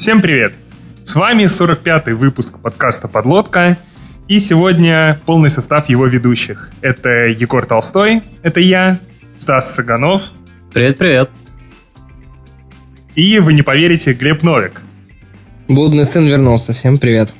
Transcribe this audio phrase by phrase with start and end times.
[0.00, 0.54] Всем привет!
[1.04, 3.76] С вами 45-й выпуск подкаста «Подлодка»,
[4.28, 6.70] и сегодня полный состав его ведущих.
[6.80, 8.98] Это Егор Толстой, это я,
[9.36, 10.22] Стас Саганов.
[10.72, 11.28] Привет-привет.
[13.14, 14.80] И, вы не поверите, Глеб Новик.
[15.68, 17.34] Блудный сын вернулся, всем привет.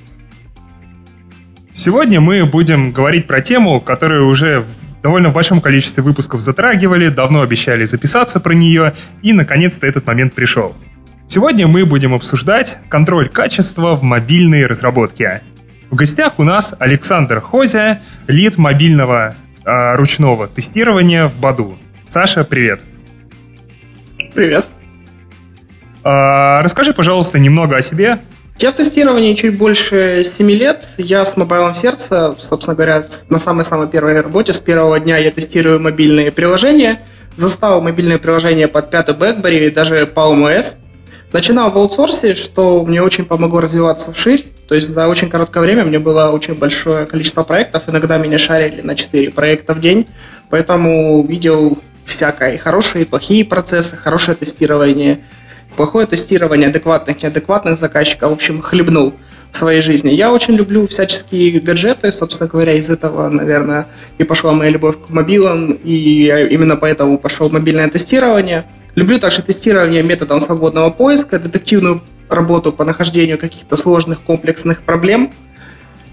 [1.72, 4.66] Сегодня мы будем говорить про тему, которую уже
[5.02, 8.92] довольно в большом количестве выпусков затрагивали, давно обещали записаться про нее,
[9.22, 10.76] и наконец-то этот момент пришел.
[11.32, 15.42] Сегодня мы будем обсуждать контроль качества в мобильной разработке.
[15.88, 21.78] В гостях у нас Александр Хозя, лид мобильного э, ручного тестирования в Баду.
[22.08, 22.80] Саша, привет.
[24.34, 24.66] Привет.
[26.02, 28.18] Э, расскажи, пожалуйста, немного о себе.
[28.58, 30.88] Я в тестировании чуть больше 7 лет.
[30.98, 34.52] Я с мобайлом сердца, собственно говоря, на самой-самой первой работе.
[34.52, 37.02] С первого дня я тестирую мобильные приложения.
[37.36, 40.74] Застал мобильные приложения под 5 BlackBerry и даже Palm OS.
[41.32, 44.46] Начинал в аутсорсе, что мне очень помогло развиваться вширь.
[44.68, 47.84] То есть за очень короткое время мне было очень большое количество проектов.
[47.86, 50.06] Иногда меня шарили на 4 проекта в день.
[50.48, 52.54] Поэтому видел всякое.
[52.54, 55.20] И хорошие, и плохие процессы, хорошее тестирование–
[55.76, 59.14] плохое тестирование адекватных, неадекватных заказчиков, в общем, хлебнул
[59.50, 60.10] в своей жизни.
[60.10, 63.86] Я очень люблю всяческие гаджеты, собственно говоря, из этого, наверное,
[64.18, 68.64] и пошла моя любовь к мобилам, и именно поэтому пошел мобильное тестирование.
[68.94, 75.32] Люблю также тестирование методом свободного поиска, детективную работу по нахождению каких-то сложных комплексных проблем–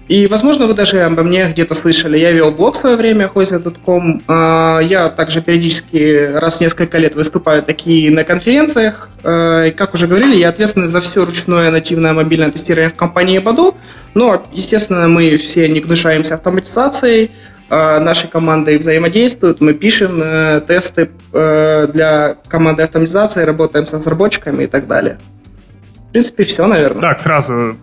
[0.08, 2.16] и, возможно, вы даже обо мне где-то слышали.
[2.18, 4.22] Я вел блог в свое время, hozia.com.
[4.26, 9.10] А, я также периодически раз в несколько лет выступаю такие на конференциях.
[9.22, 13.38] А, и, как уже говорили, я ответственный за все ручное нативное мобильное тестирование в компании
[13.38, 13.74] Badu.
[14.14, 17.30] Но, естественно, мы все не гнушаемся автоматизацией.
[17.70, 24.64] А, наши команды взаимодействуют, мы пишем э, тесты э, для команды автоматизации, работаем с разработчиками
[24.64, 25.18] и так далее.
[26.08, 27.02] В принципе, все, наверное.
[27.02, 27.76] Так, сразу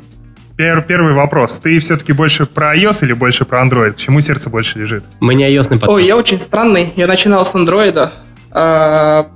[0.57, 1.59] Пер, первый вопрос.
[1.61, 3.91] Ты все-таки больше про iOS или больше про Android?
[3.91, 5.03] К чему сердце больше лежит?
[5.19, 5.89] Мы не iOS подкаст.
[5.89, 6.93] Ой, я очень странный.
[6.95, 8.09] Я начинал с Android.
[8.51, 9.27] А,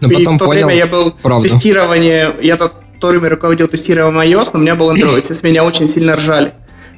[0.00, 1.48] но потом в то понял время я был правду.
[1.48, 2.70] тестирование, я в
[3.00, 6.14] то время руководил тестированием iOS, но у меня был Android, и с меня очень сильно
[6.14, 6.52] ржали.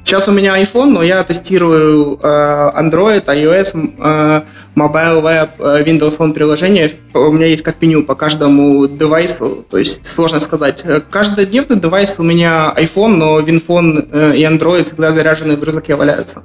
[0.05, 4.41] Сейчас у меня iPhone, но я тестирую э, Android, iOS, э,
[4.75, 6.93] Mobile Web, э, Windows Phone приложение.
[7.15, 10.85] У меня есть как меню по каждому девайсу, то есть сложно сказать.
[11.09, 16.43] Каждодневный девайс у меня iPhone, но WinPhone и Android всегда заряжены в рюкзаке валяются.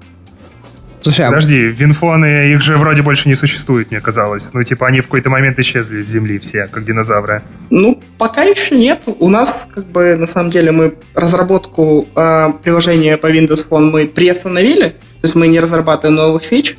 [1.02, 1.28] Слушай, а...
[1.28, 4.50] Подожди, винфоны, их же вроде больше не существует, мне казалось.
[4.52, 7.42] Ну, типа, они в какой-то момент исчезли с Земли все, как динозавры.
[7.70, 9.02] Ну, пока еще нет.
[9.06, 14.06] У нас, как бы, на самом деле, мы разработку э, приложения по Windows Phone мы
[14.06, 14.90] приостановили.
[14.90, 16.76] То есть мы не разрабатываем новых фич.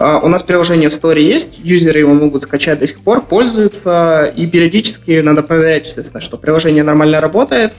[0.00, 4.32] Э, у нас приложение в Store есть, юзеры его могут скачать до сих пор, пользуются,
[4.34, 7.74] и периодически надо проверять, естественно, что приложение нормально работает,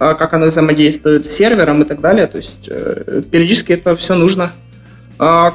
[0.00, 2.26] э, как оно взаимодействует с сервером и так далее.
[2.26, 4.52] То есть э, периодически это все нужно.
[5.18, 5.54] А,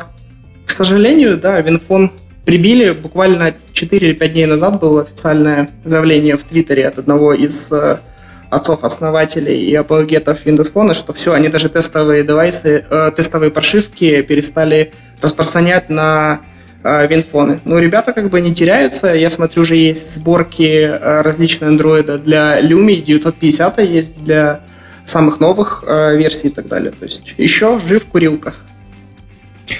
[0.66, 2.12] к сожалению, да, Винфон
[2.46, 2.92] прибили.
[2.92, 7.98] Буквально 4 или 5 дней назад было официальное заявление в Твиттере от одного из э,
[8.50, 14.92] отцов-основателей и апологетов Windows Phone, что все, они даже тестовые девайсы, э, тестовые прошивки перестали
[15.22, 16.42] распространять на
[16.84, 17.60] э, винфоны.
[17.64, 19.08] Ну, ребята как бы не теряются.
[19.08, 24.62] Я смотрю, уже есть сборки э, различных андроида для Lumi, 950 есть для
[25.06, 26.92] самых новых э, версий и так далее.
[26.92, 28.54] То есть еще жив курилка.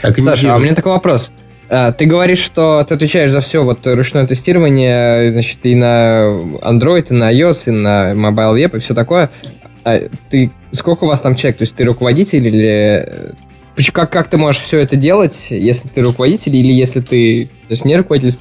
[0.02, 1.32] Так, Саша, а у меня такой вопрос.
[1.70, 6.26] А, ты говоришь, что ты отвечаешь за все вот ручное тестирование, значит, и на
[6.62, 9.30] Android, и на iOS, и на Mobile Web, и все такое.
[9.84, 11.58] А ты сколько у вас там человек?
[11.58, 13.34] То есть ты руководитель или
[13.94, 17.86] как, как ты можешь все это делать, если ты руководитель или если ты то есть
[17.86, 18.38] не руководитель,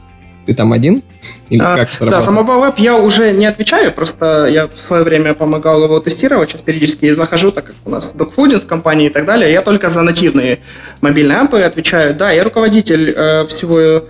[0.47, 1.03] ты там один?
[1.49, 5.03] Или а, как да, за Mobile Web я уже не отвечаю, просто я в свое
[5.03, 9.11] время помогал его тестировать, сейчас периодически захожу, так как у нас докфудинг в компании и
[9.11, 10.61] так далее, я только за нативные
[11.01, 12.15] мобильные ампы отвечаю.
[12.15, 14.03] Да, я руководитель э, всего э,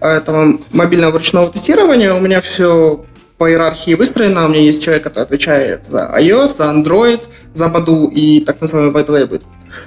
[0.00, 3.04] этого мобильного ручного тестирования, у меня все
[3.38, 7.20] по иерархии выстроено, у меня есть человек, который отвечает за iOS, за Android,
[7.54, 9.42] за Badu и так называемый White Web.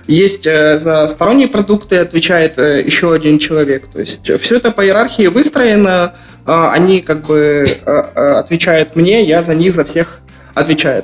[0.07, 3.87] Есть э, за сторонние продукты отвечает э, еще один человек.
[3.87, 6.13] То есть все это по иерархии выстроено,
[6.45, 7.67] э, они как бы
[8.15, 10.19] отвечают мне, я за них, за всех
[10.53, 11.03] отвечаю.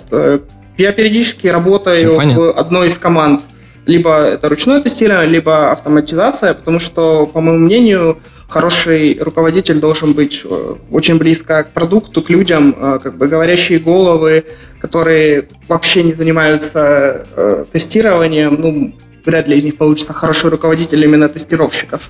[0.77, 3.41] Я периодически работаю в одной из команд.
[3.85, 8.21] Либо это ручное тестирование, либо автоматизация, потому что, по моему мнению,
[8.53, 10.45] хороший руководитель должен быть
[10.91, 14.45] очень близко к продукту, к людям, как бы говорящие головы,
[14.83, 18.93] которые вообще не занимаются э, тестированием, ну,
[19.25, 22.09] вряд ли из них получится хороший руководитель именно тестировщиков.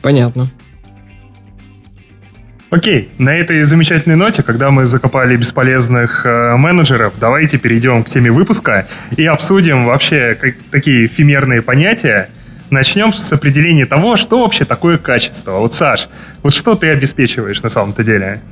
[0.00, 0.48] Понятно.
[2.70, 8.30] Окей, на этой замечательной ноте, когда мы закопали бесполезных э, менеджеров, давайте перейдем к теме
[8.30, 8.86] выпуска
[9.16, 12.28] и обсудим вообще как, такие эфемерные понятия.
[12.70, 15.52] Начнем с определения того, что вообще такое качество.
[15.52, 16.08] Вот, Саш,
[16.42, 18.42] вот что ты обеспечиваешь на самом-то деле?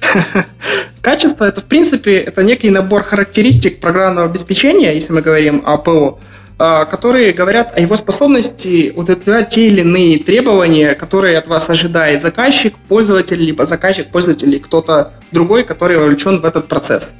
[1.00, 6.18] Качество это, в принципе, это некий набор характеристик программного обеспечения, если мы говорим о ПО,
[6.58, 12.22] а, которые говорят о его способности удовлетворять те или иные требования, которые от вас ожидает
[12.22, 17.10] заказчик, пользователь, либо заказчик, пользователь, или кто-то другой, который вовлечен в этот процесс.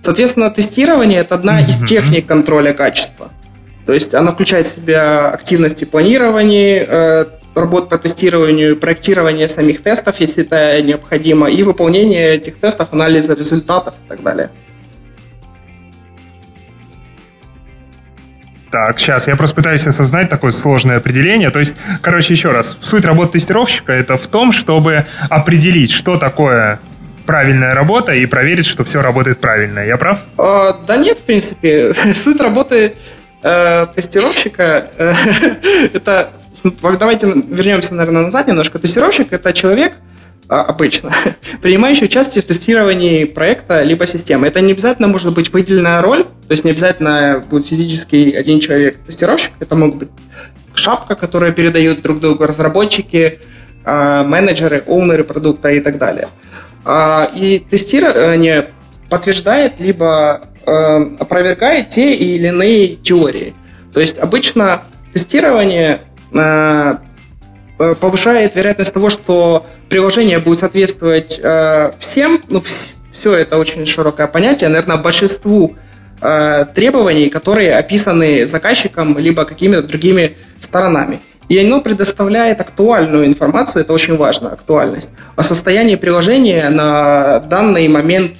[0.00, 3.30] Соответственно, тестирование– это одна из техник контроля качества.
[3.86, 10.18] То есть она включает в себя активности планирования, э, работ по тестированию, проектирование самих тестов,
[10.18, 14.50] если это необходимо, и выполнение этих тестов, анализа результатов и так далее.
[18.72, 21.50] Так, сейчас я просто пытаюсь осознать такое сложное определение.
[21.50, 22.76] То есть, короче, еще раз.
[22.82, 26.80] Суть работы тестировщика это в том, чтобы определить, что такое
[27.24, 29.80] правильная работа и проверить, что все работает правильно.
[29.80, 30.24] Я прав?
[30.36, 31.94] А, да нет, в принципе.
[32.24, 32.92] Суть работы
[33.42, 35.12] э, тестировщика э,
[35.94, 36.30] это...
[36.82, 38.78] Давайте вернемся, наверное, назад немножко.
[38.78, 39.92] Тестировщик это человек,
[40.48, 41.12] а, обычно,
[41.62, 44.46] принимающий участие в тестировании проекта либо системы.
[44.46, 48.96] Это не обязательно может быть выделенная роль, то есть не обязательно будет физический один человек
[49.06, 50.08] тестировщик, это могут быть
[50.74, 53.40] шапка, которую передают друг другу разработчики,
[53.84, 56.28] а, менеджеры, оунеры продукта и так далее.
[56.84, 58.68] А, и тестирование
[59.08, 63.54] подтверждает либо опровергает те или иные теории.
[63.92, 64.82] То есть обычно
[65.12, 66.00] тестирование
[67.78, 72.62] повышает вероятность того, что приложение будет соответствовать э, всем, ну,
[73.12, 75.76] все это очень широкое понятие, наверное, большинству
[76.20, 81.20] э, требований, которые описаны заказчиком либо какими-то другими сторонами.
[81.48, 88.32] И оно предоставляет актуальную информацию, это очень важно, актуальность, о состоянии приложения на данный момент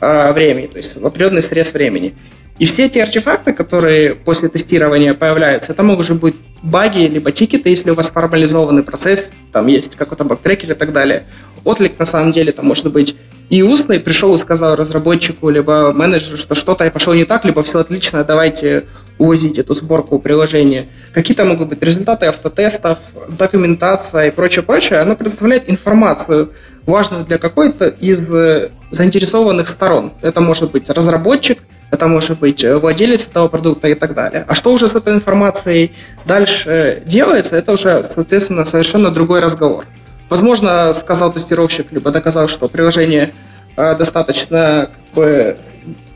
[0.00, 2.14] э, времени, то есть в определенный срез времени.
[2.58, 7.90] И все эти артефакты, которые после тестирования появляются, это могут быть баги, либо тикеты, если
[7.90, 11.26] у вас формализованный процесс, там есть какой-то бактрекер и так далее.
[11.64, 13.16] Отлик, на самом деле, там может быть
[13.50, 17.80] и устный, пришел и сказал разработчику, либо менеджеру, что что-то пошло не так, либо все
[17.80, 18.84] отлично, давайте
[19.18, 20.88] увозить эту сборку приложения.
[21.12, 22.98] Какие-то могут быть результаты автотестов,
[23.28, 25.00] документация и прочее, прочее.
[25.00, 26.50] Оно предоставляет информацию,
[26.86, 30.12] важную для какой-то из э, заинтересованных сторон.
[30.22, 31.58] Это может быть разработчик,
[31.90, 34.44] это может быть э, владелец этого продукта и так далее.
[34.48, 35.92] А что уже с этой информацией
[36.24, 39.86] дальше делается, это уже, соответственно, совершенно другой разговор.
[40.28, 43.32] Возможно, сказал тестировщик, либо доказал, что приложение
[43.76, 45.56] э, достаточно как бы,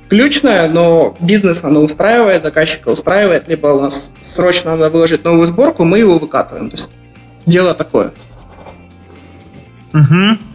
[0.08, 5.84] ключное, но бизнес оно устраивает, заказчика устраивает, либо у нас срочно надо выложить новую сборку,
[5.84, 6.70] мы его выкатываем.
[6.70, 6.90] То есть
[7.46, 8.12] дело такое.
[9.92, 10.53] Угу.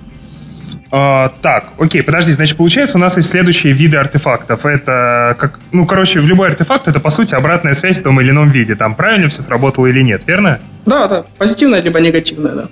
[0.92, 4.66] А, так, окей, подожди, значит, получается, у нас есть следующие виды артефактов.
[4.66, 8.32] Это, как, ну, короче, в любой артефакт это, по сути, обратная связь в том или
[8.32, 8.76] ином виде.
[8.76, 10.60] Там правильно все сработало или нет, верно?
[10.86, 12.68] Да, да, позитивная либо негативная, да.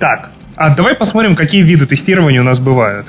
[0.00, 3.06] Так, а давай посмотрим, какие виды тестирования у нас бывают.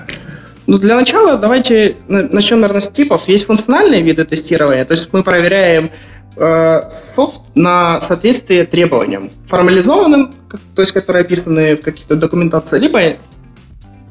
[0.68, 3.28] Ну, для начала давайте начнем, наверное, с типов.
[3.28, 5.90] Есть функциональные виды тестирования, то есть мы проверяем
[6.36, 10.34] софт на соответствие требованиям, формализованным,
[10.76, 13.00] то есть которые описаны в каких-то документации, либо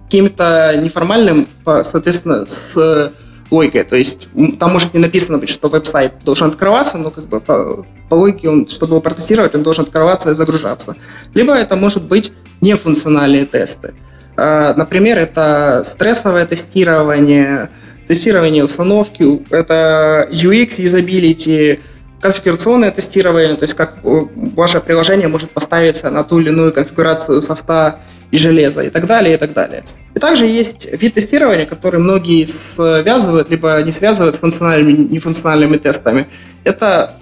[0.07, 3.13] каким-то неформальным, соответственно, с
[3.51, 3.85] логикой.
[3.85, 4.29] То есть
[4.59, 8.49] там может не написано быть, что веб-сайт должен открываться, но как бы по, по логике,
[8.49, 10.97] он, чтобы его протестировать, он должен открываться и загружаться.
[11.35, 13.95] Либо это может быть нефункциональные тесты.
[14.37, 17.71] А, например, это стрессовое тестирование,
[18.09, 21.81] тестирование установки, это UX, usability,
[22.25, 24.23] конфигурационное тестирование, то есть как э,
[24.57, 27.99] ваше приложение может поставиться на ту или иную конфигурацию софта
[28.31, 29.85] и железа и так далее, и так далее.
[30.15, 36.27] И также есть вид тестирования, который многие связывают, либо не связывают с функциональными, нефункциональными тестами.
[36.65, 37.15] Это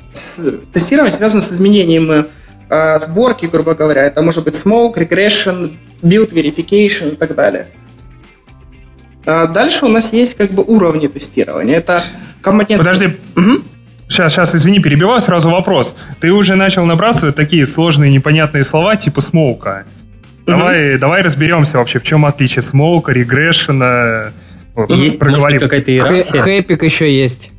[0.73, 2.29] тестирование связано с изменением
[2.71, 4.05] э, сборки, грубо говоря.
[4.05, 7.67] Это может быть smoke, regression, build verification и так далее.
[9.27, 11.79] А дальше у нас есть как бы уровни тестирования.
[11.79, 12.01] Это
[12.41, 12.79] компонент...
[12.79, 13.63] Подожди, угу.
[14.09, 15.95] Сейчас, сейчас, извини, перебиваю сразу вопрос.
[16.21, 19.85] Ты уже начал набрасывать такие сложные непонятные слова типа смоука.
[20.47, 21.01] Давай, угу.
[21.01, 24.33] давай разберемся вообще, в чем отличие смоука, регрессиона.
[24.89, 25.61] Есть, проговорим.
[25.61, 26.43] какая-то иерархия?
[26.43, 27.51] Хэпик еще есть.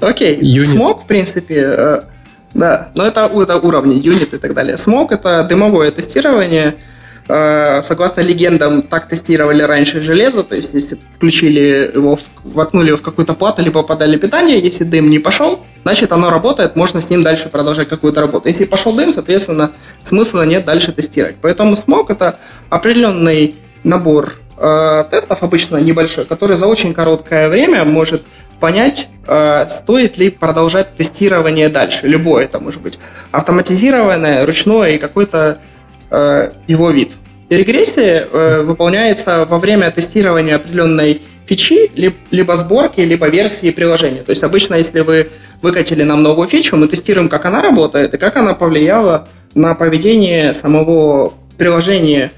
[0.00, 2.00] Окей, смог, в принципе, э,
[2.54, 4.76] да, но это, это уровни, юнит и так далее.
[4.76, 6.76] Смог— это дымовое тестирование,
[7.26, 13.32] согласно легендам, так тестировали раньше железо, то есть если включили его, воткнули его в какую-то
[13.32, 17.48] плату, либо подали питание, если дым не пошел, значит оно работает, можно с ним дальше
[17.48, 18.48] продолжать какую-то работу.
[18.48, 19.70] Если пошел дым, соответственно,
[20.02, 21.36] смысла нет дальше тестировать.
[21.40, 22.38] Поэтому смог это
[22.68, 23.54] определенный
[23.84, 28.24] набор э, тестов, обычно небольшой, который за очень короткое время может
[28.60, 32.06] понять, э, стоит ли продолжать тестирование дальше.
[32.06, 32.98] Любое это может быть
[33.30, 35.58] автоматизированное, ручное и какой-то
[36.10, 37.16] э, его вид.
[37.50, 41.90] Регрессия э, выполняется во время тестирования определенной фичи,
[42.30, 44.22] либо сборки, либо версии приложения.
[44.22, 45.28] То есть обычно, если вы
[45.62, 50.52] выкатили нам новую фичу, мы тестируем, как она работает и как она повлияла на поведение
[50.54, 52.32] самого приложения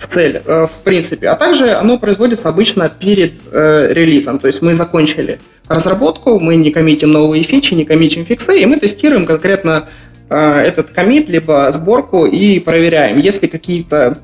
[0.00, 1.28] в цель, э, в принципе.
[1.28, 4.38] А также оно производится обычно перед э, релизом.
[4.38, 8.78] То есть мы закончили разработку, мы не коммитим новые фичи, не коммитим фиксы, и мы
[8.78, 9.88] тестируем конкретно
[10.34, 14.18] этот коммит, либо сборку и проверяем, есть ли какие-то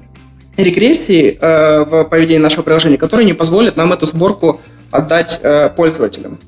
[0.57, 6.39] регрессии э, в поведении нашего приложения, которые не позволят нам эту сборку отдать э, пользователям.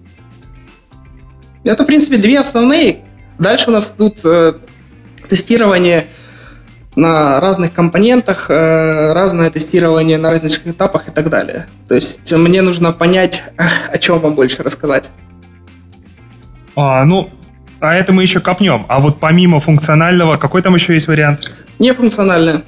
[1.64, 2.98] Это, в принципе, две основные.
[3.38, 4.54] Дальше у нас тут э,
[5.28, 6.06] тестирование
[6.94, 11.66] на разных компонентах, э, разное тестирование на различных этапах и так далее.
[11.88, 13.42] То есть мне нужно понять,
[13.92, 15.10] о чем вам больше рассказать.
[16.76, 17.30] А, ну,
[17.80, 18.86] а это мы еще копнем.
[18.88, 21.50] А вот помимо функционального, какой там еще есть вариант?
[21.78, 22.62] Нефункциональное.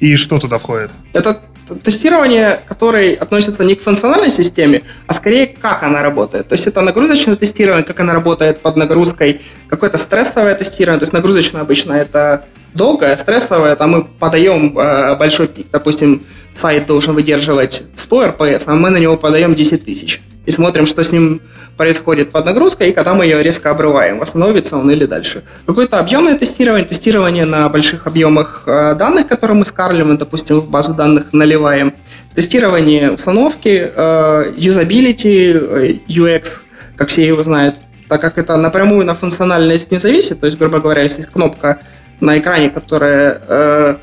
[0.00, 0.90] И что туда входит?
[1.12, 1.40] Это
[1.82, 6.48] тестирование, которое относится не к функциональной системе, а скорее как она работает.
[6.48, 10.98] То есть это нагрузочное тестирование, как она работает под нагрузкой, какое-то стрессовое тестирование.
[11.00, 12.44] То есть нагрузочное обычно это
[12.74, 15.68] долгое, стрессовое, там мы подаем э, большой пик.
[15.72, 20.20] Допустим, сайт должен выдерживать 100 RPS, а мы на него подаем 10 тысяч.
[20.46, 21.40] И смотрим, что с ним
[21.76, 25.42] происходит под нагрузкой, и когда мы ее резко обрываем, восстановится он или дальше.
[25.66, 30.94] Какое-то объемное тестирование, тестирование на больших объемах э, данных, которые мы скарлим, допустим, в базу
[30.94, 31.94] данных наливаем,
[32.34, 36.52] тестирование установки, э, юзабилити, э, UX,
[36.96, 37.76] как все его знают,
[38.08, 41.80] так как это напрямую на функциональность не зависит, то есть, грубо говоря, если кнопка
[42.20, 43.96] на экране, которая э,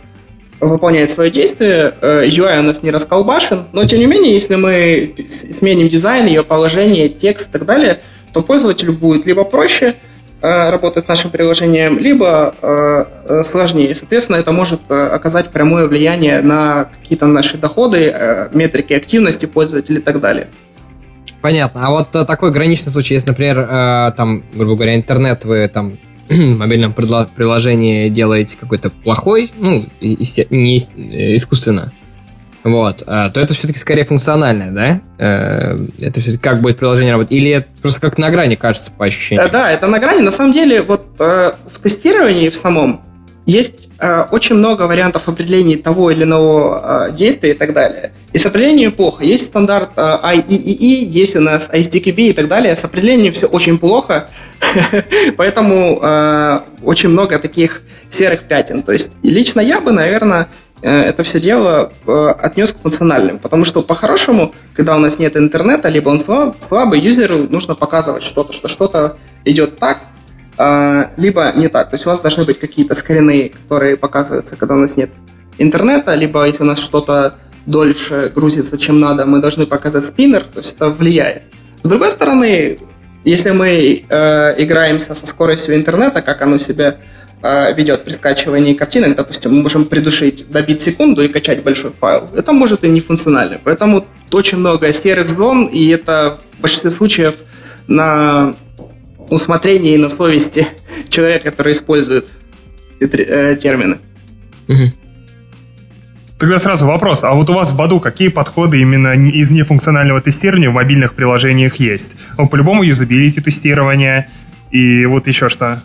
[0.62, 5.13] выполняет свое действие, э, UI у нас не расколбашен, но тем не менее, если мы
[5.60, 8.00] сменим дизайн, ее положение, текст и так далее,
[8.32, 9.96] то пользователю будет либо проще
[10.41, 13.94] э, работать с нашим приложением, либо э, э сложнее.
[13.96, 19.98] Соответственно, это может э, оказать прямое влияние на какие-то наши доходы, э, метрики активности пользователя
[19.98, 20.48] и так далее.
[21.41, 21.88] Понятно.
[21.88, 25.98] А вот э, такой граничный случай, если, например, э, там, грубо говоря, интернет вы там
[26.57, 30.77] мобильном приложении делаете какой-то плохой, ну, не
[31.35, 31.91] искусственно,
[32.63, 35.01] вот, а, то это все-таки скорее функциональное, да?
[35.17, 37.31] Э, это все-таки как будет приложение работать?
[37.31, 39.50] Или это просто как на грани кажется по ощущениям?
[39.51, 40.21] Да, это на грани.
[40.21, 43.01] На самом деле, вот э, в тестировании в самом
[43.47, 43.90] есть э,
[44.31, 48.12] очень много вариантов определений того или иного э, действия и так далее.
[48.34, 49.24] И с определением плохо.
[49.24, 52.75] Есть стандарт э, IEEE, есть у нас ISTQB и так далее.
[52.75, 54.27] С определением все очень плохо,
[55.38, 58.81] поэтому э, очень много таких серых пятен.
[58.84, 60.48] То есть лично я бы, наверное,
[60.81, 65.38] э, это все дело э, отнес к функциональным, потому что по-хорошему, когда у нас нет
[65.38, 70.00] интернета, либо он слаб, слабый, юзеру нужно показывать что-то, что что-то идет так,
[71.18, 71.89] либо не так.
[71.89, 75.10] То есть у вас должны быть какие-то скрины, которые показываются, когда у нас нет
[75.58, 80.60] интернета, либо если у нас что-то дольше грузится, чем надо, мы должны показать спиннер, то
[80.60, 81.44] есть это влияет.
[81.84, 82.80] С другой стороны,
[83.24, 86.98] если мы э, играемся со скоростью интернета, как оно себя
[87.44, 92.30] э, ведет при скачивании картинок, допустим, мы можем придушить, добить секунду и качать большой файл.
[92.36, 93.60] Это может и не функционально.
[93.63, 97.36] Поэтому очень много серых зон, и это в большинстве случаев
[97.88, 98.56] на
[99.31, 100.67] усмотрении и на совести
[101.09, 102.27] человека, который использует
[103.00, 103.97] эти э, термины.
[106.38, 107.23] Тогда сразу вопрос.
[107.23, 111.75] А вот у вас в Баду какие подходы именно из нефункционального тестирования в мобильных приложениях
[111.75, 112.11] есть?
[112.38, 114.27] Ну, по-любому юзабилити тестирования
[114.71, 115.81] и вот еще что?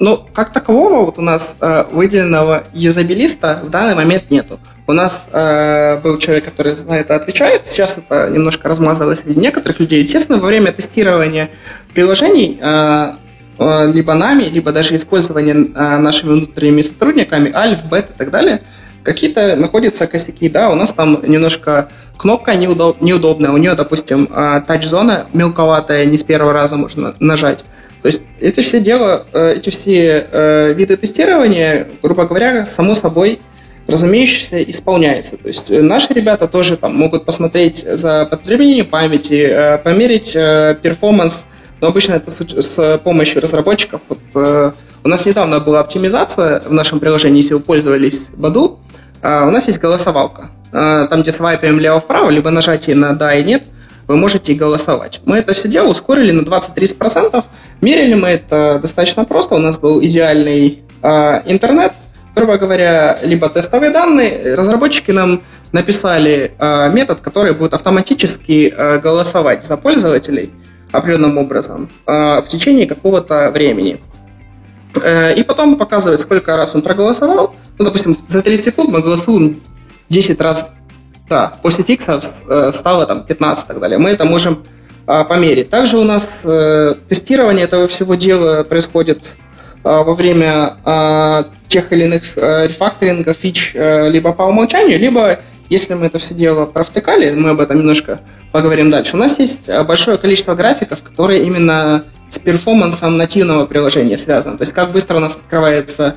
[0.00, 4.58] Ну, как такового вот у нас э, выделенного юзабилиста в данный момент нету.
[4.88, 7.66] У нас э, был человек, который за это отвечает.
[7.66, 10.00] Сейчас это немножко размазалось среди некоторых людей.
[10.00, 11.50] Естественно, во время тестирования
[11.92, 13.12] приложений э,
[13.58, 18.62] э, либо нами, либо даже использования э, нашими внутренними сотрудниками, альф, бет и так далее,
[19.02, 20.48] какие-то находятся косяки.
[20.48, 23.50] Да, у нас там немножко кнопка неудоб, неудобная.
[23.50, 27.58] У нее, допустим, э, тач-зона мелковатая, не с первого раза можно нажать.
[28.00, 33.40] То есть это все дело, э, эти все э, виды тестирования, грубо говоря, само собой
[33.88, 35.36] разумеется, исполняется.
[35.36, 41.38] То есть э, наши ребята тоже там могут посмотреть за потреблением памяти, померить перформанс,
[41.80, 44.00] но обычно это с помощью разработчиков.
[44.08, 48.78] Вот У нас недавно была оптимизация в нашем приложении, если вы пользовались Баду,
[49.22, 50.50] а, у нас есть голосовалка.
[50.72, 53.64] А, там, где свайпаем лево-вправо, либо нажатие на «да» и «нет»,
[54.06, 55.20] вы можете голосовать.
[55.26, 57.44] Мы это все дело ускорили на 20-30%.
[57.82, 59.54] Мерили мы это достаточно просто.
[59.54, 61.92] У нас был идеальный э, интернет,
[62.34, 64.54] грубо говоря, либо тестовые данные.
[64.54, 65.42] Разработчики нам
[65.72, 70.50] написали э, метод, который будет автоматически э, голосовать за пользователей
[70.92, 73.98] определенным образом э, в течение какого-то времени.
[75.02, 77.54] Э, и потом показывает, сколько раз он проголосовал.
[77.78, 79.60] Ну, допустим, за 30 секунд мы голосуем
[80.08, 80.68] 10 раз
[81.28, 83.98] да, после фикса э, стало там 15 и так далее.
[83.98, 84.64] Мы это можем
[85.06, 85.70] а, померить.
[85.70, 89.32] Также у нас э, тестирование этого всего дела происходит
[89.84, 96.06] во время а, тех или иных а, рефакторингов фич либо по умолчанию, либо если мы
[96.06, 98.20] это все дело провтыкали, мы об этом немножко
[98.52, 99.16] поговорим дальше.
[99.16, 104.56] У нас есть большое количество графиков, которые именно с перформансом нативного приложения связаны.
[104.56, 106.16] То есть как быстро у нас открывается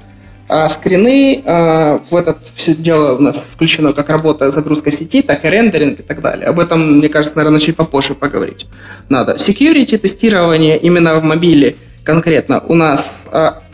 [0.53, 5.45] а скрины а, в это все дело у нас включено как работа загрузка сети, так
[5.45, 6.47] и рендеринг и так далее.
[6.47, 8.67] Об этом, мне кажется, наверное, чуть попозже поговорить
[9.07, 9.35] надо.
[9.35, 13.20] Security тестирование именно в мобиле конкретно у нас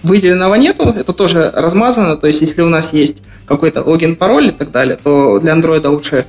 [0.04, 4.52] выделенного нету, это тоже размазано, то есть если у нас есть какой-то логин, пароль и
[4.52, 6.26] так далее, то для Android лучше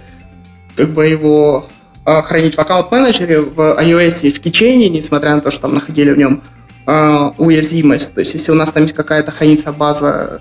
[0.76, 1.68] как бы его
[2.04, 6.12] а, хранить в аккаунт-менеджере, в iOS и в кичейне, несмотря на то, что там находили
[6.12, 6.42] в нем
[6.86, 8.14] э, уязвимость.
[8.14, 10.40] То есть, если у нас там есть какая-то хранится база,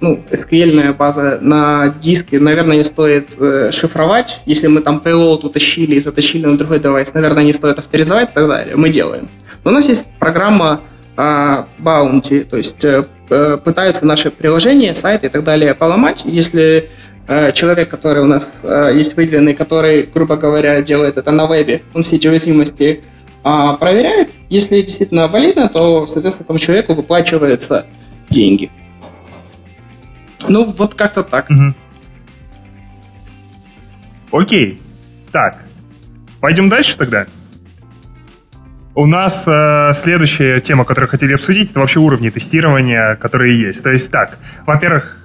[0.00, 4.40] ну, SQL база на диске, наверное, не стоит э, шифровать.
[4.46, 8.34] Если мы там payload утащили и затащили на другой девайс, наверное, не стоит авторизовать и
[8.34, 8.76] так далее.
[8.76, 9.28] Мы делаем.
[9.62, 10.80] Но у нас есть программа
[11.16, 16.22] э, Bounty, то есть э, э пытаются наше приложение, сайты и так далее поломать.
[16.24, 16.88] Если
[17.28, 18.52] э, человек, который у нас
[18.94, 23.02] есть выделенный, который, грубо говоря, делает это на вебе, он все эти уязвимости
[23.48, 24.32] а, проверяет.
[24.48, 27.86] Если действительно валидно, то, соответственно, этому человеку выплачиваются
[28.28, 28.72] деньги.
[30.48, 31.48] Ну, вот как-то так.
[31.48, 31.74] Угу.
[34.42, 34.80] Окей.
[35.30, 35.64] Так.
[36.40, 37.26] Пойдем дальше тогда.
[38.98, 43.82] У нас э, следующая тема, которую хотели обсудить, это вообще уровни тестирования, которые есть.
[43.82, 45.18] То есть так, во-первых,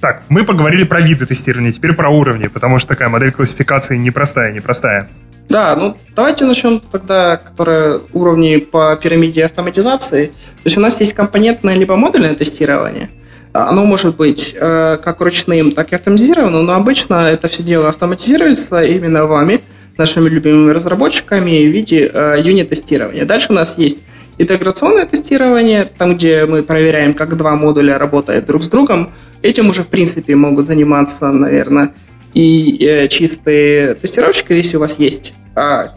[0.00, 4.52] так, мы поговорили про виды тестирования, теперь про уровни, потому что такая модель классификации непростая,
[4.52, 5.08] непростая.
[5.48, 10.26] Да, ну давайте начнем тогда, которые уровни по пирамиде автоматизации.
[10.26, 13.10] То есть у нас есть компонентное либо модульное тестирование.
[13.52, 18.84] Оно может быть э, как ручным, так и автоматизированным, но обычно это все дело автоматизируется
[18.84, 19.62] именно вами,
[19.96, 23.24] нашими любимыми разработчиками в виде э, юнит-тестирования.
[23.24, 24.00] Дальше у нас есть
[24.38, 29.12] интеграционное тестирование, там, где мы проверяем, как два модуля работают друг с другом.
[29.42, 31.94] Этим уже, в принципе, могут заниматься, наверное,
[32.34, 35.96] и э, чистые тестировщики, если у вас есть а,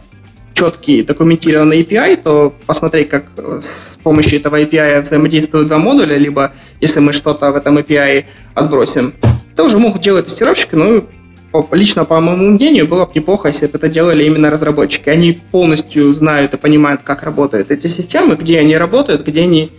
[0.54, 7.00] четкий документированный API, то посмотреть, как с помощью этого API взаимодействуют два модуля, либо если
[7.00, 9.14] мы что-то в этом API отбросим,
[9.52, 11.04] это уже могут делать тестировщики, но
[11.72, 15.08] лично, по моему мнению, было бы неплохо, если бы это делали именно разработчики.
[15.08, 19.70] Они полностью знают и понимают, как работают эти системы, где они работают, где они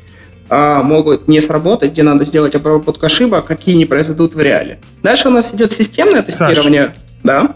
[0.50, 4.80] а, могут не сработать, где надо сделать обработку ошибок, какие не произойдут в реале.
[5.02, 6.88] Дальше у нас идет системное тестирование.
[6.88, 7.56] Саш, да.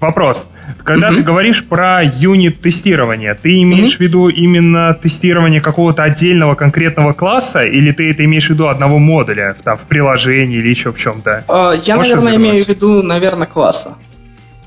[0.00, 0.46] Вопрос.
[0.84, 1.16] Когда mm-hmm.
[1.16, 3.96] ты говоришь про юнит-тестирование, ты имеешь mm-hmm.
[3.96, 8.98] в виду именно тестирование какого-то отдельного конкретного класса, или ты это имеешь в виду одного
[8.98, 11.44] модуля там, в приложении или еще в чем-то?
[11.48, 13.96] Uh, я, Можешь наверное, имею в виду, наверное, класса.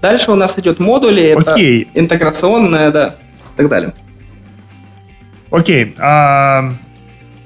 [0.02, 1.84] Дальше у нас идет модули, okay.
[1.84, 3.16] это интеграционное, да,
[3.54, 3.94] и так далее.
[5.52, 5.86] Окей.
[5.86, 5.96] Okay.
[5.98, 6.74] Uh...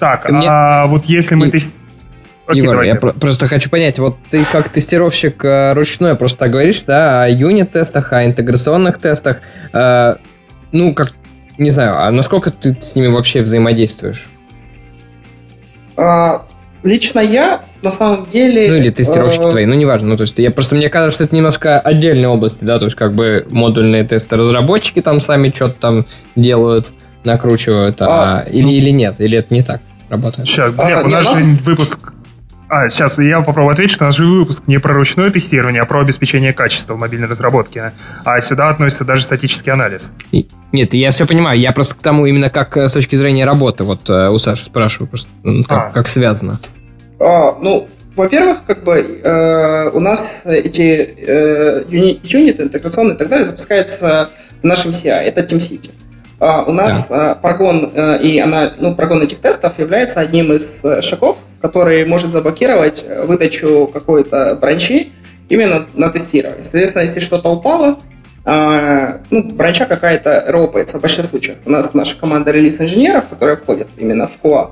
[0.04, 0.48] Так, Мне...
[0.50, 1.48] а вот если мы...
[1.48, 1.52] И...
[1.52, 1.74] Тест...
[2.46, 6.40] Окей, Егор, давай, я про- просто хочу понять, вот ты как тестировщик э, ручной просто
[6.40, 9.40] так говоришь, да, о юнит-тестах, о интеграционных тестах,
[9.72, 10.16] э,
[10.74, 11.14] ну, как,
[11.58, 14.28] не знаю, а насколько ты с ними вообще взаимодействуешь?
[15.96, 16.46] А,
[16.84, 18.68] лично я, на самом деле...
[18.68, 21.24] Ну, или тестировщики э- твои, ну, неважно, ну, то есть, я просто, мне кажется, что
[21.24, 25.76] это немножко отдельные области, да, то есть, как бы модульные тесты разработчики там сами что-то
[25.80, 26.92] там делают,
[27.24, 28.70] накручивают, а, а или, ну...
[28.70, 29.80] или нет, или это не так?
[30.14, 30.48] работает.
[30.48, 32.13] Сейчас, Глеб, а, у нас же выпуск...
[32.70, 35.86] А, сейчас я попробую ответить, что у нас же выпуск не про ручное тестирование, а
[35.86, 37.94] про обеспечение качества в мобильной разработке.
[38.26, 40.12] А сюда относится даже статический анализ.
[40.72, 41.60] Нет, я все понимаю.
[41.60, 43.84] Я просто к тому именно как э, с точки зрения работы.
[43.84, 45.30] Вот э, у Саши спрашиваю просто,
[45.68, 45.92] как, а.
[45.92, 46.60] как связано.
[47.20, 53.46] А, ну, во-первых, как бы э, у нас эти э, юниты интеграционные и так далее
[53.46, 54.30] запускаются
[54.62, 55.10] в нашем CI.
[55.10, 55.92] Это TeamCity.
[56.40, 57.32] А, у нас да.
[57.32, 60.68] А, прогон э, и она, ну, прогон этих тестов является одним из
[61.02, 65.14] шагов, который может заблокировать э, выдачу какой-то бранчи
[65.48, 66.62] именно на тестирование.
[66.62, 68.00] Соответственно, если что-то упало,
[68.44, 71.58] а, ну, бранча какая-то ропается в большинстве случаев.
[71.66, 74.72] У нас наша команда релиз инженеров, которая входит именно в QA,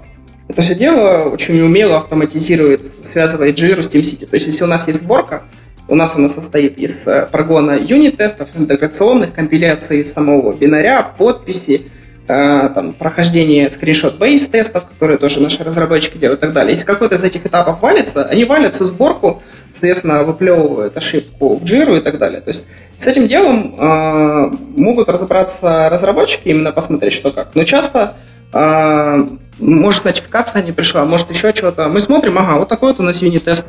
[0.49, 4.25] это все дело очень умело автоматизирует, связывает Jira с TeamCity.
[4.25, 5.43] То есть, если у нас есть сборка,
[5.87, 11.83] у нас она состоит из э, прогона юнит-тестов, интеграционных, компиляции самого бинаря, подписи,
[12.31, 16.71] там, прохождение скриншот-бейс тестов, которые тоже наши разработчики делают и так далее.
[16.71, 21.95] Если какой-то из этих этапов валится, они валят всю сборку, соответственно, выплевывают ошибку в джиру
[21.95, 22.41] и так далее.
[22.41, 22.65] То есть
[22.99, 27.55] с этим делом э, могут разобраться разработчики, именно посмотреть, что как.
[27.55, 28.15] Но часто
[28.53, 29.25] э,
[29.59, 31.89] может нотификация не пришла, может еще что-то.
[31.89, 33.65] Мы смотрим, ага, вот такой вот у нас юнит-тест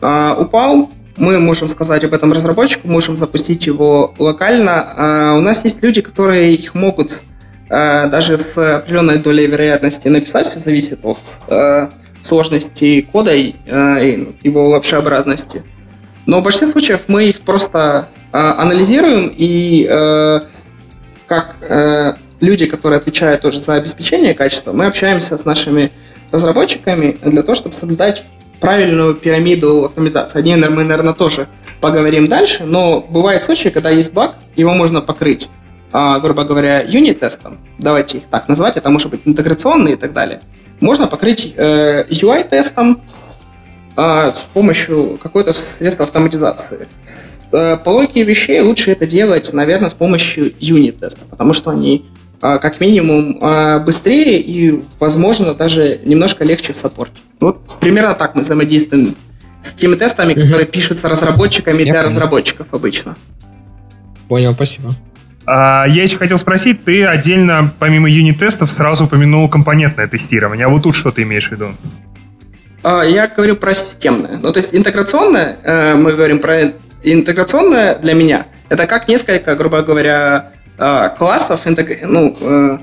[0.00, 4.94] э, упал, мы можем сказать об этом разработчику, можем запустить его локально.
[4.96, 7.20] Э, у нас есть люди, которые их могут
[7.68, 11.88] даже с определенной долей вероятности написать, все зависит от э,
[12.22, 15.62] сложности кода и э, его лапшеобразности.
[16.26, 20.40] Но в большинстве случаев мы их просто э, анализируем и э,
[21.26, 25.92] как э, люди, которые отвечают тоже за обеспечение качества, мы общаемся с нашими
[26.30, 28.24] разработчиками для того, чтобы создать
[28.60, 30.38] правильную пирамиду автоматизации.
[30.38, 31.46] О ней мы, наверное, тоже
[31.80, 35.48] поговорим дальше, но бывают случаи, когда есть баг, его можно покрыть,
[36.20, 40.40] грубо говоря, юнит-тестом, давайте их так назвать, это может быть интеграционный и так далее–
[40.80, 43.00] можно покрыть UI-тестом
[43.96, 46.88] э, с помощью какой-то средства автоматизации.
[47.52, 52.04] Э, по логике вещей лучше это делать, наверное, с помощью юнит-теста, потому что они
[52.42, 53.38] э, как минимум
[53.84, 57.16] быстрее и, возможно, даже немножко легче в саппорте.
[57.40, 59.14] Вот примерно так мы взаимодействуем
[59.62, 60.42] с теми тестами, угу.
[60.42, 62.08] которые пишутся разработчиками Я для понял.
[62.08, 63.16] разработчиков обычно.
[64.28, 64.94] Понял, спасибо.
[65.46, 70.66] А, я еще хотел спросить, ты отдельно, помимо юнит-тестов, сразу упомянул компонентное тестирование.
[70.66, 71.74] А вот тут что ты имеешь в виду?
[72.82, 74.38] А, я говорю про системное.
[74.40, 79.82] Ну, то есть интеграционное, э, мы говорим про интеграционное для меня, это как несколько, грубо
[79.82, 81.62] говоря, э, классов,
[82.02, 82.78] ну, э,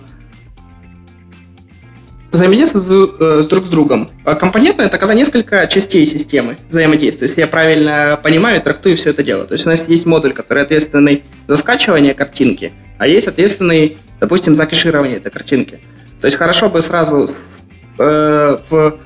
[2.31, 4.09] взаимодействуют с друг с другом.
[4.23, 7.29] А компонентное– это когда несколько частей системы взаимодействуют.
[7.29, 9.45] Если я правильно понимаю и трактую все это дело.
[9.45, 14.55] То есть у нас есть модуль, который ответственный за скачивание картинки, а есть ответственный, допустим,
[14.55, 15.79] за кэширование этой картинки.
[16.21, 17.27] То есть хорошо бы сразу
[17.97, 18.99] э, в,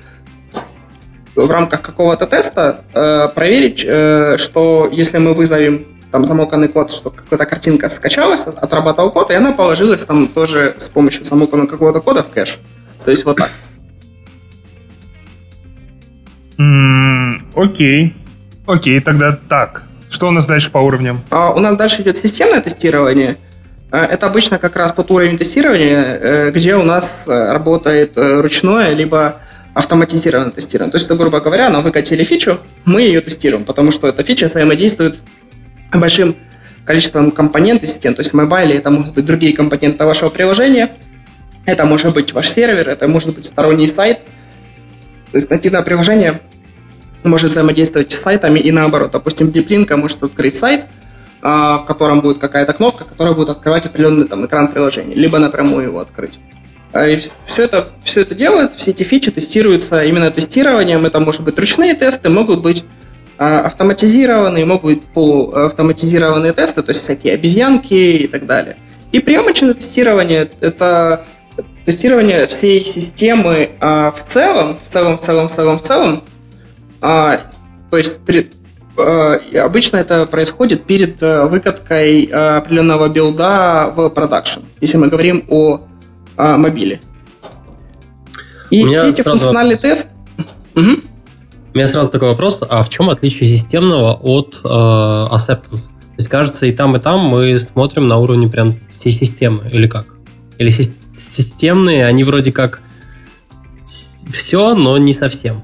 [1.36, 7.10] в рамках какого-то теста э, проверить, э, что если мы вызовем там замоканный код, что
[7.10, 12.24] какая-то картинка скачалась, отрабатывал код, и она положилась там тоже с помощью замоканного какого-то кода
[12.24, 12.60] в кэш.
[13.06, 13.52] То есть вот так.
[17.56, 18.16] окей.
[18.66, 19.84] Окей, тогда так.
[20.10, 21.22] Что у нас дальше по уровням?
[21.30, 23.38] А, у нас дальше идет системное тестирование.
[23.92, 28.42] А, это обычно как раз тот уровень тестирования, э, где у нас э, работает э,
[28.42, 29.36] ручное, либо
[29.76, 30.92] автоматизированное тестирование.
[30.92, 35.16] То есть, грубо говоря, нам выкатили фичу, мы ее тестируем, потому что эта фича взаимодействует
[35.94, 36.36] большим
[36.86, 38.16] количеством компонентов систем.
[38.16, 40.92] То есть в мобайле это могут быть другие компоненты вашего приложения,
[41.66, 44.20] это может быть ваш сервер, это может быть сторонний сайт.
[45.32, 46.42] То есть нативное приложение
[47.24, 49.12] может взаимодействовать с сайтами и наоборот.
[49.12, 50.86] Допустим, DeepLink может открыть сайт,
[51.42, 55.86] а, в котором будет какая-то кнопка, которая будет открывать определенный там, экран приложения, либо напрямую
[55.86, 56.40] его открыть.
[56.94, 61.06] А, и все это, все это делает, все эти фичи тестируются именно тестированием.
[61.06, 62.86] Это может быть ручные тесты, могут быть
[63.38, 68.78] а, автоматизированные, могут быть полуавтоматизированные тесты, то есть всякие обезьянки и так далее.
[69.12, 71.26] И приемочное тестирование– это
[71.86, 76.24] тестирование всей системы а, в целом, в целом, в целом, в целом, в целом,
[77.02, 77.52] а,
[77.92, 78.52] то есть при,
[78.98, 85.46] а, обычно это происходит перед а, выкаткой а, определенного билда в продакшн, если мы говорим
[85.48, 85.82] о
[86.38, 87.00] а, мобиле.
[88.72, 90.08] И все эти функциональные тесты...
[90.76, 90.92] Угу.
[91.74, 95.88] У меня сразу такой вопрос, а в чем отличие системного от э, acceptance?
[95.88, 99.86] То есть, кажется, и там, и там мы смотрим на уровне прям всей системы, или
[99.88, 100.06] как?
[100.58, 101.05] Или система
[101.36, 102.82] системные, они вроде как
[104.34, 105.64] все, но не совсем.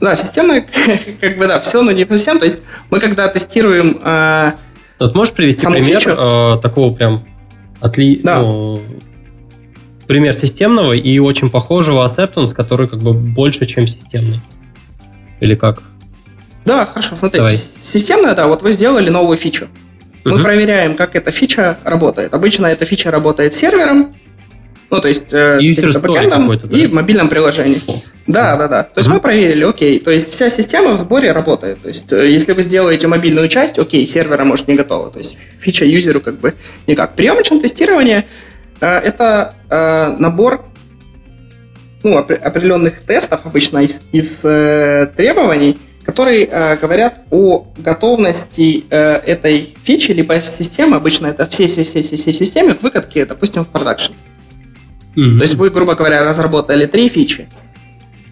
[0.00, 0.66] Да, системные,
[1.20, 2.38] как бы да, все, но не совсем.
[2.38, 4.00] То есть мы когда тестируем...
[4.02, 4.52] Э,
[4.98, 7.26] вот можешь привести пример э, такого прям
[7.80, 8.20] отли...
[8.22, 8.40] Да.
[8.42, 8.80] Ну,
[10.06, 14.40] пример системного и очень похожего acceptance, который как бы больше, чем системный.
[15.40, 15.82] Или как?
[16.64, 17.38] Да, хорошо, смотрите.
[17.38, 17.56] Давай.
[17.56, 19.68] Системная, да, вот вы сделали новую фичу.
[20.24, 20.42] Мы угу.
[20.42, 22.32] проверяем, как эта фича работает.
[22.32, 24.14] Обычно эта фича работает с сервером,
[24.90, 26.76] ну, то есть э, с бэкэндом да?
[26.76, 27.80] и в мобильном приложении.
[28.26, 28.82] Да, да, да.
[28.84, 31.82] То есть мы проверили, окей, то есть вся система в сборе работает.
[31.82, 35.10] То есть э, если вы сделаете мобильную часть, окей, сервера может не готова.
[35.10, 36.54] То есть фича юзеру как бы
[36.86, 37.16] никак.
[37.16, 38.26] Приемочное тестирование
[38.80, 40.64] э, это э, набор
[42.04, 49.74] ну, определенных тестов, обычно из, из э, требований, которые э, говорят о готовности э, этой
[49.84, 53.68] фичи либо системы, обычно это все, все, все, все, все системы к выкатке, допустим, в
[53.68, 54.12] продакшн.
[55.16, 55.38] Mm-hmm.
[55.38, 57.48] То есть вы, грубо говоря, разработали три фичи,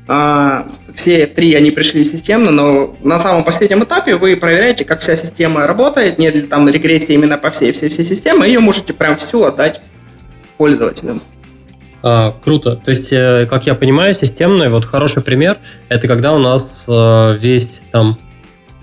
[0.09, 0.67] а,
[0.97, 5.67] все три они пришли системно, но на самом последнем этапе вы проверяете, как вся система
[5.67, 9.17] работает, нет ли там регрессии именно по всей всей всей системе, и ее можете прям
[9.17, 9.81] всю отдать
[10.57, 11.23] пользователям.
[12.03, 12.77] А, круто.
[12.77, 17.39] То есть, э, как я понимаю, системный, вот хороший пример, это когда у нас э,
[17.39, 18.19] весь там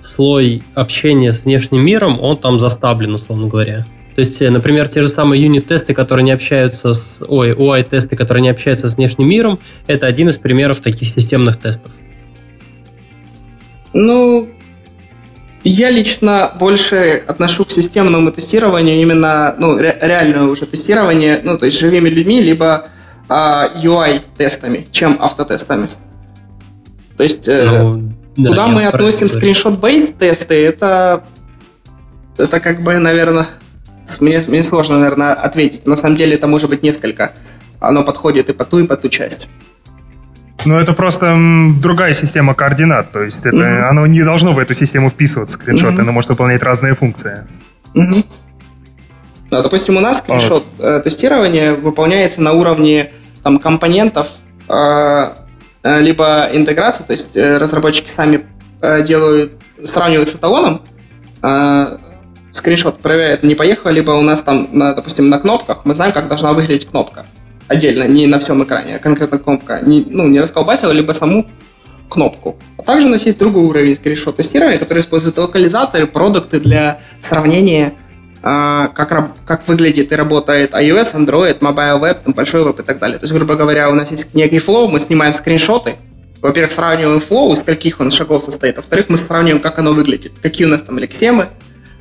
[0.02, 3.86] слой общения с внешним миром, он там заставлен, условно говоря.
[4.20, 7.02] То есть, э, например, те же самые юнит-тесты, которые не общаются с...
[7.26, 11.90] Ой, UI-тесты, которые не общаются с внешним миром, это один из примеров таких системных тестов.
[13.94, 14.50] Ну,
[15.64, 21.66] я лично больше отношу к системному тестированию именно, ну, ре- реальное уже тестирование, ну, то
[21.66, 22.90] есть живыми людьми, либо
[23.30, 25.88] а, UI-тестами, чем автотестами.
[27.16, 31.24] То есть, э, ну, да, куда мы относим скриншот-бейс тесты, это,
[32.38, 33.48] это как бы, наверное,
[34.20, 35.86] мне, мне сложно, наверное, ответить.
[35.88, 37.32] На самом деле это может быть несколько.
[37.80, 39.48] Оно подходит и по ту, и по ту часть.
[40.66, 41.38] Ну, это просто
[41.82, 43.82] другая система координат, то есть это, mm-hmm.
[43.84, 46.02] оно не должно в эту систему вписываться, скриншот, mm-hmm.
[46.02, 47.48] оно может выполнять разные функции.
[47.94, 48.26] Mm-hmm.
[49.52, 51.00] Да, допустим, у нас скриншот а.
[51.00, 54.28] тестирования выполняется на уровне там, компонентов,
[54.68, 55.30] э,
[55.84, 58.42] э, либо интеграции, то есть э, разработчики сами
[59.06, 60.84] делают, сравнивают с эталоном,
[62.52, 66.28] скриншот проверяет, не поехал, либо у нас там, на, допустим, на кнопках, мы знаем, как
[66.28, 67.26] должна выглядеть кнопка.
[67.68, 69.80] Отдельно, не на всем экране, а конкретно кнопка.
[69.82, 71.46] Не, ну, не расколбасила, либо саму
[72.10, 72.58] кнопку.
[72.78, 77.94] А также у нас есть другой уровень скриншот тестирования, который использует локализаторы, продукты для сравнения
[78.42, 83.00] а, как, как выглядит и работает iOS, Android, Mobile Web, там, большой веб и так
[83.00, 83.20] далее.
[83.20, 85.96] То есть, грубо говоря, у нас есть некий flow, мы снимаем скриншоты,
[86.42, 90.66] во-первых, сравниваем flow, из каких он шагов состоит, во-вторых, мы сравниваем, как оно выглядит, какие
[90.66, 91.50] у нас там лексемы,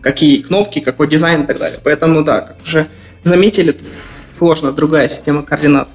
[0.00, 1.78] какие кнопки, какой дизайн и так далее.
[1.82, 2.86] Поэтому, да, как уже
[3.22, 3.76] заметили,
[4.36, 5.88] сложно, другая система координат.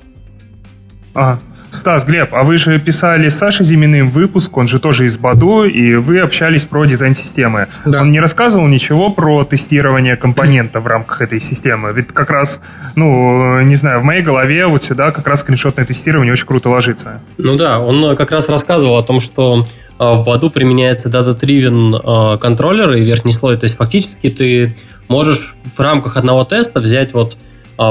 [1.14, 1.40] Ага.
[1.74, 5.64] Стас, Глеб, а вы же писали с Сашей Зиминым выпуск, он же тоже из Badoo,
[5.64, 7.68] и вы общались про дизайн системы.
[7.84, 8.02] Да.
[8.02, 11.92] Он не рассказывал ничего про тестирование компонента в рамках этой системы.
[11.92, 12.62] Ведь как раз,
[12.96, 17.22] ну, не знаю, в моей голове вот сюда как раз скриншотное тестирование очень круто ложится.
[17.40, 22.38] Ну да, он как раз рассказывал о том, что а, в Баду применяется data-driven а,
[22.38, 23.58] контроллер и верхний слой.
[23.58, 24.76] То есть фактически ты
[25.08, 27.36] можешь в рамках одного теста взять вот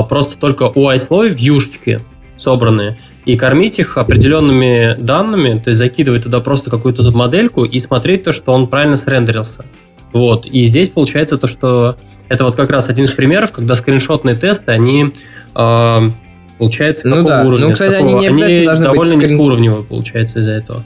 [0.09, 2.01] просто только UI-слой в юшечке
[2.37, 8.25] собранные и кормить их определенными данными, то есть закидывать туда просто какую-то модельку и смотреть
[8.25, 9.65] то, что он правильно срендерился.
[10.13, 10.47] Вот.
[10.47, 11.97] И здесь получается то, что
[12.29, 15.15] это вот как раз один из примеров, когда скриншотные тесты, они
[15.55, 16.11] э,
[16.59, 17.45] получается ну, да.
[17.45, 17.67] уровня?
[17.67, 20.85] Ну, кстати, они не они должны довольно быть низкоуровневые получается из-за этого.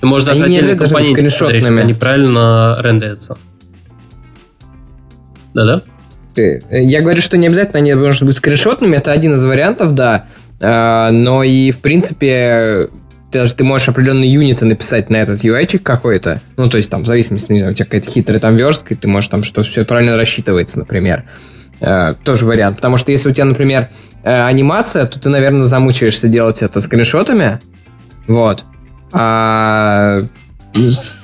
[0.00, 3.36] Ты можешь даже они отдельные компоненты смотреть, что они правильно рендерятся.
[5.54, 5.82] Да-да?
[6.70, 10.26] Я говорю, что не обязательно они должны быть скриншотными, это один из вариантов, да.
[10.64, 12.88] А, но и, в принципе,
[13.30, 16.40] даже ты можешь определенные юниты написать на этот UI какой-то.
[16.56, 18.96] Ну, то есть, там, в зависимости, не знаю, у тебя какая-то хитрая там верстка, и
[18.96, 21.24] ты можешь там, что все правильно рассчитывается, например.
[21.80, 22.76] Uh, тоже вариант.
[22.76, 23.88] Потому что если у тебя, например,
[24.22, 27.58] uh, анимация, то ты, наверное, замучаешься делать это скриншотами.
[28.28, 28.64] Вот.
[29.12, 30.22] А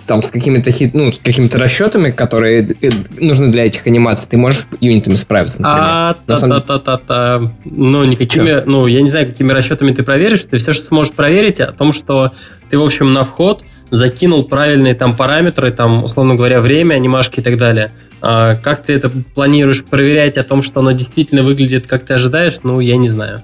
[0.07, 4.37] там с какими-то хит, ну, с какими-то расчетами, которые э, нужны для этих анимаций, ты
[4.37, 5.89] можешь юнитами справиться, например.
[5.89, 8.65] А, та та та та та Ну, никакими, Че?
[8.67, 11.93] ну, я не знаю, какими расчетами ты проверишь, ты все, что сможешь проверить, о том,
[11.93, 12.33] что
[12.71, 17.43] ты, в общем, на вход закинул правильные там параметры, там, условно говоря, время, анимашки и
[17.43, 17.91] так далее.
[18.23, 22.59] А как ты это планируешь проверять о том, что оно действительно выглядит, как ты ожидаешь,
[22.63, 23.43] ну, я не знаю.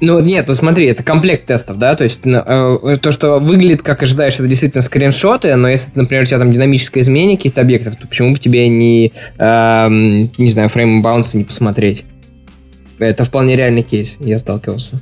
[0.00, 3.80] Ну, нет, вот смотри, это комплект тестов, да, то есть ну, э, то, что выглядит,
[3.80, 7.96] как ожидаешь, это действительно скриншоты, но если, например, у тебя там динамическое изменение каких-то объектов,
[7.96, 12.04] то почему бы тебе не, э, не знаю, фрейм баунса не посмотреть?
[12.98, 15.00] Это вполне реальный кейс, я сталкивался.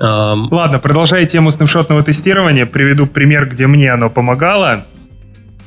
[0.00, 0.48] Um...
[0.50, 4.84] Ладно, продолжая тему снапшотного тестирования, приведу пример, где мне оно помогало.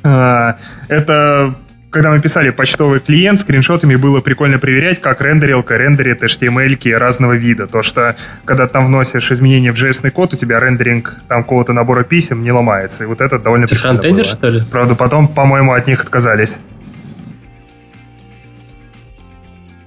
[0.02, 0.54] Uh,
[0.88, 1.54] это
[1.92, 7.66] когда мы писали почтовый клиент, скриншотами было прикольно проверять, как рендерилка рендерит HTML разного вида.
[7.66, 12.02] То, что когда там вносишь изменения в JS код, у тебя рендеринг там какого-то набора
[12.02, 13.04] писем не ломается.
[13.04, 14.24] И вот это довольно Ты прикольно было.
[14.24, 14.62] что ли?
[14.70, 16.56] Правда, потом, по-моему, от них отказались.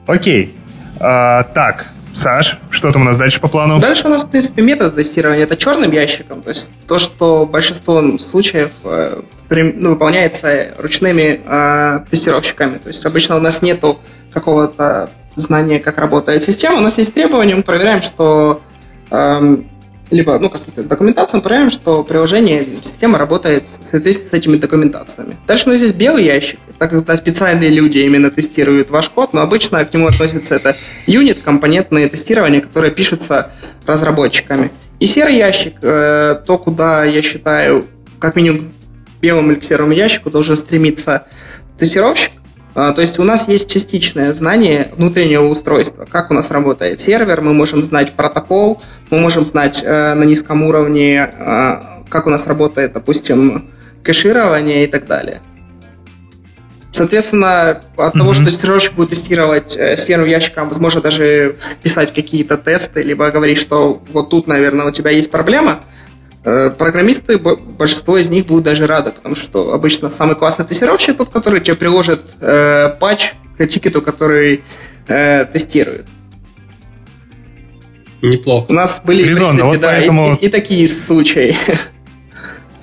[0.06, 0.56] Окей.
[1.00, 3.78] А, так, Саш, что там у нас дальше по плану?
[3.78, 5.44] Дальше у нас, в принципе, метод тестирования.
[5.44, 6.42] Это черным ящиком.
[6.42, 12.78] То есть то, что большинство случаев э, ну, выполняется ручными э, тестировщиками.
[12.78, 14.00] То есть обычно у нас нету
[14.34, 16.78] какого-то знания, как работает система.
[16.78, 18.62] У нас есть требования, мы проверяем, что
[19.12, 19.58] э,
[20.12, 25.36] либо ну, какие-то документации, мы проверяем, что приложение, система работает в соответствии с этими документациями.
[25.48, 29.42] Дальше у нас есть белый ящик, так как специальные люди именно тестируют ваш код, но
[29.42, 30.76] обычно к нему относится это
[31.08, 33.52] юнит, компонентное тестирование, которое пишется
[33.86, 34.72] разработчиками.
[35.00, 37.86] И серый ящик, э, то, куда я считаю,
[38.20, 38.72] как минимум
[39.22, 41.26] белому или серому ящику должен стремиться
[41.78, 42.32] тестировщик,
[42.76, 47.54] то есть у нас есть частичное знание внутреннего устройства, как у нас работает сервер, мы
[47.54, 51.76] можем знать протокол, мы можем знать э, на низком уровне, э,
[52.10, 53.72] как у нас работает, допустим,
[54.04, 55.42] кэширование и так далее.
[56.92, 58.20] Соответственно, от mm-hmm.
[58.20, 63.32] того, что тестировщик будет тестировать э, с первым ящиком, возможно, даже писать какие-то тесты, либо
[63.32, 65.80] говорить, что вот тут, наверное, у тебя есть проблема–
[66.78, 71.60] программисты, большинство из них будут даже рады, потому что обычно самый классный тестировщик тот, который
[71.60, 74.64] тебе приложит э, патч к тикету, который
[75.08, 76.06] э, тестирует.
[78.22, 78.68] Неплохо.
[78.70, 80.34] У нас были, Резонно, в принципе, вот да, поэтому...
[80.34, 81.56] и, и, и такие случаи.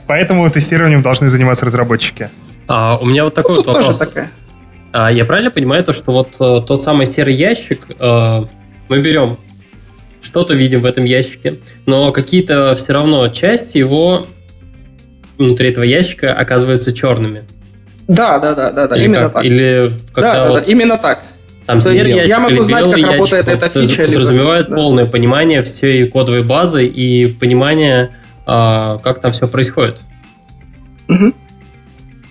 [0.06, 2.28] Поэтому тестированием должны заниматься разработчики.
[2.68, 3.86] А, у меня вот такой ну, вот вопрос.
[3.86, 4.30] Тоже такая.
[4.92, 8.44] А, я правильно понимаю то, что вот э, тот самый серый ящик э,
[8.88, 9.38] мы берем
[10.32, 14.26] что-то видим в этом ящике, но какие-то все равно части его
[15.36, 17.42] внутри этого ящика оказываются черными.
[18.08, 19.32] Да, да, да, да, да, Или именно как?
[19.34, 19.44] так.
[19.44, 20.54] Или когда да, вот...
[20.54, 21.22] да, да, именно так.
[21.66, 24.06] Там То есть ящик я могу знать, как ящик, работает эта фича.
[24.06, 24.76] Подразумевает либо...
[24.76, 25.10] полное да.
[25.10, 28.16] понимание всей кодовой базы и понимание,
[28.46, 29.96] а, как там все происходит.
[31.10, 31.34] Угу.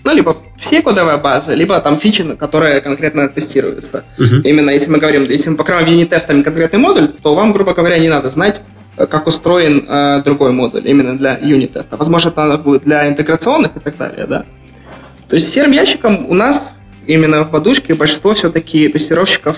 [0.03, 4.03] Ну, либо все кодовые базы, либо там фичи, которые конкретно тестируются.
[4.17, 4.41] Uh-huh.
[4.43, 8.09] Именно если мы говорим, если мы покроем юнит-тестами конкретный модуль, то вам, грубо говоря, не
[8.09, 8.61] надо знать,
[8.97, 11.97] э, как устроен э, другой модуль именно для юнит-теста.
[11.97, 14.45] Возможно, это надо будет для интеграционных и так далее, да.
[15.27, 16.61] То есть серым ящиком у нас
[17.05, 19.57] именно в подушке большинство все-таки тестировщиков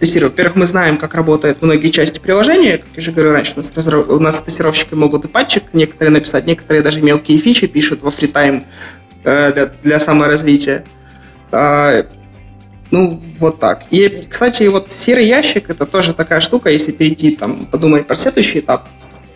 [0.00, 0.32] тестируют.
[0.32, 2.78] Во-первых, мы знаем, как работают многие части приложения.
[2.78, 4.10] Как я уже говорил раньше, у нас, разраб...
[4.10, 8.64] у нас тестировщики могут и патчик некоторые написать, некоторые даже мелкие фичи пишут во фритайм
[9.24, 10.84] для, для саморазвития.
[11.54, 12.04] А,
[12.90, 13.84] ну, вот так.
[13.90, 18.60] И, кстати, вот серый ящик это тоже такая штука, если перейти, там, подумать про следующий
[18.60, 18.88] этап.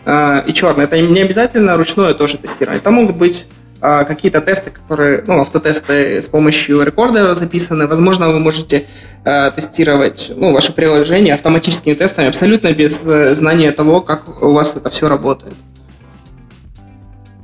[0.05, 2.79] А, и черный, это не обязательно ручное тоже тестирование.
[2.79, 3.45] Это могут быть
[3.81, 7.87] а, какие-то тесты, которые, ну, автотесты с помощью рекордера записаны.
[7.87, 8.85] Возможно, вы можете
[9.53, 14.89] тестировать ну, ваше приложение автоматическими тестами абсолютно без э, знания того, как у вас это
[14.89, 15.53] все работает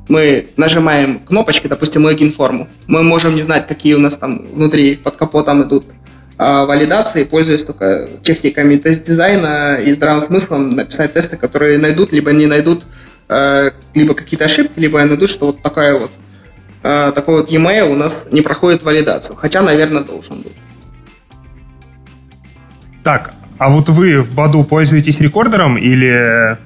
[0.07, 5.15] мы нажимаем кнопочки, допустим, логин-форму, мы можем не знать, какие у нас там внутри под
[5.15, 5.85] капотом идут
[6.37, 12.45] а, валидации, пользуясь только техниками тест-дизайна и здравым смыслом написать тесты, которые найдут, либо не
[12.45, 12.85] найдут
[13.27, 16.11] а, либо какие-то ошибки, либо найдут, что вот такая вот
[16.83, 20.53] а, такой вот e-mail у нас не проходит валидацию, хотя, наверное, должен быть.
[23.03, 26.57] Так, а вот вы в Баду пользуетесь рекордером или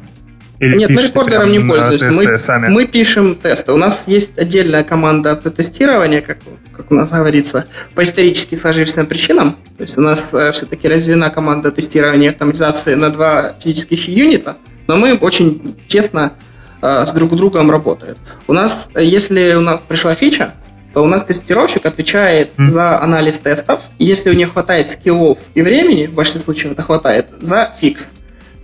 [0.59, 2.11] или Нет, мы рекордером не пользуемся.
[2.11, 2.67] Мы, сами?
[2.67, 3.71] мы пишем тесты.
[3.71, 6.39] У нас есть отдельная команда автотестирования, как,
[6.75, 9.55] как у нас говорится, по исторически сложившимся причинам.
[9.77, 14.57] То есть у нас э, все-таки развена команда тестирования и автоматизации на два физических юнита,
[14.87, 16.33] но мы очень честно
[16.81, 18.17] э, с друг другом работаем.
[18.47, 20.53] У нас, если у нас пришла фича,
[20.93, 22.67] то у нас тестировщик отвечает mm.
[22.67, 23.79] за анализ тестов.
[23.97, 28.09] Если у него хватает скиллов и времени, в большинстве случаев это хватает, за фикс.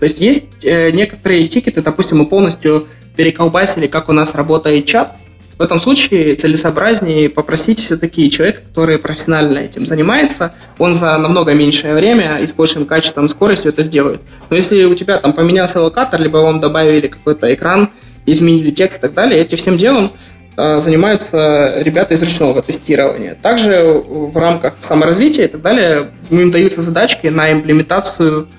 [0.06, 5.16] То есть есть э, некоторые тикеты, допустим, мы полностью переколбасили, как у нас работает чат.
[5.58, 11.96] В этом случае целесообразнее попросить все-таки человека, который профессионально этим занимается, он за намного меньшее
[11.96, 14.22] время и с большим качеством, скоростью это сделает.
[14.52, 17.90] Но если у тебя там поменялся локатор, либо вам добавили какой-то экран,
[18.28, 20.12] изменили текст и так далее, этим всем делом
[20.56, 23.36] э, занимаются ребята из ручного тестирования.
[23.42, 28.50] Также в рамках саморазвития и так далее им даются задачки на имплементацию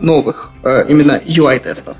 [0.00, 1.96] новых э, именно UI-тестов.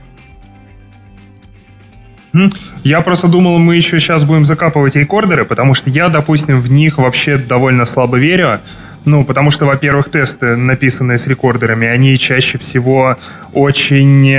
[2.82, 6.98] Я просто думал, мы еще сейчас будем закапывать рекордеры, потому что я, допустим, в них
[6.98, 8.60] вообще довольно слабо верю.
[9.04, 13.16] Ну, потому что, во-первых, тесты, написанные с рекордерами, они чаще всего
[13.52, 14.36] очень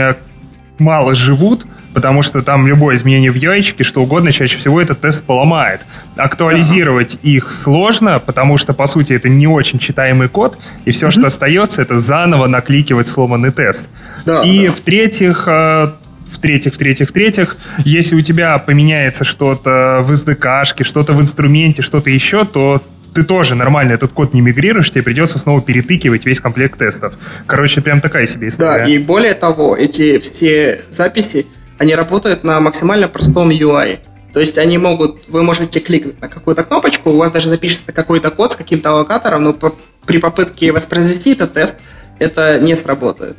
[0.77, 1.65] мало живут,
[1.97, 5.81] потому что там любое изменение в яичке, что угодно, чаще всего этот тест поломает.
[6.15, 7.21] Актуализировать ага.
[7.23, 11.11] их сложно, потому что, по сути, это не очень читаемый код, и все, mm-hmm.
[11.11, 13.87] что остается, это заново накликивать сломанный тест.
[14.27, 14.73] Да, и да.
[14.73, 15.89] в-третьих, э,
[16.31, 22.45] в-третьих, в-третьих, в-третьих, если у тебя поменяется что-то в SDK, что-то в инструменте, что-то еще,
[22.45, 22.79] то
[23.15, 27.17] ты тоже нормально этот код не мигрируешь, тебе придется снова перетыкивать весь комплект тестов.
[27.47, 28.85] Короче, прям такая себе история.
[28.85, 31.47] Да, и более того, эти все записи
[31.77, 33.99] они работают на максимально простом UI.
[34.33, 38.29] То есть они могут, вы можете кликнуть на какую-то кнопочку, у вас даже запишется какой-то
[38.29, 39.73] код с каким-то локатором, но по,
[40.05, 41.75] при попытке воспроизвести этот тест
[42.19, 43.35] это не сработает.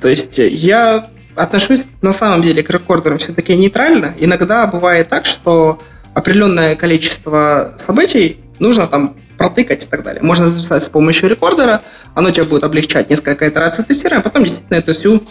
[0.00, 4.14] То есть я отношусь на самом деле к рекордерам все-таки нейтрально.
[4.18, 5.80] Иногда бывает так, что
[6.14, 10.22] определенное количество событий нужно там протыкать и так далее.
[10.22, 11.82] Можно записать с помощью рекордера,
[12.14, 15.22] оно тебя будет облегчать несколько итераций тестирования, а потом действительно эту всю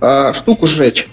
[0.00, 1.08] э, штуку сжечь.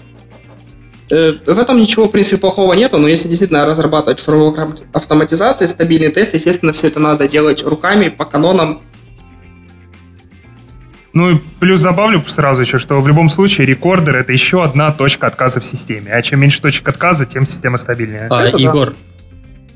[1.12, 6.08] Э, в этом ничего, в принципе, плохого нету, но если действительно разрабатывать фреймворк автоматизации, стабильный
[6.10, 8.80] тест, естественно, все это надо делать руками, по канонам,
[11.12, 15.26] ну и плюс добавлю сразу еще, что в любом случае рекордер это еще одна точка
[15.26, 16.10] отказа в системе.
[16.10, 18.28] А чем меньше точек отказа, тем система стабильнее.
[18.30, 18.94] А, Егор,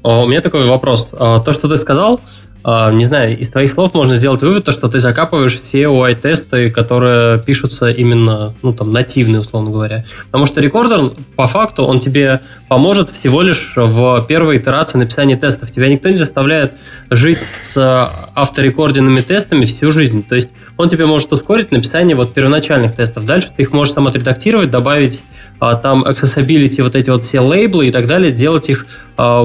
[0.03, 0.11] да.
[0.11, 1.11] у меня такой вопрос.
[1.12, 2.22] А, то, что ты сказал,
[2.66, 7.40] не знаю, из твоих слов можно сделать вывод, то, что ты закапываешь все UI-тесты, которые
[7.40, 10.04] пишутся именно, ну, там, нативные, условно говоря.
[10.26, 15.70] Потому что рекордер, по факту, он тебе поможет всего лишь в первой итерации написания тестов.
[15.70, 16.72] Тебя никто не заставляет
[17.08, 17.38] жить
[17.72, 20.24] с авторекорденными тестами всю жизнь.
[20.24, 23.24] То есть он тебе может ускорить написание вот первоначальных тестов.
[23.26, 25.20] Дальше ты их можешь сам отредактировать, добавить
[25.60, 28.86] а, там accessibility, вот эти вот все лейблы и так далее, сделать их
[29.16, 29.44] а,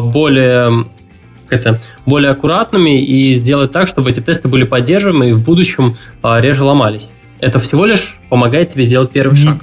[1.51, 6.39] это более аккуратными и сделать так, чтобы эти тесты были поддерживаемы и в будущем а,
[6.39, 7.09] реже ломались.
[7.39, 9.57] Это всего лишь помогает тебе сделать первый шаг.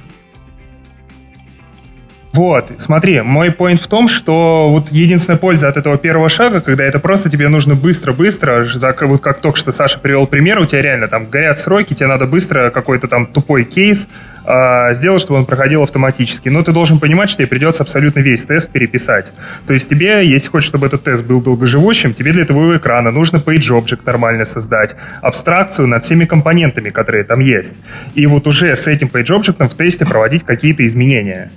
[2.39, 6.84] Вот, смотри, мой point в том, что вот единственная польза от этого первого шага, когда
[6.84, 8.64] это просто тебе нужно быстро-быстро,
[9.01, 12.26] вот как только что Саша привел пример, у тебя реально там горят сроки, тебе надо
[12.26, 14.07] быстро какой-то там тупой кейс
[14.47, 16.49] э, сделать, чтобы он проходил автоматически.
[16.49, 19.32] Но ты должен понимать, что тебе придется абсолютно весь тест переписать.
[19.66, 23.39] То есть тебе, если хочешь, чтобы этот тест был долгоживущим, тебе для твоего экрана нужно
[23.39, 27.74] page object нормально создать, абстракцию над всеми компонентами, которые там есть.
[28.14, 31.51] И вот уже с этим page object в тесте проводить какие-то изменения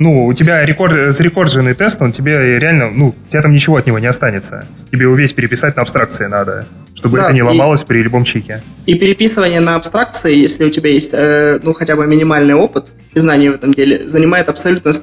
[0.00, 3.86] ну, у тебя рекорд, зарекордженный тест, он тебе реально, ну, у тебя там ничего от
[3.86, 4.66] него не останется.
[4.90, 8.24] Тебе его весь переписать на абстракции надо, чтобы да, это не ломалось и, при любом
[8.24, 8.62] чике.
[8.86, 13.20] И переписывание на абстракции, если у тебя есть, э, ну, хотя бы минимальный опыт и
[13.20, 14.94] знания в этом деле, занимает абсолютно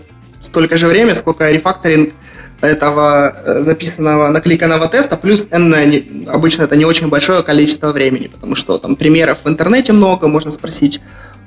[0.42, 2.16] столько же времени, сколько рефакторинг
[2.62, 8.56] этого э, записанного, накликанного теста, плюс N, обычно это не очень большое количество времени, потому
[8.56, 11.02] что там примеров в интернете много, можно спросить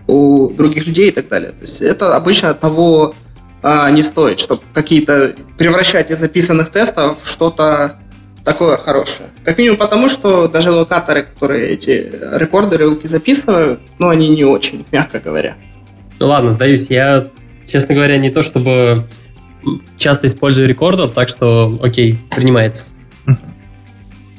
[0.07, 1.51] у других людей и так далее.
[1.51, 3.14] То есть это обычно того
[3.62, 7.96] а, не стоит, чтобы какие-то превращать из записанных тестов что-то
[8.44, 9.28] такое хорошее.
[9.44, 15.20] Как минимум потому, что даже локаторы, которые эти рекордеры записывают, ну, они не очень, мягко
[15.20, 15.56] говоря.
[16.18, 16.86] Ну ладно, сдаюсь.
[16.88, 17.28] Я,
[17.66, 19.06] честно говоря, не то чтобы
[19.96, 22.84] часто использую рекордер, так что окей, принимается.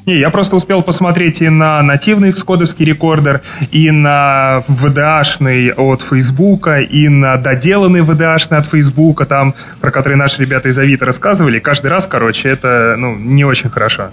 [0.05, 3.41] Не, я просто успел посмотреть и на нативный Xcode рекордер,
[3.71, 10.41] и на VDA-шный от Фейсбука, и на доделанный VDA-шный от Фейсбука, там, про который наши
[10.41, 11.59] ребята из Авито рассказывали.
[11.59, 14.09] Каждый раз, короче, это, ну, не очень хорошо.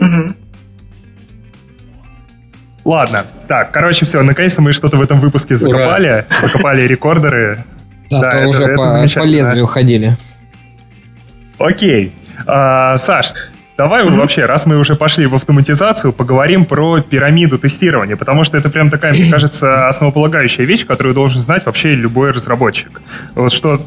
[0.00, 0.34] Угу.
[2.84, 6.26] Ладно, так, короче, все, наконец-то мы что-то в этом выпуске закопали, Ура.
[6.42, 7.64] закопали рекордеры.
[8.10, 10.16] Да, да это, уже это по, по лезвию ходили.
[11.58, 12.12] Окей.
[12.46, 13.34] А, Саш,
[13.76, 14.16] Давай mm-hmm.
[14.16, 18.90] вообще, раз мы уже пошли в автоматизацию, поговорим про пирамиду тестирования, потому что это прям
[18.90, 23.00] такая, мне кажется, основополагающая вещь, которую должен знать вообще любой разработчик.
[23.34, 23.80] Вот что,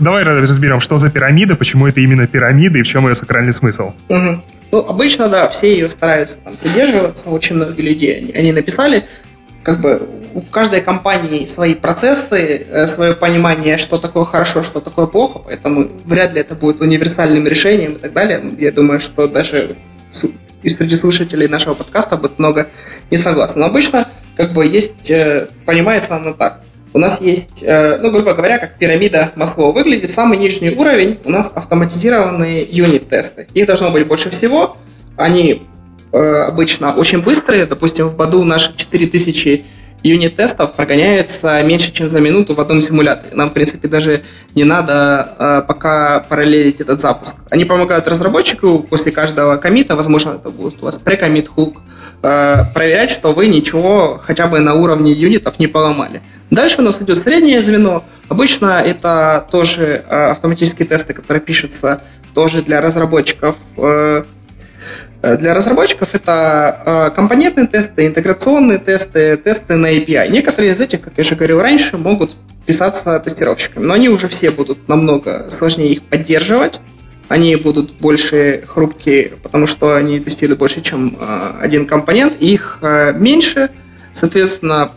[0.00, 3.92] давай разберем, что за пирамида, почему это именно пирамида и в чем ее сакральный смысл.
[4.08, 4.40] Mm-hmm.
[4.70, 9.04] Ну, обычно, да, все ее стараются там, придерживаться, очень многие люди, они, они написали,
[9.62, 15.06] как бы в каждой компании свои процессы, э, свое понимание, что такое хорошо, что такое
[15.06, 18.42] плохо, поэтому вряд ли это будет универсальным решением и так далее.
[18.58, 19.76] Я думаю, что даже
[20.62, 22.68] и среди слушателей нашего подкаста будет много
[23.10, 23.60] не согласны.
[23.60, 26.60] Но обычно как бы есть, э, понимается оно так.
[26.94, 30.10] У нас есть, э, ну, грубо говоря, как пирамида Маслоу выглядит.
[30.10, 33.46] Самый нижний уровень у нас автоматизированные юнит-тесты.
[33.54, 34.76] Их должно быть больше всего.
[35.16, 35.62] Они
[36.12, 37.66] обычно очень быстрые.
[37.66, 39.64] Допустим, в Баду наши 4000
[40.02, 43.34] юнит-тестов прогоняется меньше, чем за минуту в одном симуляторе.
[43.34, 44.22] Нам, в принципе, даже
[44.54, 47.34] не надо э, пока параллелить этот запуск.
[47.50, 51.82] Они помогают разработчику после каждого комита, возможно, это будет у вас прекомит хук,
[52.22, 56.20] э, проверять, что вы ничего хотя бы на уровне юнитов не поломали.
[56.50, 58.04] Дальше у нас идет среднее звено.
[58.28, 62.02] Обычно это тоже э, автоматические тесты, которые пишутся
[62.34, 64.24] тоже для разработчиков э, Э,
[65.22, 70.28] для разработчиков это э, компонентные тесты, интеграционные тесты, тесты на API.
[70.28, 74.50] Некоторые из этих, как я уже говорил раньше, могут писаться тестировщиками, но они уже все
[74.50, 76.80] будут намного сложнее их поддерживать.
[77.28, 82.34] Они будут больше хрупкие, потому что они тестируют больше, чем э, один компонент.
[82.40, 82.78] Их
[83.14, 83.70] меньше,
[84.12, 84.90] соответственно,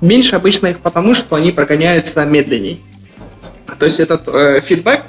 [0.00, 2.80] меньше обычно их потому, что они прогоняются медленней.
[3.78, 5.02] То есть этот э, фидбэк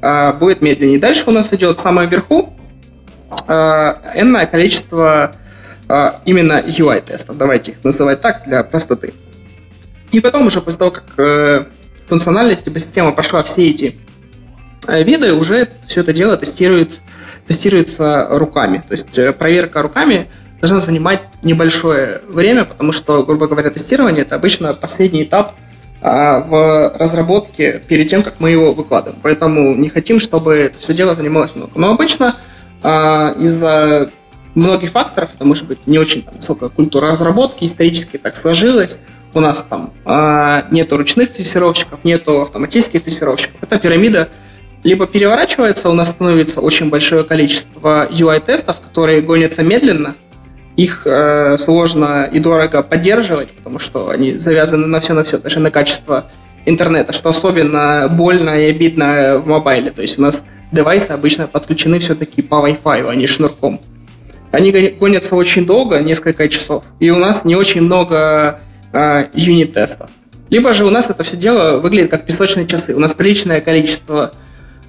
[0.00, 0.98] э, будет медленнее.
[0.98, 2.55] Дальше у нас идет самое вверху,
[3.48, 5.32] энное количество
[6.24, 9.14] именно UI-тестов, давайте их называть так для простоты.
[10.12, 11.64] И потом уже после того, как э,
[12.08, 13.96] функциональность либо система прошла все эти
[14.86, 16.98] э, виды, уже все это дело тестируется,
[17.46, 18.82] тестируется руками.
[18.86, 24.36] То есть э, проверка руками должна занимать небольшое время, потому что, грубо говоря, тестирование это
[24.36, 25.54] обычно последний этап
[26.00, 29.18] в разработке перед тем, как мы его выкладываем.
[29.22, 31.72] Поэтому не хотим, чтобы это все дело занималось много.
[31.74, 32.36] Но обычно
[32.82, 34.10] из-за
[34.54, 39.00] многих факторов, это может быть не очень там, высокая культура разработки, исторически так сложилось,
[39.34, 43.56] у нас там а, нету ручных тестировщиков, нету автоматических тестировщиков.
[43.60, 44.30] Эта пирамида
[44.82, 50.14] либо переворачивается, у нас становится очень большое количество UI-тестов, которые гонятся медленно,
[50.76, 55.60] их э, сложно и дорого поддерживать, потому что они завязаны на все на все, даже
[55.60, 56.26] на качество
[56.66, 59.90] интернета, что особенно больно и обидно в мобайле.
[59.90, 63.80] То есть у нас девайсы обычно подключены все-таки по Wi-Fi, а не шнурком.
[64.52, 68.60] Они гонятся очень долго, несколько часов, и у нас не очень много
[68.92, 70.10] э, юнит-тестов.
[70.48, 72.94] Либо же у нас это все дело выглядит как песочные часы.
[72.94, 74.32] У нас приличное количество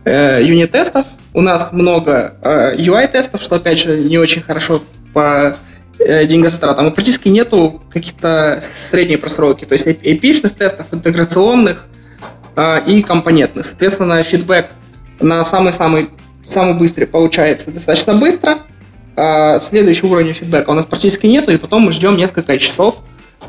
[0.06, 5.56] э, юнит-тестов, у нас много э, UI-тестов, что, опять же, не очень хорошо по
[6.00, 6.88] э, деньгозатратам.
[6.88, 11.88] И практически нету каких-то средней просрочки, то есть API-шных тестов, интеграционных
[12.56, 13.66] э, и компонентных.
[13.66, 14.68] Соответственно, фидбэк
[15.20, 16.10] на самый-самый
[16.48, 18.60] самый быстрый получается достаточно быстро.
[19.16, 23.00] А следующий уровень фидбэка у нас практически нету, и потом мы ждем несколько часов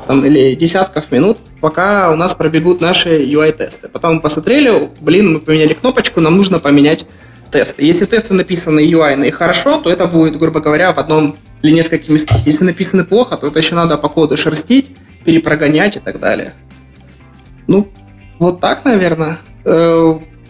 [0.07, 3.87] там, или десятков минут, пока у нас пробегут наши UI-тесты.
[3.87, 7.05] Потом мы посмотрели, блин, мы поменяли кнопочку, нам нужно поменять
[7.51, 7.83] тесты.
[7.83, 12.09] Если тесты написаны UI и хорошо, то это будет, грубо говоря, в одном или нескольких
[12.09, 12.37] местах.
[12.45, 14.87] Если написаны плохо, то это еще надо по коду шерстить,
[15.23, 16.55] перепрогонять и так далее.
[17.67, 17.87] Ну,
[18.39, 19.37] вот так, наверное.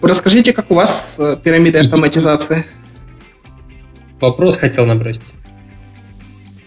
[0.01, 2.65] Расскажите, как у вас э, пирамида автоматизации?
[4.19, 5.21] Вопрос хотел набросить.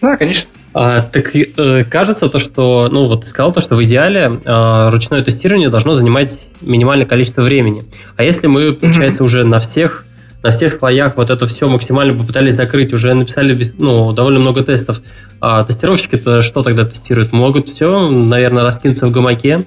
[0.01, 0.49] Да, конечно.
[0.75, 5.21] А, так э, кажется то, что, ну вот сказал то, что в идеале э, ручное
[5.23, 7.83] тестирование должно занимать минимальное количество времени.
[8.17, 9.25] А если мы, получается, mm-hmm.
[9.25, 10.05] уже на всех
[10.41, 15.01] на всех слоях вот это все максимально попытались закрыть, уже написали ну, довольно много тестов.
[15.39, 17.31] А тестировщики-то что тогда тестируют?
[17.31, 19.63] Могут все, наверное, раскинуться в гамаке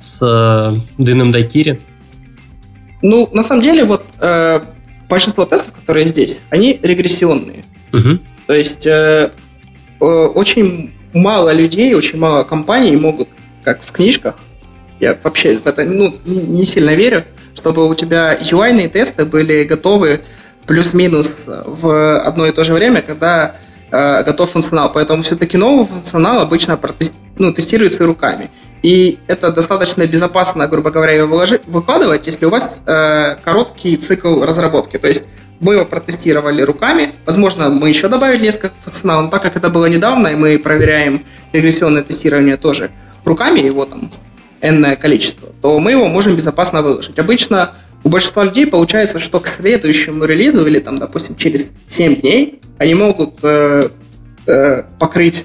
[0.00, 1.78] с э, длинным дайкири?
[3.02, 4.60] Ну, на самом деле, вот э,
[5.08, 7.64] большинство тестов, которые здесь, они регрессионные.
[7.92, 8.18] Угу.
[8.46, 9.30] То есть э,
[10.00, 13.28] э, очень мало людей, очень мало компаний могут,
[13.62, 14.36] как в книжках,
[15.00, 17.24] я вообще в это ну, не сильно верю,
[17.54, 20.22] чтобы у тебя UI тесты были готовы
[20.66, 23.56] плюс-минус в одно и то же время, когда
[23.90, 24.92] э, готов функционал.
[24.92, 28.50] Поэтому все-таки новый функционал обычно протест, ну, тестируется руками.
[28.86, 34.96] И это достаточно безопасно, грубо говоря, его выкладывать, если у вас э, короткий цикл разработки.
[34.96, 35.26] То есть
[35.58, 37.12] мы его протестировали руками.
[37.24, 41.26] Возможно, мы еще добавили несколько функционалов, но так как это было недавно, и мы проверяем
[41.52, 42.92] регрессионное тестирование тоже
[43.24, 44.08] руками, его там
[44.60, 47.18] энное количество, то мы его можем безопасно выложить.
[47.18, 47.72] Обычно
[48.04, 52.94] у большинства людей получается, что к следующему релизу или там, допустим, через 7 дней они
[52.94, 53.88] могут э,
[54.46, 55.44] э, покрыть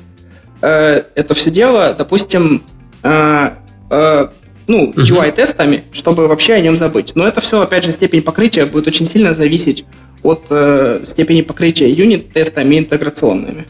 [0.61, 2.61] э, это все дело, допустим,
[3.03, 3.49] э,
[3.89, 4.27] э,
[4.67, 7.13] ну, UI-тестами, чтобы вообще о нем забыть.
[7.15, 9.85] Но это все, опять же, степень покрытия будет очень сильно зависеть
[10.23, 13.65] от э, степени покрытия юнит-тестами интеграционными.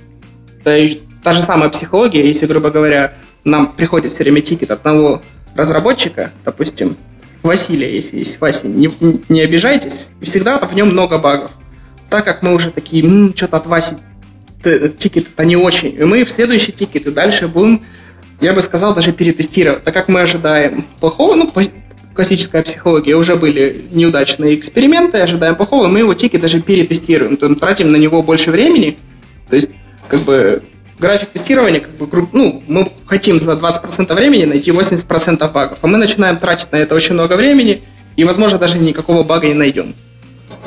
[0.64, 3.14] То есть, та же самая психология, если, грубо говоря,
[3.44, 5.22] нам приходит все время тикет одного
[5.56, 6.98] разработчика, допустим,
[7.44, 8.90] Василия, если есть Вася, не,
[9.30, 11.52] не обижайтесь, всегда в нем много багов.
[12.10, 13.04] Так как мы уже такие,
[13.36, 13.96] что-то от Васи
[14.64, 17.84] тикеты-то не очень, и мы в следующий ticket и дальше будем,
[18.42, 19.84] я бы сказал, даже перетестировать.
[19.84, 21.52] Так как мы ожидаем плохого, ну,
[22.14, 27.92] классическая психология, уже были неудачные эксперименты, ожидаем плохого, мы его ticket даже перетестируем, то тратим
[27.92, 28.98] на него больше времени,
[29.50, 29.72] то есть,
[30.08, 30.64] как бы,
[31.00, 35.98] график тестирования, как бы, ну, мы хотим за 20% времени найти 80% багов, а мы
[35.98, 37.84] начинаем тратить на это очень много времени,
[38.18, 39.96] и, возможно, даже никакого бага не найдем.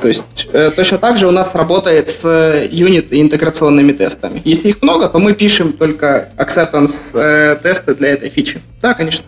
[0.05, 4.42] То есть э, точно так же у нас работает с э, юнит и интеграционными тестами.
[4.44, 8.61] Если их много, то мы пишем только acceptance э, тесты для этой фичи.
[8.82, 9.24] Да, конечно.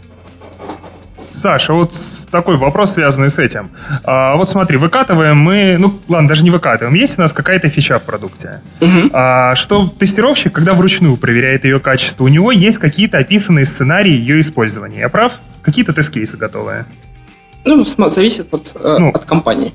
[1.31, 1.95] Саша, вот
[2.31, 3.71] такой вопрос, связанный с этим.
[4.05, 7.99] А, вот смотри, выкатываем мы, ну ладно, даже не выкатываем, есть у нас какая-то фича
[7.99, 8.61] в продукте.
[8.83, 9.11] Угу.
[9.15, 14.41] А, что тестировщик, когда вручную проверяет ее качество, у него есть какие-то описанные сценарии ее
[14.41, 14.99] использования.
[14.99, 15.41] Я прав?
[15.63, 16.85] Какие-то тест-кейсы готовые?
[17.65, 19.73] Ну, зависит от, э, ну, от компании.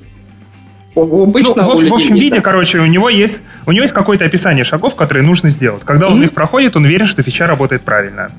[0.94, 2.42] Обычно ну, в, в общем виде, да.
[2.42, 5.84] короче, у него есть у него есть какое-то описание шагов, которые нужно сделать.
[5.84, 6.12] Когда mm-hmm.
[6.12, 8.30] он их проходит, он уверен, что фича работает правильно.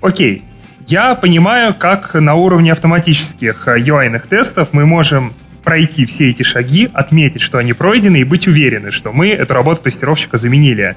[0.00, 0.42] Окей.
[0.88, 5.32] Я понимаю, как на уровне автоматических UI э, тестов мы можем
[5.62, 9.84] пройти все эти шаги, отметить, что они пройдены, и быть уверены, что мы эту работу
[9.84, 10.96] тестировщика заменили.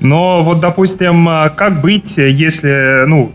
[0.00, 3.32] Но вот, допустим, э, как быть, если, ну,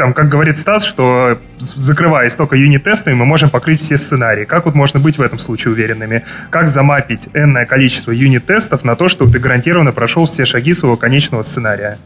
[0.00, 4.46] там, как говорит Стас, что закрываясь только юнит-тестами, мы можем покрыть все сценарии.
[4.46, 6.24] Как вот можно быть в этом случае уверенными?
[6.48, 11.42] Как замапить энное количество юнит-тестов на то, чтобы ты гарантированно прошел все шаги своего конечного
[11.42, 11.98] сценария?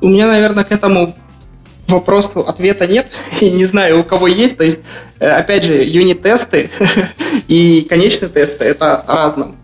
[0.00, 1.14] У меня, наверное, к этому
[1.86, 3.06] вопросу ответа нет.
[3.40, 4.56] И не знаю, у кого есть.
[4.56, 4.80] То есть,
[5.20, 6.70] э, опять же, юнит-тесты
[7.46, 9.54] и конечные тесты— это разным.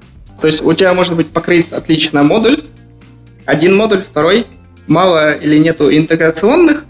[0.40, 2.62] То есть у тебя может быть покрыт отлично модуль,
[3.46, 4.46] один модуль, второй,
[4.86, 6.84] мало или нету интеграционных,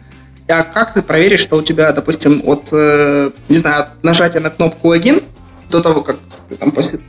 [0.50, 4.50] а как ты проверишь, что у тебя, допустим, от, э, не знаю, от нажатия на
[4.50, 5.22] кнопку логин
[5.70, 6.16] до того, как
[6.48, 7.00] ты там после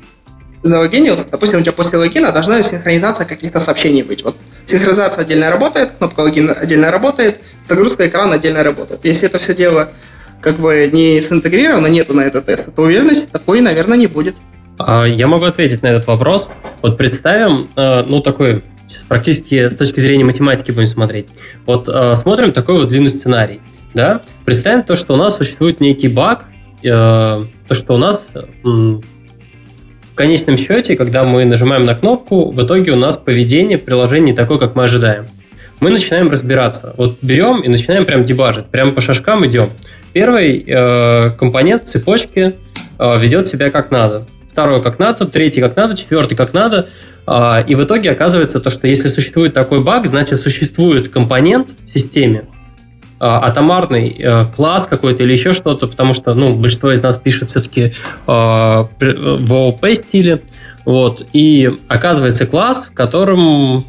[0.64, 4.24] залогинился, допустим, у тебя после логина должна синхронизация каких-то сообщений быть.
[4.24, 4.36] Вот
[4.68, 7.38] синхронизация отдельно работает, кнопка логин отдельно работает,
[7.68, 9.02] загрузка экрана отдельно работает.
[9.04, 9.90] Если это все дело
[10.40, 14.36] как бы не синтегрировано, нету на это теста, то уверенности такой, наверное, не будет.
[14.78, 16.50] А, я могу ответить на этот вопрос.
[16.82, 18.64] Вот представим, э, ну, такой
[19.08, 21.28] практически с точки зрения математики будем смотреть.
[21.66, 23.60] Вот э, смотрим такой вот длинный сценарий.
[23.94, 24.22] Да?
[24.46, 26.46] Представим то, что у нас существует некий баг,
[26.84, 28.26] э, то, что у нас
[28.64, 29.02] в
[30.16, 34.58] конечном счете, когда мы нажимаем на кнопку, в итоге у нас поведение в приложении такое,
[34.58, 35.26] как мы ожидаем.
[35.80, 36.94] Мы начинаем разбираться.
[36.98, 39.72] Вот берем и начинаем прям дебажить, прям по шажкам идем.
[40.14, 42.54] Первый э, компонент цепочки
[43.00, 46.90] э, ведет себя как надо второй как надо, третий как надо, четвертый как надо.
[47.26, 51.94] А, и в итоге оказывается то, что если существует такой баг, значит существует компонент в
[51.98, 52.46] системе,
[53.20, 57.52] а, атомарный э, класс какой-то или еще что-то, потому что ну, большинство из нас пишет
[57.52, 57.94] все-таки
[58.28, 60.42] а, в ООП стиле.
[60.84, 63.86] Вот, и оказывается класс, которым,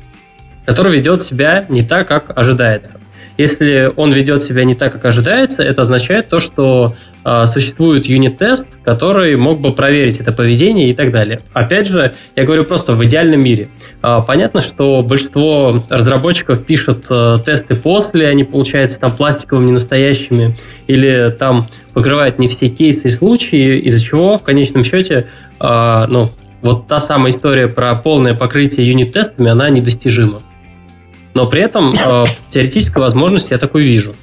[0.67, 3.01] который ведет себя не так, как ожидается.
[3.39, 8.67] Если он ведет себя не так, как ожидается, это означает то, что э, существует юнит-тест,
[8.85, 11.41] который мог бы проверить это поведение и так далее.
[11.53, 13.69] Опять же, я говорю просто в идеальном мире.
[14.03, 20.55] Э, понятно, что большинство разработчиков пишут э, тесты после, они получаются там пластиковыми, настоящими,
[20.87, 25.27] или там покрывают не все кейсы и случаи, из-за чего в конечном счете,
[25.59, 30.43] э, ну, вот та самая история про полное покрытие юнит-тестами, она недостижима.
[31.35, 34.15] Но при этом э, теоретической возможности я такой вижу.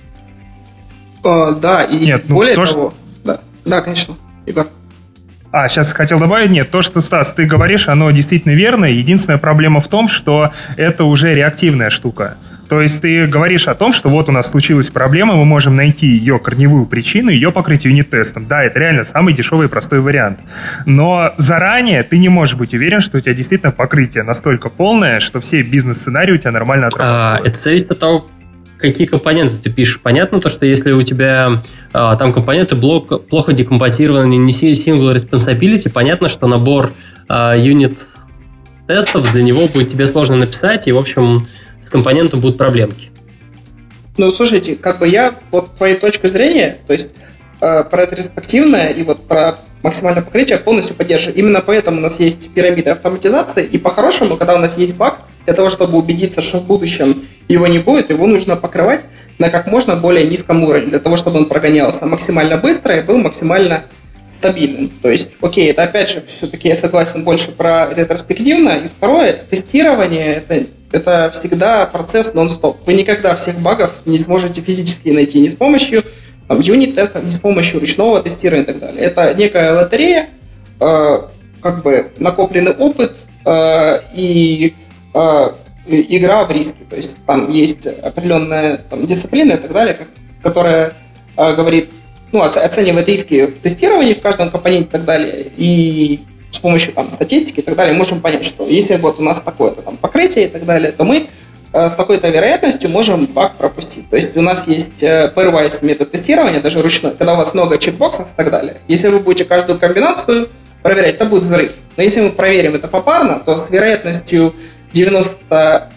[1.23, 2.89] О, да, и Нет, ну, более то, того...
[2.89, 2.93] Что...
[3.23, 4.15] Да, да, конечно.
[5.51, 8.85] А, сейчас хотел добавить, нет, то, что, Стас, ты говоришь, оно действительно верно.
[8.85, 12.37] Единственная проблема в том, что это уже реактивная штука.
[12.69, 16.05] То есть ты говоришь о том, что вот у нас случилась проблема, мы можем найти
[16.05, 18.47] ее корневую причину, ее покрыть юнит-тестом.
[18.47, 20.39] Да, это реально самый дешевый и простой вариант.
[20.85, 25.41] Но заранее ты не можешь быть уверен, что у тебя действительно покрытие настолько полное, что
[25.41, 27.45] все бизнес-сценарии у тебя нормально отрабатывают.
[27.45, 28.27] А, это зависит от того,
[28.77, 29.99] какие компоненты ты пишешь.
[29.99, 35.89] Понятно то, что если у тебя а, там компоненты блок, плохо декомпозированы, не single responsibility,
[35.89, 36.93] понятно, что набор
[37.27, 38.05] а, юнит
[38.87, 41.47] тестов для него будет тебе сложно написать, и, в общем,
[41.89, 43.09] с компонентом будут проблемки.
[44.17, 47.09] Ну, слушайте, как бы я, вот твоей точки зрения, то есть
[47.61, 51.39] э, про ретроспективное и вот про максимальное покрытие полностью поддерживаю.
[51.39, 55.55] Именно поэтому у нас есть пирамида автоматизации, и по-хорошему, когда у нас есть баг, для
[55.55, 59.01] того, чтобы убедиться, что в будущем его не будет, его нужно покрывать
[59.39, 63.17] на как можно более низком уровне, для того, чтобы он прогонялся максимально быстро и был
[63.17, 63.85] максимально
[64.37, 64.91] стабильным.
[65.01, 68.81] То есть, окей, это опять же, все-таки я согласен больше про ретроспективно.
[68.85, 72.77] И второе, тестирование, это это всегда процесс нон-стоп.
[72.85, 76.03] Вы никогда всех багов не сможете физически найти ни с помощью
[76.47, 79.01] там, юнит-тестов, ни с помощью ручного тестирования и так далее.
[79.03, 80.29] Это некая лотерея,
[80.79, 81.17] э,
[81.61, 83.15] как бы накопленный опыт
[83.45, 84.73] э, и
[85.13, 85.49] э,
[85.85, 86.83] игра в риски.
[86.89, 89.97] То есть там есть определенная там, дисциплина и так далее,
[90.41, 90.93] которая
[91.37, 91.91] э, говорит,
[92.31, 95.51] ну, оценивает риски в тестировании в каждом компоненте и так далее.
[95.55, 96.21] И
[96.51, 99.81] с помощью там, статистики и так далее можем понять, что если вот у нас такое-то
[99.81, 101.27] там покрытие и так далее, то мы
[101.73, 104.09] э, с такой-то вероятностью можем баг пропустить.
[104.09, 107.77] То есть у нас есть э, pairwise метод тестирования, даже ручной, когда у вас много
[107.77, 108.77] чекбоксов и так далее.
[108.87, 110.49] Если вы будете каждую комбинацию
[110.81, 111.73] проверять, то будет взрыв.
[111.97, 114.53] Но если мы проверим это попарно, то с вероятностью
[114.93, 115.91] 90,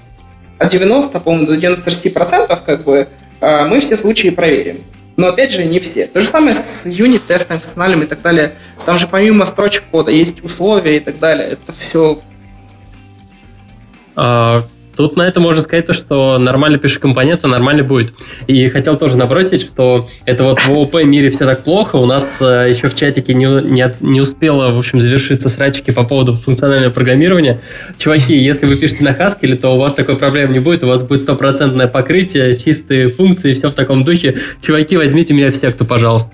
[0.59, 3.09] от 90, по-моему, до 96% как бы
[3.41, 4.85] э, мы все случаи проверим.
[5.17, 6.07] Но опять же, не все.
[6.07, 8.55] То же самое с юнит-тестами, функциональными и так далее.
[8.87, 11.51] Там же помимо строчек кода есть условия и так далее.
[11.51, 12.21] Это все
[14.17, 18.13] а, Тут на это можно сказать то, что нормально пишешь компонент, а нормально будет.
[18.47, 21.97] И хотел тоже набросить, что это вот в ООП мире все так плохо.
[21.97, 26.05] У нас э, еще в чатике не, не, не успело, в общем, завершиться срачки по
[26.05, 27.61] поводу функционального программирования.
[27.99, 30.85] Чуваки, если вы пишете на Haskell, то у вас такой проблем не будет.
[30.85, 34.39] У вас будет стопроцентное покрытие, чистые функции, все в таком духе.
[34.61, 36.33] Чуваки, возьмите меня в секту, пожалуйста.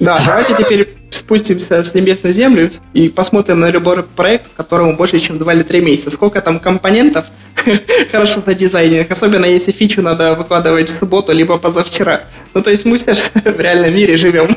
[0.00, 5.20] Да, давайте теперь спустимся с небес на землю и посмотрим на любой проект, которому больше,
[5.20, 6.10] чем 2 или 3 месяца.
[6.10, 7.26] Сколько там компонентов
[8.12, 12.22] хорошо задизайненных, особенно если фичу надо выкладывать в субботу, либо позавчера.
[12.52, 14.56] Ну, то есть мы все в реальном мире живем.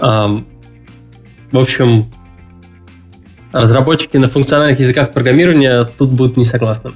[1.52, 2.06] В общем,
[3.52, 6.92] разработчики на функциональных языках программирования тут будут не согласны.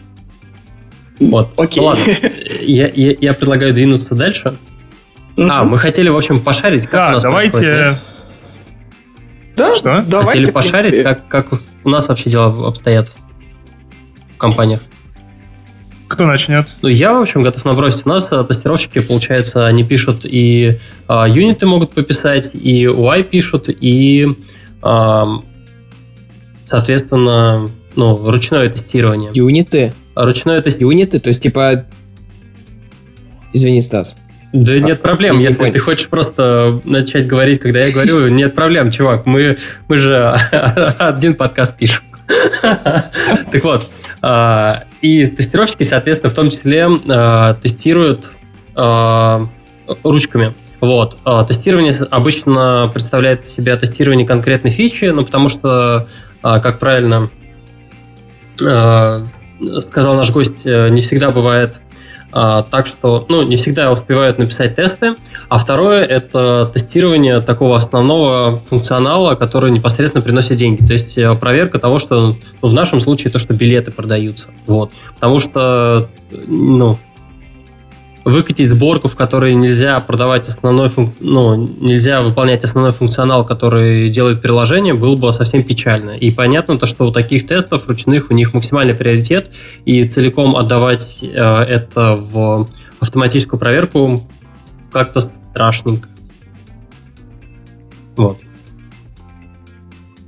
[1.19, 1.51] Вот.
[1.57, 1.81] Окей.
[1.81, 2.05] Ну, ладно,
[2.61, 4.59] я, я, я предлагаю двинуться дальше.
[5.39, 7.59] А, мы хотели, в общем, пошарить, как да, у нас давайте...
[7.59, 7.99] Происходит,
[9.57, 9.75] да?
[9.75, 10.05] Что?
[10.07, 11.53] Давайте, хотели пошарить, как, как
[11.85, 13.09] у нас вообще дела обстоят
[14.35, 14.81] в компаниях.
[16.09, 16.75] Кто начнет?
[16.83, 18.05] Ну, я, в общем, готов набросить.
[18.05, 23.69] У нас э, тестировщики, получается, они пишут и а, юниты могут пописать, и UI пишут,
[23.69, 24.27] и,
[24.83, 25.27] а,
[26.67, 29.31] соответственно, ну, ручное тестирование.
[29.35, 29.93] Юниты?
[30.17, 31.03] Ручное тестирование.
[31.03, 31.87] Юниты, то есть, типа...
[33.53, 34.17] Извини, Стас.
[34.53, 35.73] Да а, нет проблем, если понял.
[35.73, 40.17] ты хочешь просто начать говорить, когда я говорю, нет проблем, чувак, мы, мы же
[40.99, 42.03] один подкаст пишем.
[43.53, 43.89] Так вот,
[44.23, 48.33] а, и тестировщики, соответственно, в том числе а, тестируют
[50.05, 50.55] ручками.
[50.81, 51.19] Вот.
[51.49, 56.09] Тестирование обычно представляет себя тестирование конкретной фичи, ну, потому что,
[56.41, 57.31] как правильно
[58.57, 61.90] сказал наш гость, э, не всегда бывает а,
[62.33, 65.15] так что, ну, не всегда успевают написать тесты.
[65.49, 70.87] А второе– это тестирование такого основного функционала, который непосредственно приносит деньги.
[70.87, 74.47] То есть э, проверка того, что, ну, в нашем случае, то, что билеты продаются.
[74.67, 74.93] Вот.
[75.15, 76.99] Потому что, ну,
[78.25, 81.15] выкатить сборку, в которой нельзя продавать основной функ...
[81.21, 86.11] ну, нельзя выполнять основной функционал, который делает приложение, было бы совсем печально.
[86.11, 89.51] И понятно то, что у таких тестов ручных у них максимальный приоритет,
[89.85, 92.69] и целиком отдавать э, это в
[93.01, 94.29] автоматическую проверку
[94.93, 96.09] как-то страшненько.
[98.17, 98.39] Вот.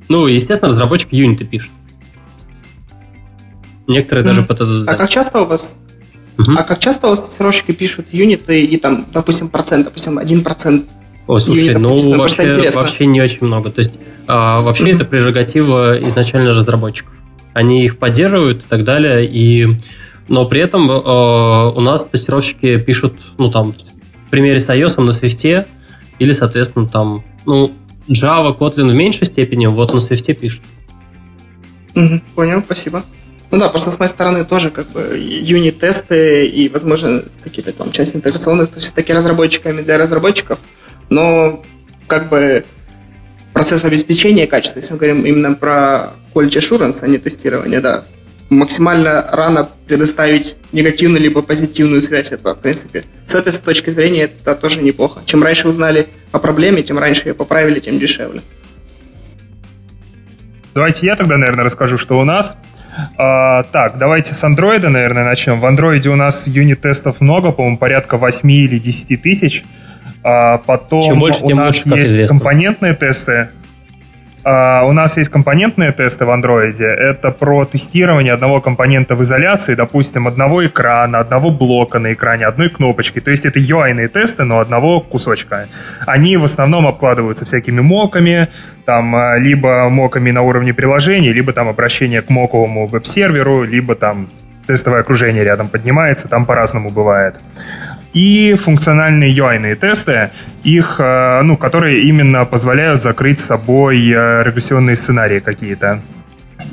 [0.09, 1.71] Ну, естественно, разработчик юниты пишет.
[3.87, 4.27] Некоторые mm.
[4.27, 4.85] даже под это...
[4.87, 5.75] А как часто у вас
[6.39, 6.53] Угу.
[6.57, 10.87] А как часто у вас тестировщики пишут юниты и там, допустим, процент, допустим, один процент
[11.27, 13.71] Ой, слушай, ну вообще, вообще не очень много.
[13.71, 13.93] То есть
[14.27, 14.95] а, вообще mm-hmm.
[14.97, 17.13] это прерогатива изначально разработчиков.
[17.55, 19.27] Они их поддерживают и так далее.
[19.27, 19.69] И,
[20.29, 23.73] но при этом а, у нас тестировщики пишут, ну там,
[24.27, 25.67] в примере с iOS на Swift
[26.19, 27.73] или, соответственно, там, ну,
[28.09, 30.63] Java, Kotlin в меньшей степени, вот на Swift пишут.
[31.95, 33.05] Mm-hmm, понял, спасибо.
[33.53, 38.17] Ну да, просто с моей стороны тоже как бы юнит-тесты и, возможно, какие-то там части
[38.17, 40.59] интеграционных, то есть такие разработчиками для разработчиков,
[41.11, 41.63] но
[42.07, 42.65] как бы
[43.53, 48.07] процесс обеспечения качества, если мы говорим именно про quality assurance, а не тестирование, да,
[48.49, 54.55] максимально рано предоставить негативную либо позитивную связь, это, в принципе, с этой точки зрения это
[54.55, 55.21] тоже неплохо.
[55.27, 58.41] Чем раньше узнали о проблеме, тем раньше ее поправили, тем дешевле.
[60.75, 62.57] Давайте я тогда, наверное, расскажу, что у нас.
[63.17, 65.61] А, так, давайте с андроида, наверное, начнем.
[65.61, 69.65] В андроиде у нас юнит-тестов много, по-моему, порядка 8 или 10 тысяч.
[70.25, 73.49] А потом Чем больше, у нас лучше, есть компонентные тесты.
[74.45, 76.85] Uh, у нас есть компонентные тесты в андроиде.
[76.85, 82.69] Это про тестирование одного компонента в изоляции, допустим, одного экрана, одного блока на экране, одной
[82.69, 83.21] кнопочки.
[83.21, 85.69] То есть это UI-ные тесты, но одного кусочка.
[86.07, 88.49] Они в основном обкладываются всякими моками,
[88.85, 94.29] там, а, либо моками на уровне приложений, либо там обращение к моковому веб-серверу, либо там
[94.67, 97.37] тестовое окружение рядом поднимается, там по-разному бывает
[98.13, 100.31] и функциональные UI тесты,
[100.63, 106.01] их, э, ну, которые именно позволяют закрыть с собой э, регрессионные сценарии какие-то.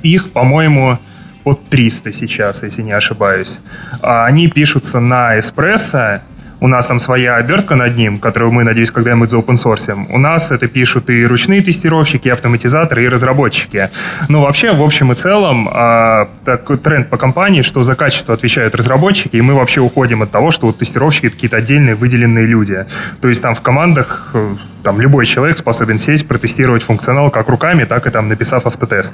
[0.04, 1.00] Их, по-моему,
[1.44, 3.60] под 300 сейчас, если не ошибаюсь.
[4.02, 6.22] А они пишутся на Espresso,
[6.62, 10.08] у нас там своя обертка над ним, которую мы, надеюсь, когда-нибудь заопенсорсим.
[10.12, 13.90] У нас это пишут и ручные тестировщики, и автоматизаторы, и разработчики.
[14.28, 18.76] Но вообще, в общем и целом, э, такой тренд по компании, что за качество отвечают
[18.76, 22.86] разработчики, и мы вообще уходим от того, что вот тестировщики это какие-то отдельные выделенные люди.
[23.22, 27.86] То есть там в командах э, там любой человек способен сесть, протестировать функционал как руками,
[27.86, 29.14] так и там написав автотест.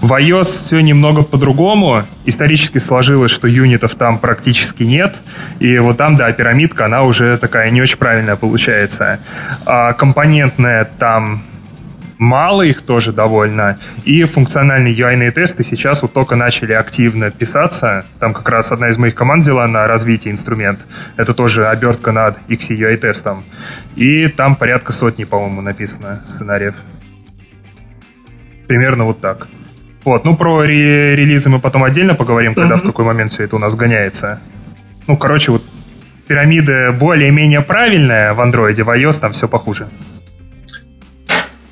[0.00, 2.04] В iOS все немного по-другому.
[2.24, 5.22] Исторически сложилось, что юнитов там практически нет.
[5.58, 9.18] И вот там, да, пирамидка, она уже такая не очень правильная получается.
[9.64, 11.42] А компонентная там
[12.18, 13.78] мало их тоже довольно.
[14.04, 18.04] И функциональные UI тесты сейчас вот только начали активно писаться.
[18.18, 20.86] Там как раз одна из моих команд взяла на развитие инструмент.
[21.16, 23.42] Это тоже обертка над XUI тестом.
[23.96, 26.74] И там порядка сотни, по-моему, написано сценариев.
[28.68, 29.48] Примерно вот так.
[30.04, 32.78] Вот, ну про ре- релизы мы потом отдельно поговорим, когда mm-hmm.
[32.78, 34.40] в какой момент все это у нас гоняется.
[35.06, 35.62] Ну, короче, вот
[36.30, 39.88] пирамида более-менее правильная в андроиде, в iOS там все похуже.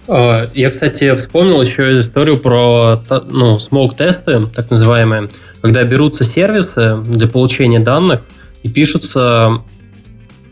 [0.08, 3.00] А, я, кстати, вспомнил еще историю про
[3.30, 5.30] ну, смог-тесты, так называемые,
[5.62, 8.22] когда берутся сервисы для получения данных
[8.64, 9.62] и пишутся,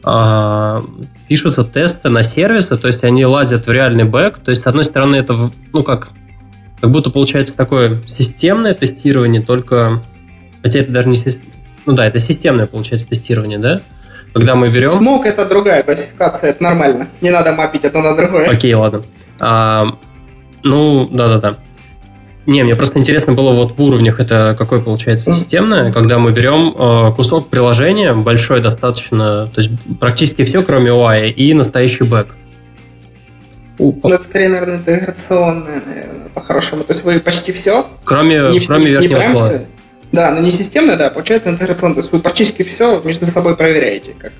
[0.06, 0.78] э,
[1.28, 4.38] пишутся тесты на сервисы, то есть они лазят в реальный бэк.
[4.38, 6.10] То есть, с одной стороны, это ну как,
[6.80, 10.00] как будто получается такое системное тестирование, только
[10.62, 11.16] хотя это даже не
[11.86, 13.80] ну да, это системное получается тестирование, да?
[14.36, 14.90] Когда мы берем...
[14.90, 17.08] Смог это другая классификация, это нормально.
[17.22, 18.50] Не надо мапить одно на другое.
[18.50, 19.02] Окей, ладно.
[19.40, 19.96] А,
[20.62, 21.56] ну, да-да-да.
[22.44, 26.76] Не, мне просто интересно было вот в уровнях это какое получается системное, когда мы берем
[26.78, 32.36] э, кусок приложения, большой достаточно, то есть практически все, кроме UI, и настоящий бэк.
[33.78, 36.84] Ну, это скорее, наверное, интеграционное, наверное, по-хорошему.
[36.84, 37.86] То есть вы почти все.
[38.04, 39.48] Кроме, не, кроме верхнего не слоя.
[39.48, 39.66] Все.
[40.12, 41.96] Да, но не системное, да, получается интеграционное.
[41.96, 44.32] То есть вы практически все между собой проверяете, как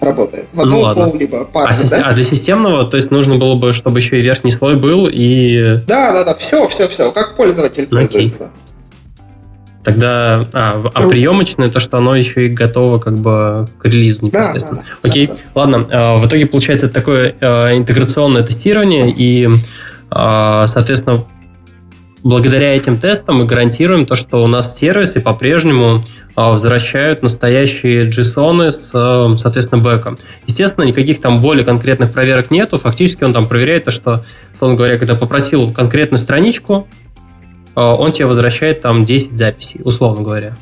[0.00, 0.46] работает.
[0.52, 1.04] В одном ну, ладно.
[1.04, 2.02] флоу, либо пар, а, да?
[2.06, 5.82] а для системного, то есть нужно было бы, чтобы еще и верхний слой был, и...
[5.86, 8.50] Да, да, да, все, все, все, как пользователь ну, пользуется.
[9.84, 14.80] Тогда, а, а приемочное, то, что оно еще и готово как бы к релизу непосредственно.
[14.80, 15.86] Да, да, Окей, да, ладно.
[15.90, 19.48] А, в итоге получается такое а, интеграционное тестирование, и,
[20.10, 21.24] а, соответственно,
[22.22, 26.04] благодаря этим тестам мы гарантируем то, что у нас сервисы по-прежнему
[26.34, 30.18] а, возвращают настоящие JSON с, а, соответственно, бэком.
[30.46, 32.78] Естественно, никаких там более конкретных проверок нету.
[32.78, 36.88] Фактически он там проверяет то, что, условно говоря, когда попросил конкретную страничку,
[37.74, 40.56] а, он тебе возвращает там 10 записей, условно говоря.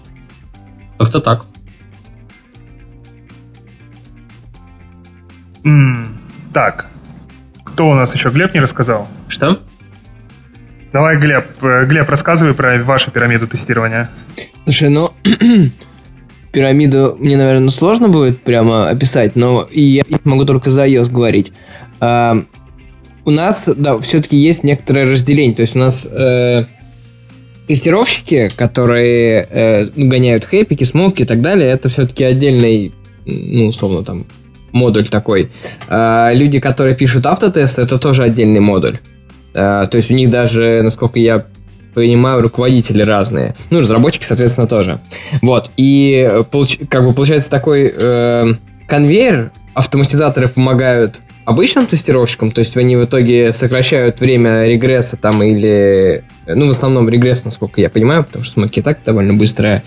[0.98, 1.44] Как-то так.
[5.64, 6.06] Mm,
[6.52, 6.86] так.
[7.64, 8.30] Кто у нас еще?
[8.30, 9.06] Глеб не рассказал?
[9.28, 9.58] Что?
[10.92, 14.08] Давай, Глеб, э, Глеб, рассказывай про вашу пирамиду тестирования.
[14.64, 15.10] Слушай, ну,
[16.52, 21.52] пирамиду мне, наверное, сложно будет прямо описать, но и я могу только за iOS говорить.
[22.00, 22.42] А,
[23.26, 25.54] у нас, да, все-таки есть некоторое разделение.
[25.54, 26.64] То есть у нас э,
[27.66, 32.94] тестировщики, которые э, гоняют хэпики, смоки и так далее, это все-таки отдельный,
[33.26, 34.24] ну, условно, там,
[34.72, 35.50] модуль такой.
[35.88, 38.98] А люди, которые пишут автотесты, это тоже отдельный модуль.
[39.58, 41.44] А, то есть у них даже, насколько я
[41.94, 43.54] понимаю, руководители разные.
[43.70, 45.00] Ну, разработчики, соответственно, тоже.
[45.42, 45.70] Вот.
[45.76, 46.30] И
[46.88, 48.54] как бы получается такой э,
[48.86, 56.22] конвейер, автоматизаторы помогают обычным тестировщикам, то есть они в итоге сокращают время регресса там или,
[56.46, 59.82] ну, в основном регресс, насколько я понимаю, потому что смоки и так довольно быстрая.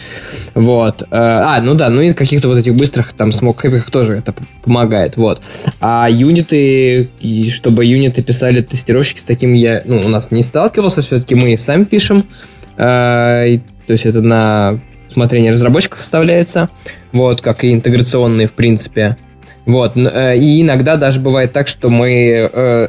[0.55, 1.03] Вот.
[1.03, 4.33] Э, а, ну да, ну и каких-то вот этих быстрых там смок хэпиках тоже это
[4.63, 5.43] помогает, вот.
[5.79, 11.03] А юниты, и чтобы юниты писали тестировщики, с таким я, ну, у нас не сталкивался,
[11.03, 12.25] все-таки мы сами пишем,
[12.77, 16.69] э, то есть это на смотрение разработчиков оставляется,
[17.11, 19.15] вот, как и интеграционные, в принципе.
[19.65, 22.87] Вот, э, и иногда даже бывает так, что мы э,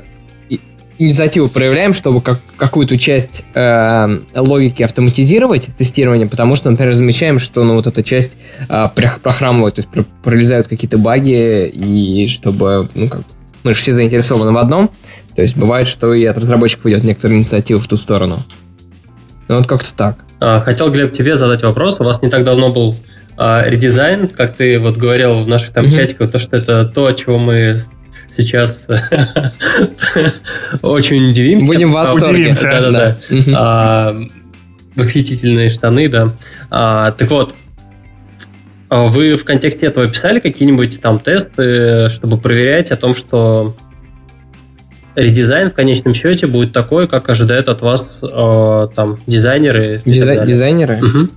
[0.99, 7.65] инициативу проявляем, чтобы как, какую-то часть э, логики автоматизировать, тестирование, потому что, например, замечаем, что
[7.65, 8.37] ну, вот эта часть
[8.69, 13.23] э, прохрамывает, то есть пролезают какие-то баги, и чтобы, ну, как,
[13.65, 14.91] мы же все заинтересованы в одном,
[15.35, 18.43] то есть бывает, что и от разработчиков идет некоторая инициатива в ту сторону.
[19.49, 20.25] Ну, вот как-то так.
[20.41, 22.01] А, хотел, Глеб, тебе задать вопрос.
[22.01, 22.97] У вас не так давно был
[23.45, 25.93] а редизайн, как ты вот говорил в наших там mm-hmm.
[25.93, 27.83] чатиках, то, что это то, чего мы
[28.37, 28.83] сейчас
[30.83, 31.67] очень удивимся.
[31.67, 32.55] Будем в восторге.
[32.55, 33.19] Да-да-да.
[33.57, 34.17] А,
[34.95, 36.33] восхитительные штаны, да.
[36.71, 37.57] А, так вот,
[38.91, 43.75] вы в контексте этого писали какие-нибудь там тесты, чтобы проверять о том, что
[45.15, 50.01] редизайн в конечном счете будет такой, как ожидают от вас э, там дизайнеры.
[50.05, 50.99] Дизай- дизайнеры?
[51.03, 51.29] Угу.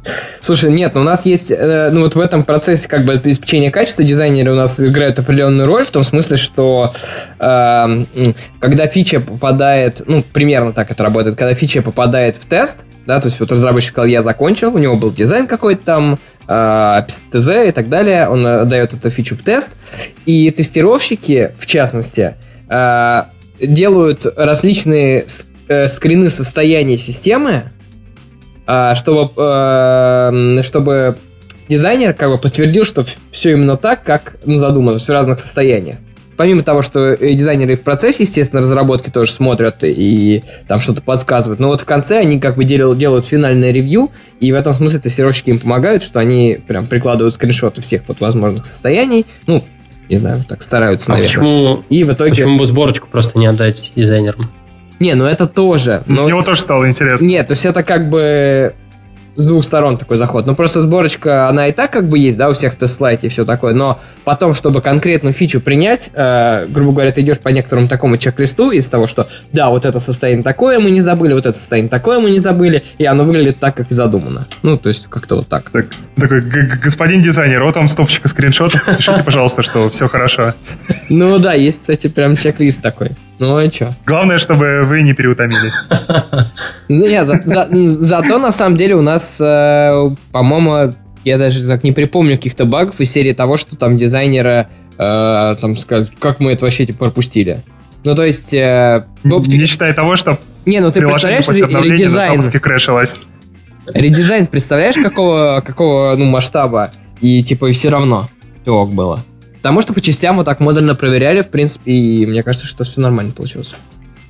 [0.41, 3.71] Слушай, нет, ну у нас есть, э, ну вот в этом процессе как бы обеспечения
[3.71, 6.93] качества дизайнеры у нас играют определенную роль в том смысле, что
[7.39, 8.05] э,
[8.59, 13.27] когда фича попадает, ну примерно так это работает, когда фича попадает в тест, да, то
[13.27, 17.01] есть вот разработчик сказал, я закончил, у него был дизайн какой-то там, э,
[17.31, 19.69] ТЗ и так далее, он э, дает эту фичу в тест,
[20.25, 22.35] и тестировщики, в частности,
[22.69, 23.23] э,
[23.59, 25.25] делают различные
[25.67, 27.63] э, скрины состояния системы,
[28.67, 31.17] э, чтобы, э, чтобы
[31.69, 35.97] дизайнер как бы подтвердил, что все именно так, как ну, задумано, в разных состояниях.
[36.37, 41.69] Помимо того, что дизайнеры в процессе, естественно, разработки тоже смотрят и там что-то подсказывают, но
[41.69, 45.49] вот в конце они как бы делают, делают финальное ревью, и в этом смысле тестировщики
[45.51, 49.63] им помогают, что они прям прикладывают скриншоты всех вот возможных состояний, ну,
[50.09, 51.27] не знаю, так стараются, а наверное.
[51.27, 52.31] Почему, и в итоге...
[52.31, 54.41] Почему бы сборочку просто не отдать дизайнерам?
[54.99, 56.03] Не, ну это тоже.
[56.07, 56.27] Но...
[56.27, 57.25] Мне тоже стало интересно.
[57.25, 58.75] Нет, то есть это как бы
[59.35, 60.45] с двух сторон такой заход.
[60.45, 63.29] Ну, просто сборочка, она и так как бы есть, да, у всех в тест-слайде и
[63.29, 67.87] все такое, но потом, чтобы конкретную фичу принять, э, грубо говоря, ты идешь по некоторому
[67.87, 71.57] такому чек-листу из того, что, да, вот это состояние такое мы не забыли, вот это
[71.57, 74.47] состояние такое мы не забыли, и оно выглядит так, как и задумано.
[74.63, 75.69] Ну, то есть, как-то вот так.
[75.69, 75.87] так
[76.19, 80.53] такой, господин дизайнер, вот вам стопчик скриншотов, пишите, пожалуйста, что все хорошо.
[81.09, 83.11] Ну да, есть, кстати, прям чек-лист такой.
[83.39, 83.93] Ну и что?
[84.05, 85.73] Главное, чтобы вы не переутомились.
[86.87, 92.35] Ну, за, зато на самом деле у нас, э, по-моему, я даже так не припомню
[92.35, 96.85] каких-то багов из серии того, что там дизайнера э, там сказать, как мы это вообще
[96.85, 97.61] типа пропустили.
[98.03, 98.53] Ну, то есть...
[98.53, 99.05] Э.
[99.23, 102.41] Не считая того, что не, ну ты представляешь редизайн?
[103.93, 106.91] Редизайн представляешь, какого, какого ну, масштаба?
[107.21, 108.29] И типа и все равно
[108.65, 109.23] ок было.
[109.65, 113.01] Потому что по частям вот так модульно проверяли, в принципе, и мне кажется, что все
[113.01, 113.73] нормально получилось.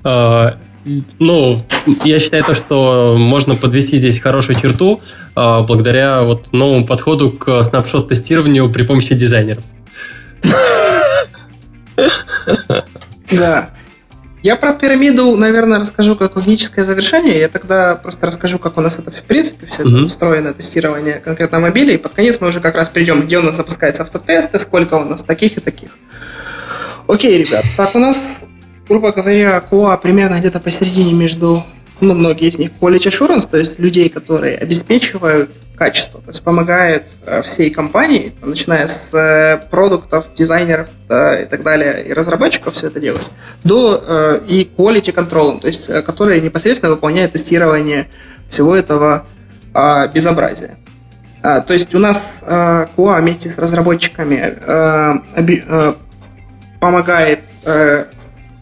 [0.02, 0.56] А,
[1.20, 1.62] ну,
[2.06, 5.02] я считаю то, что можно подвести здесь хорошую черту
[5.36, 9.66] а, благодаря вот новому подходу к снапшот-тестированию при помощи дизайнеров.
[13.30, 13.72] Да.
[14.46, 17.40] Я про пирамиду, наверное, расскажу как логическое завершение.
[17.40, 19.96] Я тогда просто расскажу, как у нас это в принципе все uh-huh.
[19.96, 21.96] это устроено, тестирование конкретно мобилей.
[21.96, 25.04] И под конец мы уже как раз придем, где у нас запускается автотесты, сколько у
[25.04, 25.98] нас таких и таких.
[27.08, 27.66] Окей, ребят.
[27.76, 28.22] Так, у нас,
[28.88, 31.64] грубо говоря, QA примерно где-то посередине между
[32.02, 37.08] ну, многие из них quality assurance, то есть людей, которые обеспечивают качество, то есть помогает
[37.26, 42.88] э, всей компании, начиная с э, продуктов, дизайнеров да, и так далее, и разработчиков все
[42.88, 43.28] это делать,
[43.64, 48.08] до э, и quality control, то есть которые непосредственно выполняют тестирование
[48.50, 49.26] всего этого
[49.74, 50.78] э, безобразия.
[51.42, 54.58] А, то есть у нас QA вместе с разработчиками
[56.80, 57.42] помогает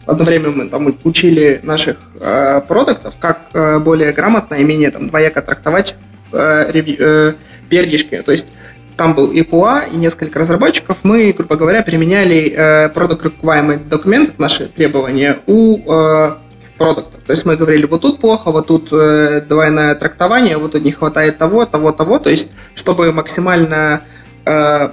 [0.06, 5.08] одно время мы там учили наших э, продуктов, как э, более грамотно и менее там
[5.08, 5.94] двояко трактовать
[6.32, 7.32] э, э,
[7.68, 8.22] пердишки.
[8.22, 8.48] То есть
[8.96, 10.98] там был и QA, и несколько разработчиков.
[11.02, 16.34] Мы, грубо говоря, применяли э, product requirement документ, наши требования у э,
[16.78, 17.20] продуктов.
[17.26, 20.92] То есть мы говорили, вот тут плохо, вот тут э, двойное трактование, вот тут не
[20.92, 22.18] хватает того, того, того.
[22.18, 24.02] То есть, чтобы максимально
[24.44, 24.90] э,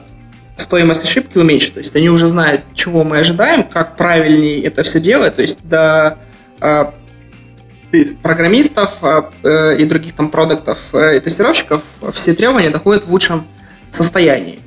[0.62, 1.74] стоимость ошибки уменьшить.
[1.74, 5.36] То есть они уже знают, чего мы ожидаем, как правильнее это все делать.
[5.36, 6.18] То есть до
[6.62, 6.86] э,
[8.22, 11.82] программистов э, и других там продуктов э, и тестировщиков
[12.14, 13.46] все требования доходят в лучшем
[13.92, 14.60] состоянии.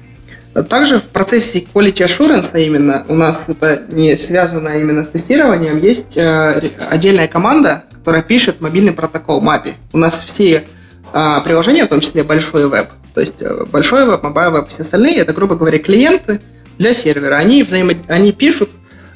[0.69, 6.17] Также в процессе quality assurance именно, у нас это не связано именно с тестированием, есть
[6.17, 9.75] э, отдельная команда, которая пишет мобильный протокол MAPI.
[9.93, 10.65] У нас все
[11.45, 15.19] приложения, в том числе большой веб, то есть э, большой веб, mobile веб, все остальные,
[15.19, 16.41] это, грубо говоря, клиенты
[16.79, 17.37] для сервера.
[17.37, 17.95] Они, взаимо...
[18.09, 18.71] они пишут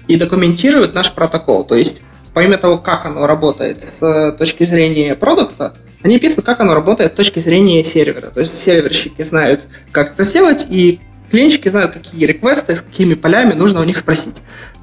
[0.06, 1.64] и документируют наш протокол.
[1.64, 2.00] То есть
[2.32, 7.12] помимо того, как оно работает с э, точки зрения продукта, они пишут, как оно работает
[7.12, 8.28] с точки зрения сервера.
[8.28, 11.00] То есть серверщики знают, как это сделать, и
[11.32, 14.36] клиентчики знают, какие реквесты, с какими полями нужно у них спросить.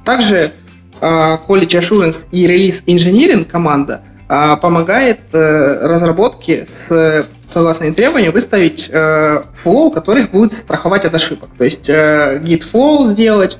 [0.04, 0.52] Также
[1.00, 7.26] uh, Quality Assurance и Release Engineering команда помогает разработке с
[7.56, 11.48] согласно требованиям, выставить э, flow, который будет страховать от ошибок.
[11.56, 13.56] То есть э, git flow сделать,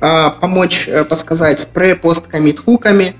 [0.00, 3.14] э, помочь э, подсказать pre, пост, commit хуками.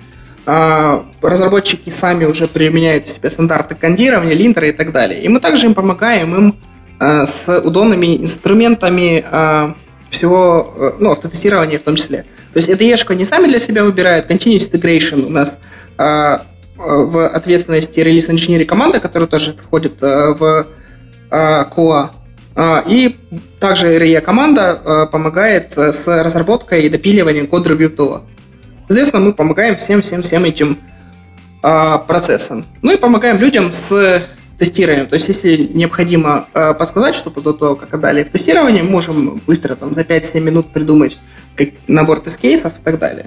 [0.45, 5.23] Э, разработчики сами уже применяют себе стандарты кондирования, линтеры и так далее.
[5.23, 6.57] И мы также им помогаем им
[6.99, 9.75] э, с удобными инструментами э,
[10.11, 12.25] всего, э, ну, автотестирования в том числе.
[12.53, 15.57] То есть это ешку они сами для себя выбирают, continuous integration у нас
[15.99, 16.39] э,
[16.77, 20.67] в ответственности релиз инженерии команды, которая тоже входит э, в.
[21.31, 21.65] Э,
[22.55, 23.17] э, и
[23.61, 28.23] также RE команда помогает с разработкой и допиливанием код review tool.
[28.89, 30.79] Соответственно, мы помогаем всем-всем-всем этим
[32.07, 32.65] процессам.
[32.83, 34.23] Ну и помогаем людям с
[34.59, 35.09] тестированием.
[35.09, 39.75] То есть, если необходимо подсказать что-то до того, как отдали в тестирование, мы можем быстро
[39.75, 41.19] там, за 5-7 минут придумать
[41.89, 43.27] набор тест-кейсов и так далее.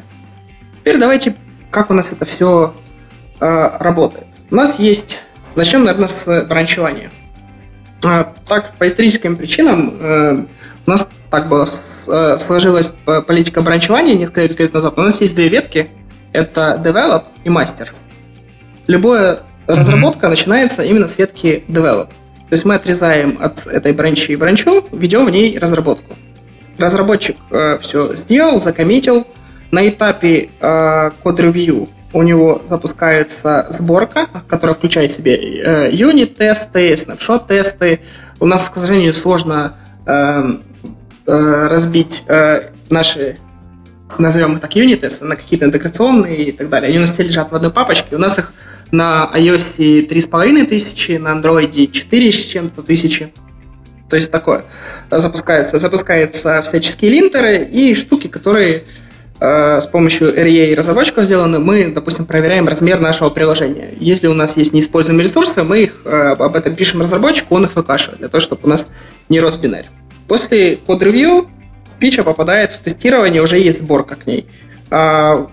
[0.79, 1.35] Теперь давайте,
[1.69, 2.73] как у нас это все
[3.39, 4.27] Э, работает.
[4.51, 5.17] У нас есть...
[5.55, 7.09] Начнем, наверное, с бранчевания.
[8.03, 10.45] Э, так, по историческим причинам э,
[10.85, 11.67] у нас так было
[12.39, 12.93] сложилась
[13.27, 14.97] политика бранчевания несколько лет назад.
[14.97, 15.89] У нас есть две ветки.
[16.33, 17.89] Это develop и master.
[18.87, 19.39] Любая mm-hmm.
[19.67, 22.07] разработка начинается именно с ветки develop.
[22.07, 26.15] То есть мы отрезаем от этой бранчи бранчу, ведем в ней разработку.
[26.79, 29.27] Разработчик э, все сделал, закоммитил.
[29.69, 38.01] На этапе э, код-ревью у него запускается сборка, которая включает в себе э, юнит-тесты, снапшот-тесты.
[38.39, 40.53] У нас, к сожалению, сложно э,
[41.27, 42.23] э, разбить
[42.89, 43.37] наши,
[44.17, 46.89] назовем их так, юнит-тесты на какие-то интеграционные и так далее.
[46.89, 48.15] Они у нас все лежат в одной папочке.
[48.15, 48.53] У нас их
[48.91, 53.31] на iOS 3,5 тысячи, на Android 4 с чем-то тысячи.
[54.09, 54.65] То есть такое
[55.11, 55.77] запускается.
[55.77, 58.83] Запускаются всяческие линтеры и штуки, которые
[59.39, 61.59] с помощью REA разработчиков сделаны.
[61.59, 63.93] Мы, допустим, проверяем размер нашего приложения.
[63.97, 67.75] Если у нас есть неиспользуемые ресурсы, мы их э, об этом пишем разработчику, он их
[67.75, 68.85] выкашивает, для того, чтобы у нас
[69.29, 69.87] не рос бинарь.
[70.27, 71.47] После код-ревью
[71.99, 74.45] фича попадает в тестирование, уже есть сборка к ней.
[74.89, 75.47] А,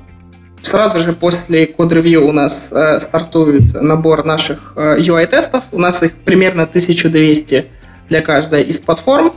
[0.63, 5.65] сразу же после код-ревью у нас э, стартует набор наших э, UI-тестов.
[5.73, 7.67] У нас их примерно 1200
[8.09, 9.33] для каждой из платформ.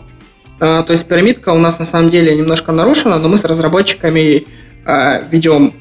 [0.59, 4.45] А, то есть пирамидка у нас на самом деле немножко нарушена, но мы с разработчиками
[4.85, 5.73] а, ведем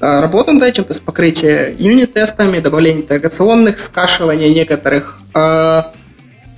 [0.00, 5.20] а, работу над этим, то есть покрытие юнит-тестами, добавление интеграционных, скашивание некоторых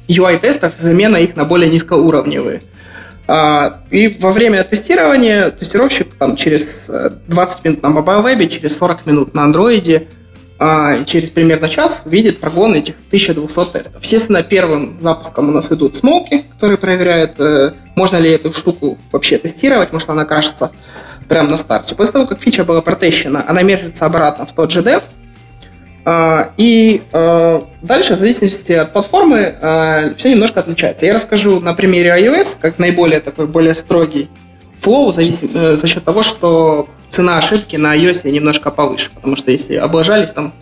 [0.07, 2.63] UI-тестов, замена их на более низкоуровневые.
[3.91, 6.69] И во время тестирования тестировщик там, через
[7.27, 10.07] 20 э, минут на Web, через 40 минут на Android
[10.59, 14.03] а через примерно час видит прогон этих 1200 тестов.
[14.03, 19.39] Естественно, первым запуском у нас идут смоки, которые проверяют, э, можно ли эту штуку вообще
[19.39, 20.71] тестировать, может она крашится
[21.29, 21.95] прямо на старте.
[21.95, 25.03] После того, как фича была протещена, она мержится обратно в тот же dev,
[26.07, 31.07] а, и э, дальше, в зависимости от платформы, э, все немножко отличается.
[31.07, 34.29] Я расскажу на примере iOS, как наиболее такой более строгий
[34.85, 39.75] флоу, зависит, за счет того, что цена ошибки на iOS немножко повыше, потому что если
[39.77, 40.53] облажались, там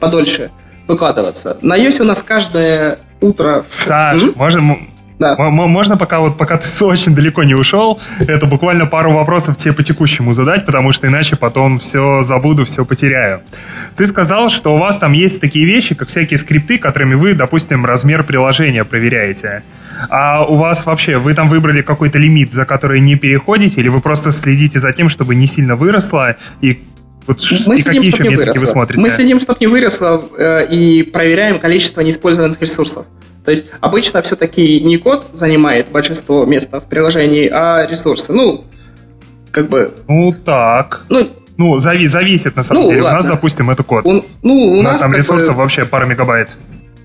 [0.00, 0.50] подольше
[0.88, 1.56] выкладываться.
[1.62, 3.64] На iOS у нас каждое утро...
[3.86, 4.32] Саш, mm-hmm.
[4.36, 4.90] можем,
[5.20, 5.36] да.
[5.36, 9.82] Можно пока вот пока ты очень далеко не ушел, это буквально пару вопросов тебе по
[9.82, 13.42] текущему задать, потому что иначе потом все забуду, все потеряю.
[13.96, 17.84] Ты сказал, что у вас там есть такие вещи, как всякие скрипты, которыми вы, допустим,
[17.84, 19.62] размер приложения проверяете.
[20.08, 24.00] А у вас вообще, вы там выбрали какой-то лимит, за который не переходите, или вы
[24.00, 26.82] просто следите за тем, чтобы не сильно выросло, и
[27.26, 28.60] вот мы и следим, какие еще метрики выросло.
[28.60, 29.00] вы смотрите?
[29.00, 33.06] Мы следим, чтобы не выросло, э, и проверяем количество неиспользованных ресурсов.
[33.44, 38.32] То есть обычно все-таки не код занимает большинство места в приложении, а ресурсы.
[38.32, 38.64] Ну,
[39.50, 39.92] как бы...
[40.08, 41.04] Ну, так.
[41.08, 43.02] Ну, ну зави зависит на самом ну, деле.
[43.02, 43.18] Ладно.
[43.18, 44.06] У нас, допустим, это код.
[44.06, 45.62] У, ну, у, у нас, нас там ресурсов бы...
[45.62, 46.50] вообще пара мегабайт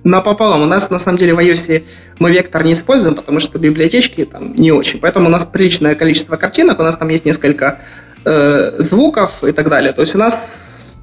[0.06, 0.62] напополам.
[0.62, 1.84] У нас на самом деле в iOS
[2.20, 5.00] мы вектор не используем, потому что библиотечки там не очень.
[5.00, 7.80] Поэтому у нас приличное количество картинок, у нас там есть несколько
[8.24, 9.92] э, звуков и так далее.
[9.92, 10.40] То есть у нас,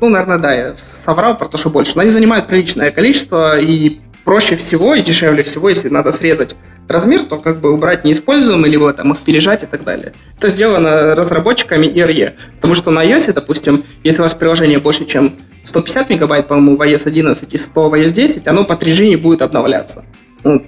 [0.01, 1.93] ну, наверное, да, я соврал про то, что больше.
[1.97, 6.57] Но они занимают приличное количество, и проще всего и дешевле всего, если надо срезать
[6.89, 10.13] размер, то как бы убрать неиспользуемый, либо там их пережать и так далее.
[10.39, 12.35] Это сделано разработчиками IRE.
[12.57, 15.35] Потому что на iOS, допустим, если у вас приложение больше, чем
[15.65, 19.17] 150 мегабайт, по-моему, в iOS 11 и 100 в iOS 10, оно по 3G не
[19.17, 20.05] будет обновляться.
[20.45, 20.65] Ну,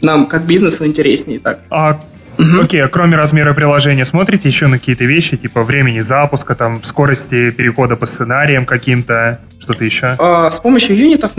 [0.00, 1.60] нам как бизнесу интереснее так.
[1.70, 2.00] А
[2.38, 2.62] Угу.
[2.62, 7.50] Окей, а кроме размера приложения смотрите еще на какие-то вещи, типа времени запуска, там, скорости
[7.52, 10.16] перехода по сценариям каким-то, что-то еще?
[10.18, 11.32] А, с помощью юнитов,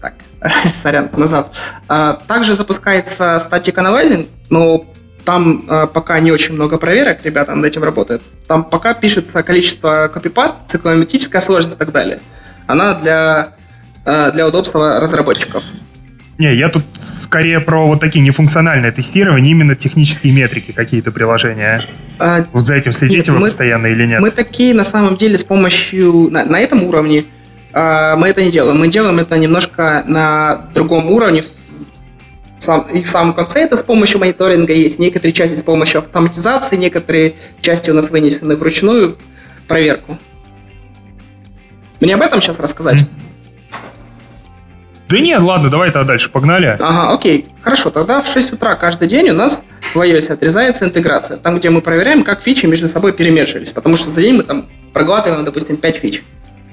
[0.00, 0.14] так,
[0.74, 1.52] сорян, назад.
[1.86, 4.84] А, также запускается Static Analyzing, но
[5.28, 8.22] там а, пока не очень много проверок, ребята над этим работают.
[8.46, 12.20] Там пока пишется количество копипаст, циклометрическая сложность и так далее.
[12.66, 13.50] Она для,
[14.06, 15.62] а, для удобства разработчиков.
[16.38, 16.82] Не, я тут
[17.22, 21.84] скорее про вот такие нефункциональные тестирования, именно технические метрики какие-то приложения.
[22.18, 24.20] А, вот за этим следите нет, вы мы, постоянно или нет?
[24.20, 26.30] Мы такие, на самом деле, с помощью...
[26.30, 27.26] На, на этом уровне
[27.74, 28.78] а, мы это не делаем.
[28.78, 31.44] Мы делаем это немножко на другом уровне.
[32.92, 34.98] И в самом конце это с помощью мониторинга есть.
[34.98, 39.16] Некоторые части с помощью автоматизации, некоторые части у нас вынесены вручную
[39.66, 40.18] проверку.
[42.00, 43.08] Мне об этом сейчас рассказать?
[45.08, 46.76] Да нет, ладно, давай тогда дальше, погнали.
[46.78, 47.46] Ага, окей.
[47.62, 49.62] Хорошо, тогда в 6 утра каждый день у нас
[49.94, 51.38] в iOS отрезается интеграция.
[51.38, 53.72] Там, где мы проверяем, как фичи между собой перемешивались.
[53.72, 56.22] Потому что за день мы там проглатываем, допустим, 5 фич.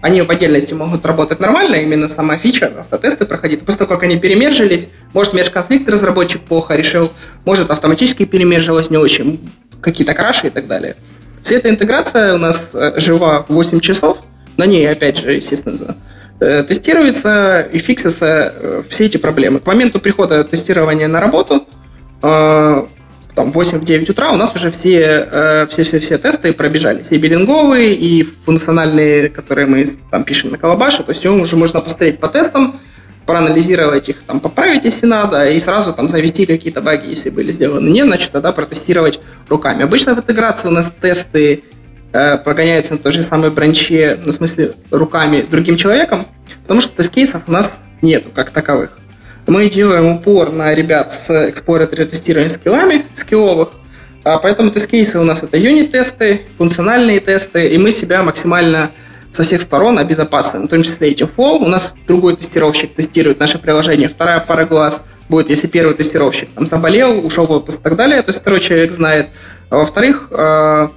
[0.02, 3.66] Они в отдельности могут работать нормально, именно сама фича, автотесты проходить.
[3.66, 7.12] После того, как они перемержились, может, межконфликт разработчик плохо решил,
[7.46, 9.50] может, автоматически перемержилось не очень,
[9.82, 10.96] какие-то краши и так далее.
[11.44, 14.20] Вся эта интеграция у нас э, жива 8 часов.
[14.58, 15.96] На ней, опять же, естественно,
[16.38, 19.62] Э, тестируются и фиксятся э, все эти проблемы.
[19.62, 21.66] К моменту прихода тестирования на работу,
[23.36, 27.08] там 8-9 утра у нас уже все, все, все, все тесты пробежались.
[27.10, 31.04] И биллинговые, и функциональные, которые мы там пишем на Колобаше.
[31.04, 32.80] То есть уже можно посмотреть по тестам,
[33.26, 37.90] проанализировать их, там, поправить, если надо, и сразу там завести какие-то баги, если были сделаны
[37.90, 39.84] не, значит, тогда протестировать руками.
[39.84, 41.64] Обычно в интеграции у нас тесты
[42.18, 46.26] Э, прогоняется на той же самой бранче, ну, в смысле, руками другим человеком,
[46.62, 48.98] потому что тест-кейсов у нас нету как таковых.
[49.48, 53.70] Мы делаем упор на ребят с эксплореторе тестирования скиллами, скилловых,
[54.24, 58.90] а поэтому тест-кейсы у нас это юнит-тесты, функциональные тесты, и мы себя максимально
[59.36, 61.58] со всех сторон обезопасен, в том числе и Teamflow.
[61.64, 66.66] У нас другой тестировщик тестирует наше приложение, вторая пара глаз будет, если первый тестировщик там
[66.66, 69.28] заболел, ушел в отпуск и так далее, то есть второй человек знает.
[69.70, 70.88] А во-вторых, э,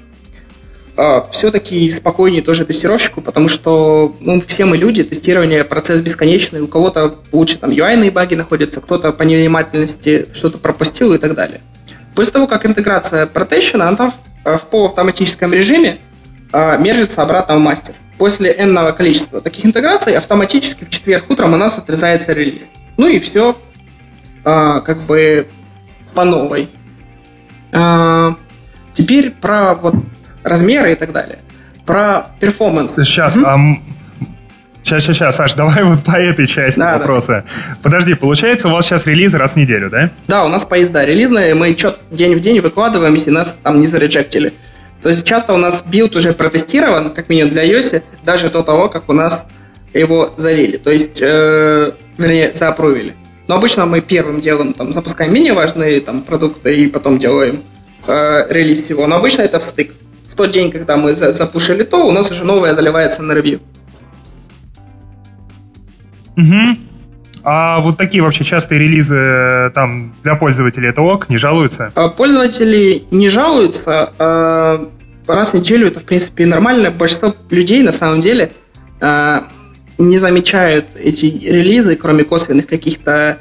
[1.30, 7.14] все-таки спокойнее тоже тестировщику, потому что ну, все мы люди, тестирование процесс бесконечный, у кого-то
[7.30, 11.60] лучше там UI баги находятся, кто-то по невнимательности что-то пропустил и так далее.
[12.16, 14.12] После того, как интеграция Protection, она
[14.44, 15.98] в полуавтоматическом режиме
[16.52, 17.94] э, мержится обратно в мастер.
[18.16, 22.66] После n количества таких интеграций автоматически в четверг утром у нас отрезается релиз.
[22.96, 23.56] Ну и все
[24.44, 25.46] э, как бы
[26.14, 26.68] по новой.
[27.70, 28.34] Э,
[28.96, 29.94] теперь про вот
[30.48, 31.38] размеры и так далее.
[31.86, 32.92] Про перформанс.
[32.96, 33.46] Сейчас, угу.
[33.46, 33.58] а
[34.82, 37.44] Сейчас, сейчас, сейчас, Саш, давай вот по этой части да, вопроса.
[37.46, 37.76] Да.
[37.82, 40.10] Подожди, получается, у вас сейчас релизы раз в неделю, да?
[40.28, 43.86] Да, у нас поезда релизные, мы что день в день выкладываем, если нас там не
[43.86, 44.54] зареджектили.
[45.02, 48.88] То есть часто у нас build уже протестирован, как минимум для iOS, даже до того,
[48.88, 49.44] как у нас
[49.92, 50.78] его залили.
[50.78, 53.14] То есть, э, вернее, заапрувили.
[53.46, 57.62] Но обычно мы первым делом там, запускаем менее важные там, продукты и потом делаем
[58.06, 59.06] э, релиз его.
[59.06, 59.92] Но обычно это в стык.
[60.07, 60.07] В
[60.38, 63.60] тот день, когда мы запушили то, у нас уже новое заливается на ревью.
[66.36, 66.78] Угу.
[67.42, 71.90] А вот такие вообще частые релизы э, там для пользователей это ок, не жалуются?
[71.94, 74.12] А пользователи не жалуются.
[74.18, 74.88] А
[75.26, 76.90] раз в неделю это, в принципе, нормально.
[76.90, 78.52] Большинство людей, на самом деле,
[79.00, 79.48] а,
[79.98, 83.38] не замечают эти релизы, кроме косвенных каких-то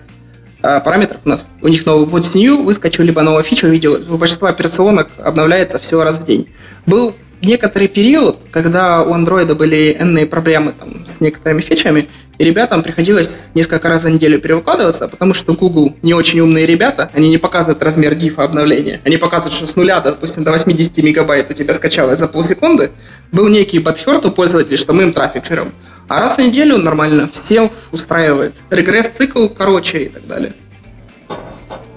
[0.84, 1.48] параметров у нас.
[1.61, 3.94] У них новый What's New выскочил, либо новая фича увидел.
[4.10, 6.49] У большинства операционок обновляется все раз в день.
[6.85, 12.07] Был некоторый период, когда у андроида были энные проблемы там, с некоторыми фичами,
[12.38, 17.09] и ребятам приходилось несколько раз за неделю перевыкладываться, потому что Google не очень умные ребята,
[17.14, 19.01] они не показывают размер дифа обновления.
[19.03, 22.91] Они показывают, что с нуля, допустим, до 80 мегабайт у тебя скачалось за полсекунды.
[23.31, 25.73] Был некий подхерт у пользователей, что мы им трафик жрем.
[26.07, 28.53] А раз в неделю нормально, всем устраивает.
[28.69, 30.53] Регресс-цикл короче и так далее.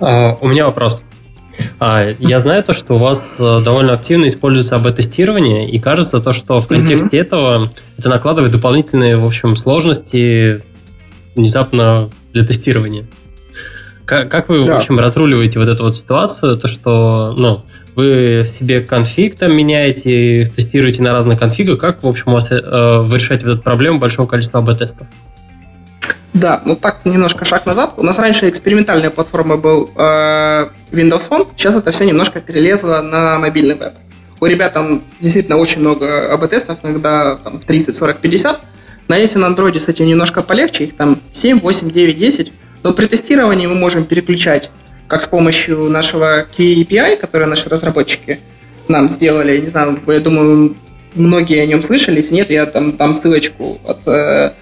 [0.00, 1.02] А, у меня вопрос.
[1.78, 6.32] А, я знаю то, что у вас э, довольно активно используется АБ-тестирование, и кажется то,
[6.32, 7.20] что в контексте mm-hmm.
[7.20, 10.62] этого это накладывает дополнительные, в общем, сложности
[11.34, 13.06] внезапно для тестирования.
[14.04, 14.74] Как, как вы, да.
[14.74, 17.64] в общем, разруливаете вот эту вот ситуацию, то, что, ну,
[17.94, 22.98] вы себе конфиг там меняете, тестируете на разных конфигах, как, в общем, у вас, э,
[23.02, 25.06] вы решаете эту проблему большого количества АБ-тестов?
[26.32, 27.94] Да, ну так немножко шаг назад.
[27.96, 33.38] У нас раньше экспериментальная платформа был э, Windows Phone, сейчас это все немножко перелезло на
[33.38, 33.94] мобильный веб.
[34.40, 38.60] У ребят там действительно очень много АБ-тестов, иногда там 30, 40, 50.
[39.08, 42.52] На если на Android этим немножко полегче, их там 7, 8, 9, 10.
[42.82, 44.70] Но при тестировании мы можем переключать
[45.08, 48.38] как с помощью нашего Key API, который наши разработчики
[48.88, 49.60] нам сделали.
[49.60, 50.76] Не знаю, я думаю,
[51.14, 52.18] многие о нем слышали.
[52.18, 54.52] Если нет, я там дам ссылочку от э,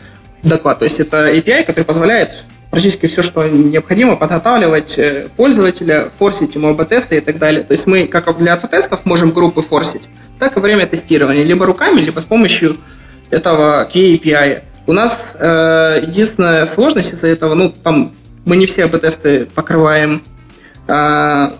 [0.42, 0.78] доклад.
[0.78, 6.68] То есть это API, который позволяет практически все, что необходимо, подготавливать э, пользователя, форсить ему
[6.68, 7.62] АБ-тесты и так далее.
[7.62, 10.02] То есть мы, как для автотестов, можем группы форсить,
[10.38, 12.76] так и время тестирования, либо руками, либо с помощью
[13.30, 14.62] этого Key API.
[14.86, 18.12] У нас э, единственная сложность из-за этого, ну, там
[18.44, 20.22] мы не все АБ-тесты покрываем
[20.86, 21.50] э,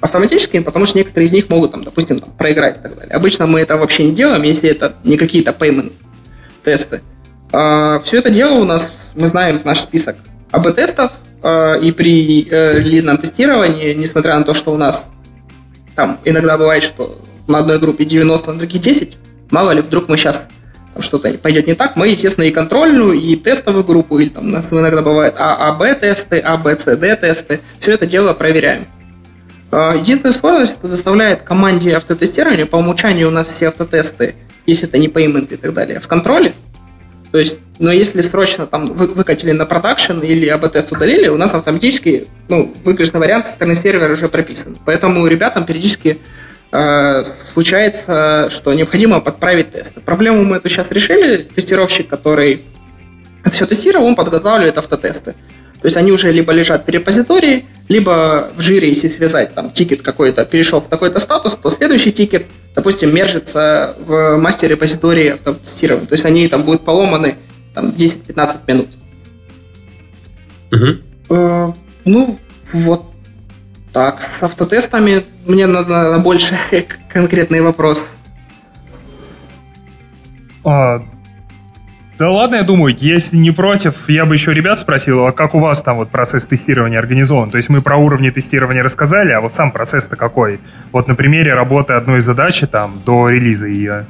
[0.00, 3.14] автоматически, потому что некоторые из них могут, там, допустим, там, проиграть и так далее.
[3.14, 5.92] Обычно мы это вообще не делаем, если это не какие-то payment
[6.64, 7.00] тесты.
[7.52, 10.16] А, Все это дело у нас, мы знаем наш список
[10.50, 11.12] АБ-тестов,
[11.42, 15.04] а, и при э, релизном тестировании, несмотря на то, что у нас
[15.94, 19.18] там иногда бывает, что на одной группе 90, на других 10,
[19.50, 20.46] мало ли вдруг мы сейчас
[21.00, 24.72] что-то пойдет не так, мы, естественно, и контрольную, и тестовую группу, или там у нас
[24.72, 28.86] иногда бывает А, АБ-тесты, АБ-СД-тесты, все это дело проверяем.
[29.70, 34.34] А, единственная сложность, это доставляет команде автотестирования, по умолчанию у нас все автотесты,
[34.66, 36.54] если это не payment и так далее, в контроле,
[37.30, 41.52] то есть, но если срочно там вы, выкатили на продакшн или АБ-тест удалили, у нас
[41.52, 44.78] автоматически ну, выигрышный вариант стороны сервера уже прописан.
[44.86, 46.18] Поэтому ребятам периодически
[46.72, 50.00] э, случается, что необходимо подправить тесты.
[50.00, 51.48] Проблему мы эту сейчас решили.
[51.54, 52.62] Тестировщик, который
[53.50, 55.34] все тестировал, он подготавливает автотесты.
[55.80, 60.02] То есть они уже либо лежат в репозитории, либо в Jira, если связать там ticket
[60.02, 66.06] какой-то, перешел в такой-то статус, то следующий ticket, допустим, мержится в мастер репозитории автотестирования.
[66.06, 67.36] То есть они там будут поломаны
[67.74, 68.88] там 10-15 минут.
[70.72, 71.36] Угу.
[71.36, 71.72] Э,
[72.04, 72.38] ну,
[72.72, 73.04] вот
[73.92, 74.20] так.
[74.20, 76.56] С автотестами мне надо на больше
[77.12, 78.04] конкретный вопрос.
[80.64, 81.02] А,
[82.18, 85.60] да ладно, я думаю, если не против, я бы еще ребят спросил, а как у
[85.60, 87.50] вас там вот процесс тестирования организован?
[87.50, 90.58] То есть мы про уровни тестирования рассказали, а вот сам процесс-то какой?
[90.90, 94.06] Вот на примере работы одной задачи там до релиза ее.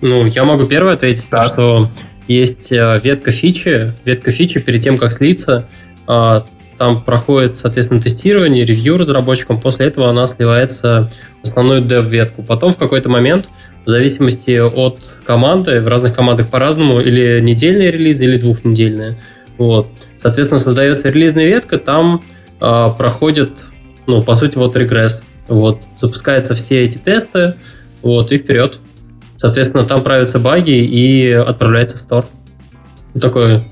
[0.00, 1.44] Ну, я могу первый ответить, да.
[1.44, 1.88] что
[2.26, 3.94] есть э, ветка фичи.
[4.04, 5.68] Ветка фичи перед тем, как слиться,
[6.06, 6.44] а,
[6.78, 9.60] там проходит, соответственно, тестирование, ревью разработчикам.
[9.60, 11.10] После этого она сливается
[11.42, 12.42] в основную dev-ветку.
[12.42, 13.48] Потом в какой-то момент,
[13.84, 19.20] в зависимости от команды, в разных командах по-разному, или недельные релизы, или двухнедельные.
[19.58, 19.88] Вот.
[20.20, 22.22] Соответственно, создается релизная ветка, там
[22.60, 23.64] э, проходит,
[24.06, 25.22] ну, по сути, вот регресс.
[25.48, 25.82] Вот.
[26.00, 27.54] Запускаются все эти тесты,
[28.02, 28.78] вот, и вперед.
[29.38, 32.26] Соответственно, там правятся баги и отправляется в store.
[33.20, 33.64] Такое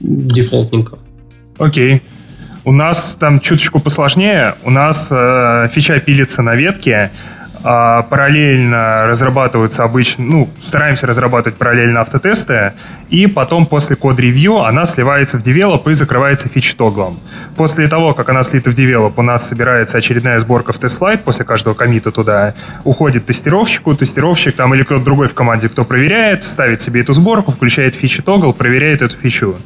[0.00, 0.98] дефолтненько.
[1.58, 2.02] Окей.
[2.64, 4.56] У нас там чуточку посложнее.
[4.64, 7.12] У нас э, фича пилится на ветке,
[7.66, 12.74] а параллельно разрабатываются обычно, ну, стараемся разрабатывать параллельно автотесты,
[13.08, 17.18] и потом после код-ревью она сливается в develop и закрывается feature toggle ом.
[17.56, 21.46] После того, как она слита в develop, у нас собирается очередная сборка в TestFlight после
[21.46, 22.54] каждого комита туда,
[22.84, 27.50] уходит тестировщику, тестировщик там или кто-то другой в команде, кто проверяет, ставит себе эту сборку,
[27.50, 29.56] включает фичи-тогл, проверяет эту фичу.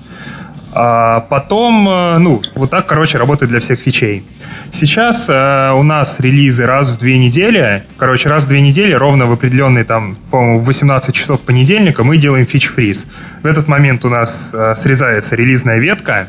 [0.72, 4.24] А потом, э, ну, вот так, короче, работает для всех фичей.
[4.70, 7.84] Сейчас э, у нас релизы раз в две недели.
[7.96, 12.46] Короче, раз в две недели, ровно в определенный, там, по-моему, 18 часов понедельника мы делаем
[12.46, 13.06] фич-фриз.
[13.42, 16.28] В этот момент у нас э, срезается релизная ветка,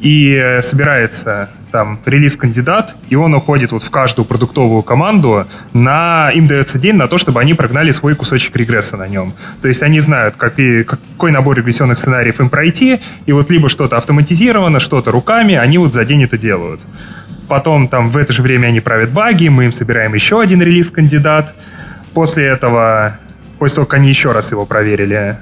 [0.00, 6.46] и э, собирается там релиз-кандидат, и он уходит вот в каждую продуктовую команду, на, им
[6.46, 9.32] дается день на то, чтобы они прогнали свой кусочек регресса на нем.
[9.60, 13.68] То есть они знают, как и, какой набор регрессионных сценариев им пройти, и вот либо
[13.68, 16.80] что-то автоматизировано, что-то руками, они вот за день это делают.
[17.48, 21.54] Потом там в это же время они правят баги, мы им собираем еще один релиз-кандидат.
[22.14, 23.18] После этого,
[23.58, 25.38] после того, как они еще раз его проверили,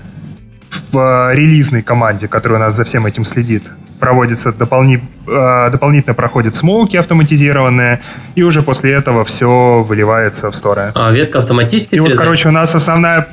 [0.93, 5.03] в релизной команде, которая у нас за всем этим следит, проводится дополни...
[5.27, 8.01] Э, дополнительно проходит смоуки автоматизированные,
[8.35, 10.93] и уже после этого все выливается в сторы.
[10.95, 13.29] А ветка автоматически И вот, короче, у нас основная...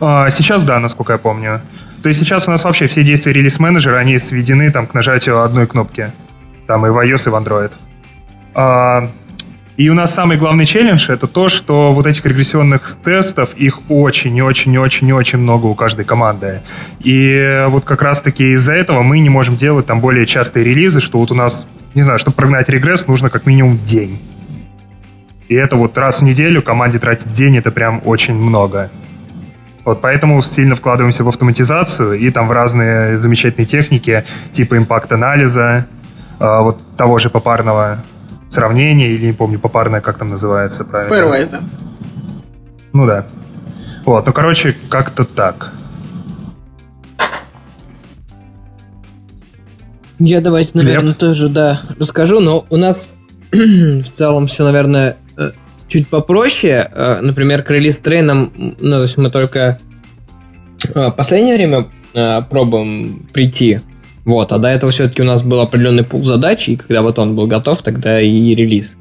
[0.00, 1.60] Э, сейчас да, насколько я помню.
[2.02, 5.66] То есть сейчас у нас вообще все действия релиз-менеджера, они сведены там к нажатию одной
[5.66, 6.10] кнопки.
[6.66, 7.72] Там и в iOS, и в Android.
[9.78, 14.38] И у нас самый главный челлендж это то, что вот этих регрессионных тестов, их очень,
[14.42, 16.60] очень, очень, очень много у каждой команды.
[17.00, 21.18] И вот как раз-таки из-за этого мы не можем делать там более частые релизы, что
[21.18, 24.20] вот у нас, не знаю, чтобы прогнать регресс, нужно как минимум день.
[25.48, 28.90] И это вот раз в неделю команде тратить день, это прям очень много.
[29.84, 34.22] Вот поэтому сильно вкладываемся в автоматизацию и там в разные замечательные техники,
[34.52, 35.86] типа импакт-анализа,
[36.38, 38.04] а, вот того же попарного
[38.52, 41.14] сравнение, или не помню, попарное, как там называется правильно.
[41.14, 41.60] Pairwise, да.
[42.92, 43.26] Ну да.
[44.04, 45.72] Вот, ну короче, как-то так.
[50.18, 51.18] Я давайте, наверное, Леп.
[51.18, 53.06] тоже, да, расскажу, но у нас
[53.50, 55.50] в целом все, наверное, э,
[55.88, 56.88] чуть попроще.
[56.92, 59.78] Э, например, к релиз-трейнам, ну, то есть мы только
[60.94, 61.86] э, последнее время
[62.50, 63.80] пробуем прийти
[64.24, 67.34] вот, а до этого все-таки у нас был определенный пул задач, и когда вот он
[67.34, 68.94] был готов, тогда и релиз.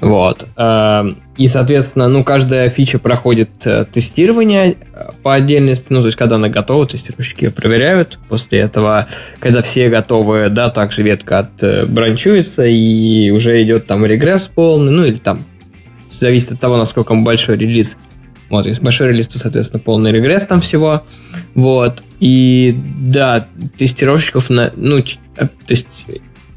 [0.00, 0.46] Вот.
[0.56, 6.16] Эм, и, соответственно, ну, каждая фича проходит э, тестирование э, по отдельности, ну, то есть,
[6.16, 8.18] когда она готова, тестировщики ее проверяют.
[8.28, 9.08] После этого,
[9.40, 15.04] когда все готовы, да, также ветка отбранчуется, э, и уже идет там регресс полный, ну,
[15.04, 15.42] или там,
[16.10, 17.96] зависит от того, насколько большой релиз.
[18.50, 21.02] Вот, если большой релиз, то, соответственно, полный регресс там всего.
[21.54, 22.02] Вот.
[22.20, 23.46] И да,
[23.76, 25.86] тестировщиков, на, ну, то есть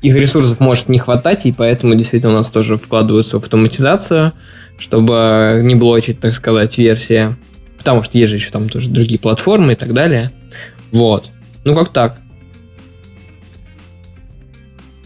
[0.02, 4.34] их ресурсов может не хватать, и поэтому действительно у нас тоже вкладываются в автоматизацию,
[4.78, 7.36] чтобы не блочить, так сказать, версия.
[7.78, 10.32] Потому что есть же еще там тоже другие платформы и так далее.
[10.92, 11.32] Вот.
[11.64, 12.20] Ну, как так.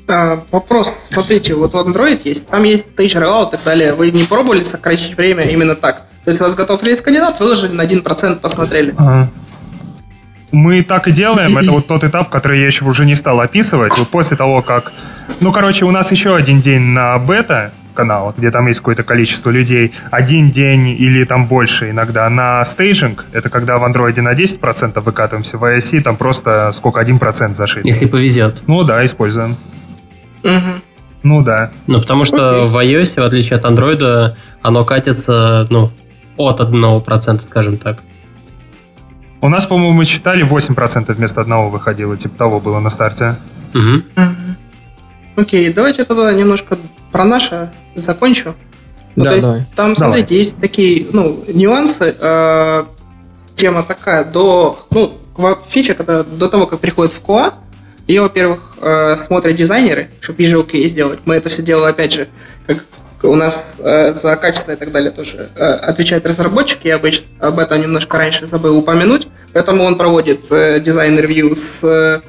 [0.08, 3.94] А, вопрос, смотрите, вот в Android есть, там есть page rollout и так далее.
[3.94, 6.08] Вы не пробовали сократить время именно так?
[6.24, 8.94] То есть у вас готов рейс кандидат, выложили на 1%, посмотрели.
[8.98, 9.30] Ага.
[10.52, 11.58] Мы так и делаем.
[11.58, 13.98] Это вот тот этап, который я еще уже не стал описывать.
[13.98, 14.92] Вот после того, как...
[15.40, 19.50] Ну, короче, у нас еще один день на бета канал, где там есть какое-то количество
[19.50, 25.00] людей, один день или там больше иногда на стейджинг, это когда в андроиде на 10%
[25.02, 27.86] выкатываемся, в iOS там просто сколько, 1% зашит.
[27.86, 28.64] Если повезет.
[28.68, 29.58] Ну да, используем.
[30.44, 30.82] Угу.
[31.24, 31.72] Ну да.
[31.88, 32.66] Ну, потому что okay.
[32.68, 35.92] в iOS, в отличие от андроида, оно катится, ну,
[36.38, 38.04] от 1%, скажем так.
[39.42, 43.36] У нас, по-моему, мы считали 8% вместо одного выходило, типа того было на старте.
[43.74, 44.04] Угу.
[45.36, 46.78] Окей, okay, давайте тогда немножко
[47.12, 48.54] про наше закончу.
[49.16, 49.66] Ну, да, то есть, давай.
[49.76, 50.38] Там, смотрите, давай.
[50.38, 52.16] есть такие ну, нюансы.
[52.20, 52.86] Э,
[53.56, 55.18] тема такая, до, ну,
[55.70, 57.54] фича, когда до того, как приходит в QA,
[58.08, 61.20] ее, во-первых, э, смотрят дизайнеры, чтобы Visual QA сделать.
[61.26, 62.28] Мы это все делали, опять же,
[62.68, 62.84] как
[63.28, 67.60] у нас э, за качество и так далее тоже э, отвечают разработчики, я обычно об
[67.60, 72.22] этом немножко раньше забыл упомянуть, поэтому он проводит э, дизайн-ревью с э,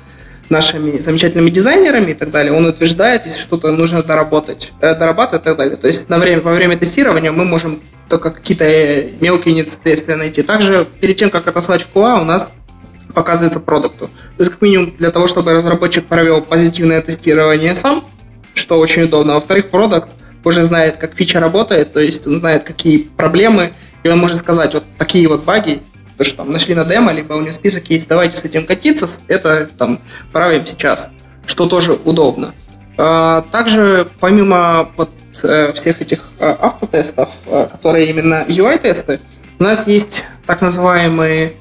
[0.53, 2.53] нашими замечательными дизайнерами и так далее.
[2.53, 5.77] Он утверждает, если что-то нужно доработать, э, дорабатывать и так далее.
[5.77, 10.43] То есть на время, во время тестирования мы можем только какие-то э, мелкие несоответствия найти.
[10.43, 12.51] Также перед тем, как отослать в QA, у нас
[13.15, 14.07] показывается продукту.
[14.09, 18.05] То есть, как минимум, для того, чтобы разработчик провел позитивное тестирование сам,
[18.55, 19.35] что очень удобно.
[19.35, 20.09] Во-вторых, продукт
[20.45, 24.75] уже знает, как фича работает, то есть он знает, какие проблемы, и он может сказать,
[24.75, 25.83] вот такие вот баги,
[26.19, 29.09] то, что там нашли на демо, либо у него список есть, давайте с этим катиться,
[29.29, 30.01] это там
[30.33, 31.11] правим сейчас,
[31.47, 32.53] что тоже удобно.
[32.99, 35.11] А, также, помимо вот,
[35.43, 39.21] э, всех этих э, автотестов, э, которые именно UI-тесты,
[39.59, 41.55] у нас есть так называемые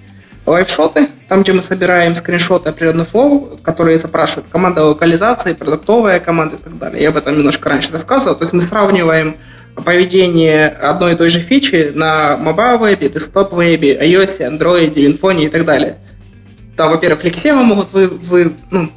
[0.46, 6.60] лайфшоты, там, где мы собираем скриншоты определенных флоу, которые запрашивают команда локализации, продуктовая команда и
[6.60, 7.04] так далее.
[7.04, 8.36] Я об этом немножко раньше рассказывал.
[8.36, 9.38] То есть мы сравниваем
[9.76, 15.50] поведение одной и той же фичи на mobile вебе, desktop вебе, iOS, Android, Infoне и
[15.50, 15.98] так далее.
[16.76, 18.90] Там, во-первых, лексемы могут вы, вы ну,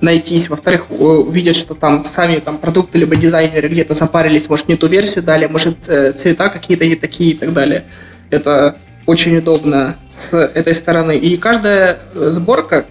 [0.00, 4.86] найтись, во-вторых, увидят, что там сами там, продукты либо дизайнеры где-то запарились, может, не ту
[4.86, 7.84] версию дали, может, э, цвета какие-то не такие и так далее.
[8.30, 8.76] Это
[9.06, 9.96] очень удобно
[10.30, 11.16] с этой стороны.
[11.16, 12.86] И каждая сборка,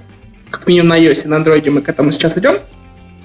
[0.49, 2.55] как минимум на iOS и на Android мы к этому сейчас идем,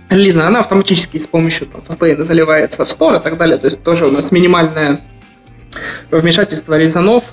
[0.09, 3.59] релизная, она автоматически с помощью там, фастлейна заливается в Store и так далее.
[3.59, 5.01] То есть тоже у нас минимальное
[6.11, 7.25] вмешательство релизанов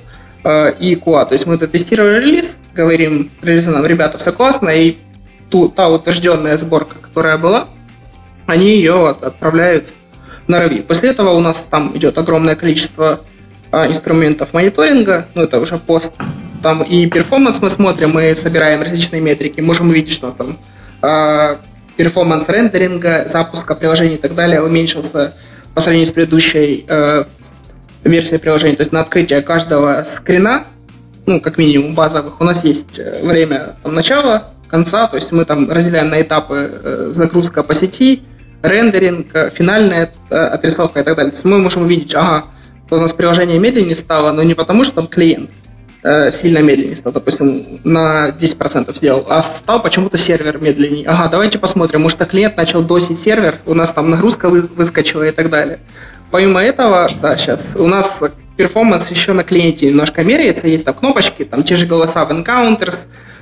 [0.44, 1.26] э, и QA.
[1.26, 4.98] То есть мы дотестировали релиз, говорим релизанам, ребята, все классно, и
[5.50, 7.68] ту, та утвержденная сборка, которая была,
[8.46, 9.94] они ее отправляют
[10.48, 10.84] на Ruby.
[10.84, 13.22] После этого у нас там идет огромное количество
[13.88, 16.14] инструментов мониторинга, ну это уже пост,
[16.64, 20.58] там и performance мы смотрим, мы собираем различные метрики, можем увидеть, что у нас там
[21.02, 21.58] а,
[21.98, 25.34] performance рендеринга, запуска приложений и так далее уменьшился
[25.74, 27.26] по сравнению с предыдущей э,
[28.04, 28.76] версией приложения.
[28.76, 30.64] То есть на открытие каждого скрина,
[31.26, 35.46] ну, как минимум базовых, у нас есть э, время там, начала, конца, то есть мы
[35.46, 38.24] там разделяем на этапы э, загрузка по сети,
[38.62, 41.32] рендеринг, э, финальная э, отрисовка и так далее.
[41.32, 42.46] То есть мы можем увидеть, ага,
[42.96, 45.50] у нас приложение медленнее стало, но не потому, что там клиент
[46.04, 51.06] э, сильно медленнее стал, допустим, на 10% сделал, а стал почему-то сервер медленнее.
[51.08, 55.32] Ага, давайте посмотрим, может, клиент начал досить сервер, у нас там нагрузка вы, выскочила и
[55.32, 55.80] так далее.
[56.32, 58.20] Помимо этого, да, сейчас у нас
[58.58, 63.00] performance еще на клиенте немножко меряется, есть там кнопочки, там те же голоса в encounters,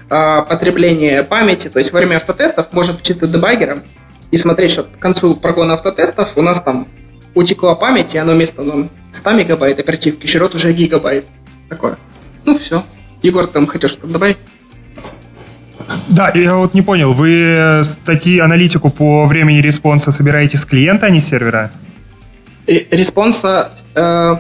[0.10, 3.84] э, потребление памяти, то есть во время автотестов можно чисто дебаггером
[4.32, 6.88] и смотреть, что к концу прогона автотестов у нас там
[7.36, 11.26] утекла память, и оно вместо там, 100 мегабайт оперативки жрет уже гигабайт.
[11.70, 11.98] Такое.
[12.46, 12.84] Ну, все.
[13.22, 14.38] Егор там хотел что-то добавить?
[16.08, 21.10] Да, я вот не понял, вы, кстати, аналитику по времени респонса собираете с клиента, а
[21.10, 21.72] не с сервера?
[22.66, 23.72] Респонса...
[23.94, 24.38] Э...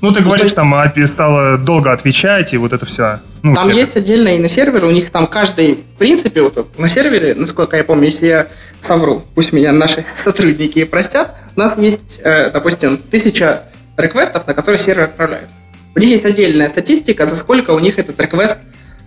[0.00, 0.56] Ну, ты ну, говоришь, есть...
[0.56, 3.20] там API стало долго отвечать, и вот это все.
[3.42, 3.78] Ну, там сервер.
[3.78, 7.76] есть отдельно и на сервере, у них там каждый, в принципе, вот на сервере, насколько
[7.76, 8.46] я помню, если я
[8.80, 13.64] совру, пусть меня наши сотрудники простят, у нас есть, э, допустим, тысяча
[13.96, 15.48] реквестов, на которые сервер отправляет.
[15.94, 18.56] У них есть отдельная статистика, за сколько у них этот реквест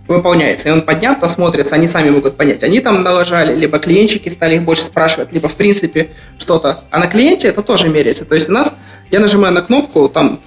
[0.06, 0.68] выполняется.
[0.68, 2.62] И он поднят, посмотрится, они сами могут понять.
[2.62, 6.84] Они там налажали, либо клиентчики стали их больше спрашивать, либо в принципе что-то.
[6.90, 8.24] А на клиенте это тоже меряется.
[8.24, 8.72] То есть у нас,
[9.10, 10.40] я нажимаю на кнопку, там,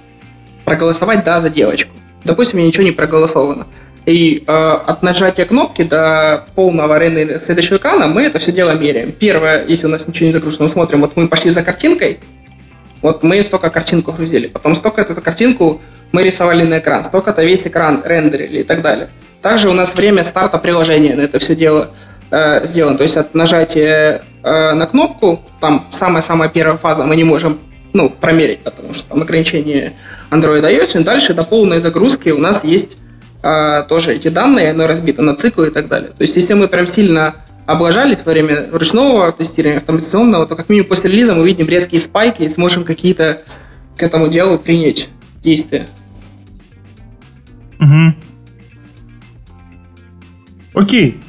[0.64, 1.90] проголосовать «да» за девочку.
[2.24, 3.66] Допустим, ничего не проголосовано.
[4.06, 9.12] И э, от нажатия кнопки до полного арены следующего экрана мы это все дело меряем.
[9.12, 12.20] Первое, если у нас ничего не загружено, смотрим, вот мы пошли за картинкой,
[13.02, 15.80] вот мы столько картинку грузили, потом столько эту картинку
[16.12, 19.10] мы рисовали на экран, столько-то весь экран рендерили и так далее.
[19.42, 21.90] Также у нас время старта приложения на это все дело
[22.30, 22.96] э, сделано.
[22.96, 27.60] То есть от нажатия э, на кнопку, там самая-самая первая фаза, мы не можем
[27.92, 29.94] ну, промерить, потому что там ограничение
[30.30, 32.96] Android iOS, и дальше до полной загрузки у нас есть
[33.42, 36.10] а, тоже эти данные, оно разбито на циклы и так далее.
[36.10, 37.34] То есть, если мы прям сильно
[37.66, 42.42] облажались во время ручного тестирования, автоматизационного, то как минимум после релиза мы увидим резкие спайки
[42.42, 43.42] и сможем какие-то
[43.96, 45.08] к этому делу принять
[45.42, 45.86] действия.
[47.78, 48.14] Угу.
[50.74, 51.20] Окей.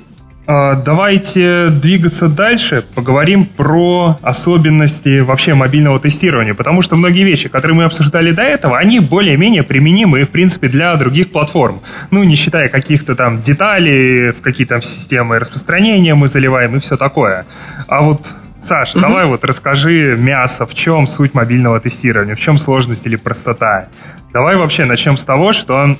[0.54, 7.78] А, давайте двигаться дальше, поговорим про особенности вообще мобильного тестирования, потому что многие вещи, которые
[7.78, 11.82] мы обсуждали до этого, они более-менее применимы, в принципе, для других платформ.
[12.10, 16.98] Ну, не считая каких-то там деталей, в какие там системы распространения мы заливаем и все
[16.98, 17.46] такое.
[17.88, 18.28] А вот
[18.60, 19.00] Саш, угу.
[19.00, 23.88] давай вот расскажи мясо, в чем суть мобильного тестирования, в чем сложность или простота.
[24.34, 25.96] Давай вообще начнем с того, что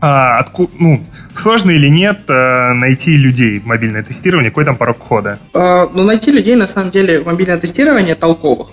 [0.00, 1.04] а, отку, ну,
[1.34, 4.50] сложно или нет а, найти людей в мобильное тестирование?
[4.50, 5.38] Какой там порог входа?
[5.54, 8.68] А, ну, найти людей, на самом деле, в мобильное тестирование толковых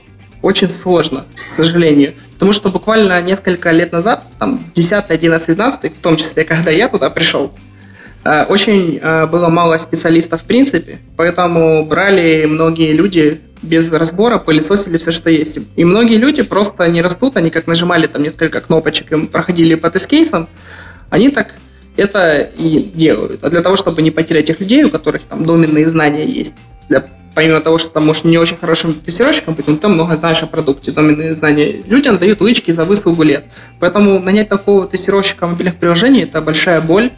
[0.46, 2.14] очень сложно, к сожалению.
[2.34, 6.88] Потому что буквально несколько лет назад, там, 10, 11, 12, в том числе, когда я
[6.88, 7.52] туда пришел,
[8.24, 14.98] э, очень э, было мало специалистов в принципе, поэтому брали многие люди без разбора, пылесосили
[14.98, 15.58] все, что есть.
[15.76, 19.90] И многие люди просто не растут, они как нажимали там несколько кнопочек и проходили по
[19.90, 20.48] тест-кейсам,
[21.10, 21.56] они так
[21.98, 23.44] это и делают.
[23.44, 26.54] А для того, чтобы не потерять тех людей, у которых там доменные знания есть,
[26.90, 30.42] для, помимо того, что там, может, не очень хорошим тестировщиком быть, но ты много знаешь
[30.44, 33.46] о продукте, доменные знания, людям дают лычки за выслугу лет.
[33.80, 37.12] Поэтому нанять такого тестировщика мобильных приложений– это большая боль.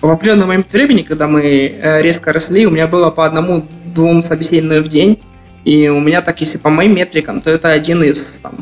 [0.00, 4.84] В определенный момент времени, когда мы э, резко росли, у меня было по одному-двум собеседованиям
[4.84, 5.20] в день,
[5.64, 8.52] и у меня так, если по моим метрикам, то это один из там,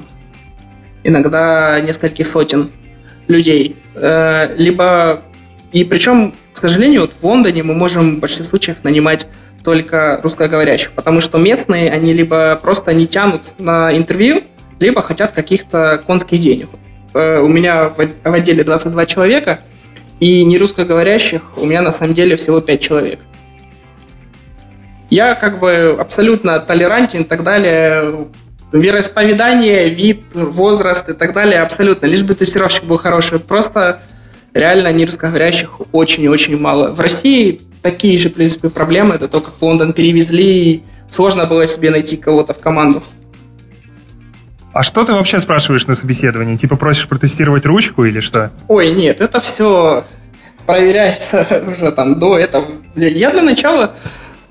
[1.03, 2.71] иногда нескольких сотен
[3.29, 3.77] людей.
[3.95, 5.23] Э, либо
[5.73, 9.27] и причем, к сожалению, вот в Лондоне мы можем в большинстве случаев нанимать
[9.65, 14.43] только русскоговорящих, потому что местные, они либо просто не тянут на интервью,
[14.79, 16.69] либо хотят каких-то конских денег.
[17.15, 19.61] Э, у меня в отделе 22 человека,
[20.21, 23.21] и не русскоговорящих у меня на самом деле всего 5 человек.
[25.11, 28.27] Я как бы абсолютно толерантен и так далее.
[28.73, 32.07] Вероисповедание, вид, возраст и так далее абсолютно.
[32.07, 33.39] Лишь бы тестировщик был хороший.
[33.39, 34.01] Просто
[34.55, 36.93] реально не русскоговорящих очень-очень мало.
[36.93, 39.15] В России такие же, в принципе, проблемы.
[39.15, 43.03] Это то, как в Лондон перевезли, сложно было себе найти кого-то в команду.
[44.73, 46.57] А что ты вообще спрашиваешь на собеседовании?
[46.57, 48.53] Типа просишь протестировать ручку или что?
[48.69, 50.05] Ой, нет, это все
[50.65, 52.67] проверяется уже там до этого.
[52.95, 53.95] Я для начала...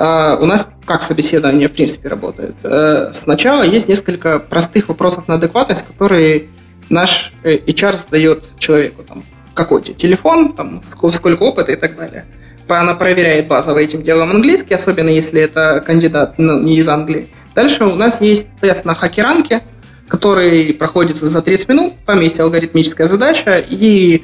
[0.01, 2.55] Uh, у нас как собеседование в принципе работает?
[2.63, 6.47] Uh, сначала есть несколько простых вопросов на адекватность, которые
[6.89, 9.03] наш э, HR задает человеку.
[9.03, 9.23] Там,
[9.53, 12.25] какой тебе телефон, там, сколько опыта и так далее.
[12.67, 17.27] Она проверяет базово этим делом английский, особенно если это кандидат ну, не из Англии.
[17.53, 19.61] Дальше у нас есть тест на хакеранке,
[20.07, 21.93] который проходит за 30 минут.
[22.07, 24.23] Там есть алгоритмическая задача и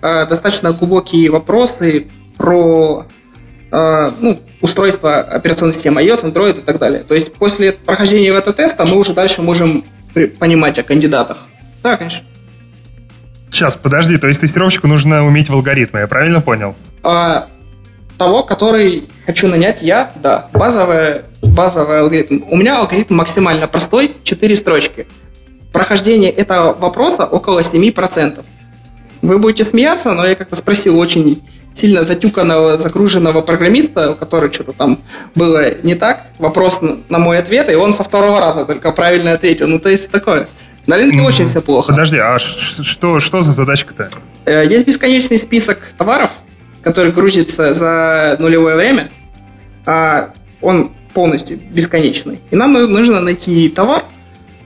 [0.00, 2.06] э, достаточно глубокие вопросы
[2.38, 3.06] про
[3.70, 7.02] э, ну, устройство операционной системы iOS, Android и так далее.
[7.04, 9.84] То есть после прохождения этого теста мы уже дальше можем
[10.38, 11.46] понимать о кандидатах.
[11.82, 12.24] Да, конечно.
[13.50, 16.74] Сейчас, подожди, то есть тестировщику нужно уметь в алгоритмы, я правильно понял?
[17.02, 17.48] А,
[18.18, 20.48] того, который хочу нанять я, да.
[20.52, 22.40] Базовый, базовый алгоритм.
[22.50, 25.06] У меня алгоритм максимально простой, 4 строчки.
[25.72, 28.44] Прохождение этого вопроса около 7%.
[29.22, 31.42] Вы будете смеяться, но я как-то спросил очень
[31.78, 35.00] сильно затюканного, загруженного программиста, у которого что-то там
[35.34, 39.68] было не так, вопрос на мой ответ, и он со второго раза только правильно ответил.
[39.68, 40.48] Ну, то есть такое.
[40.86, 41.92] На рынке очень все плохо.
[41.92, 44.08] Подожди, а что, что за задачка-то?
[44.46, 46.30] Э, есть бесконечный список товаров,
[46.82, 49.10] который грузится за нулевое время.
[49.84, 50.32] А
[50.62, 52.40] он полностью бесконечный.
[52.50, 54.04] И нам нужно найти товар,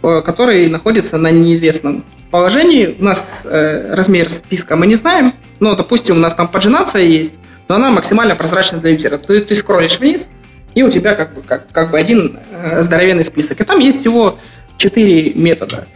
[0.03, 2.97] э, который находится на неизвестном положении.
[2.99, 5.33] У нас э, размер списка мы не знаем,
[5.63, 7.35] но, допустим, у нас там поджинация есть,
[7.69, 9.17] но она максимально прозрачна для юзера.
[9.17, 10.27] То есть ты скроллишь вниз,
[10.75, 13.61] и у тебя как бы, как, как бы один э, здоровенный список.
[13.61, 14.37] И там есть всего
[14.77, 15.87] четыре метода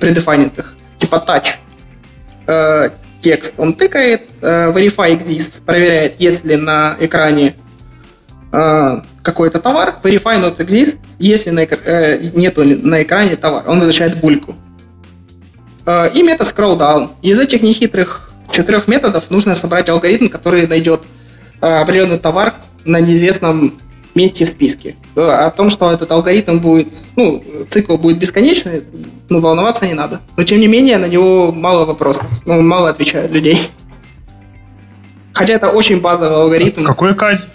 [0.00, 1.50] предефайнитых, типа touch,
[2.48, 2.90] э,
[3.20, 7.54] текст он тыкает, э, verify exist проверяет, если на экране
[8.50, 14.18] э, какой-то товар, verify not exist, если на, э, нету на экране товар, он возвращает
[14.18, 14.56] бульку.
[15.86, 17.10] Э, и метод scroll down.
[17.22, 21.02] Из этих нехитрых четырех методов нужно собрать алгоритм, который найдет
[21.60, 22.54] э, определенный товар
[22.84, 23.74] на неизвестном
[24.14, 24.96] месте в списке.
[25.16, 28.82] О том, что этот алгоритм будет, ну, цикл будет бесконечный,
[29.28, 30.20] ну, волноваться не надо.
[30.36, 33.68] Но, тем не менее, на него мало вопросов, ну, мало отвечают людей.
[35.32, 36.84] Хотя это очень базовый алгоритм.
[36.84, 37.50] Какое, качество?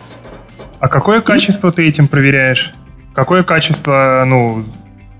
[0.80, 2.74] а какое качество ты этим проверяешь?
[3.14, 4.66] Какое качество, ну,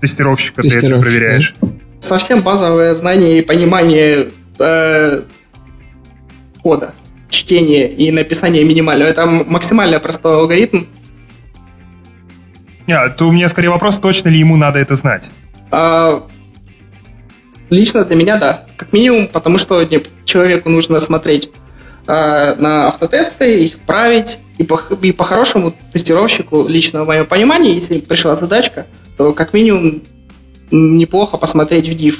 [0.00, 1.54] тестировщика ты это проверяешь?
[2.00, 5.22] Совсем базовое знание и понимание э,
[6.68, 6.94] кода,
[7.30, 9.08] чтение и написание минимального.
[9.08, 10.84] Это максимально простой алгоритм,
[12.86, 15.30] нет, то у меня скорее вопрос, точно ли ему надо это знать?
[15.70, 16.26] А,
[17.68, 18.64] лично для меня да.
[18.78, 21.50] Как минимум, потому что не, человеку нужно смотреть
[22.06, 24.38] а, на автотесты, их править.
[24.56, 28.86] И, по, и по-хорошему тестировщику, лично в моем понимании, если пришла задачка,
[29.18, 30.02] то как минимум
[30.70, 32.16] неплохо посмотреть в div.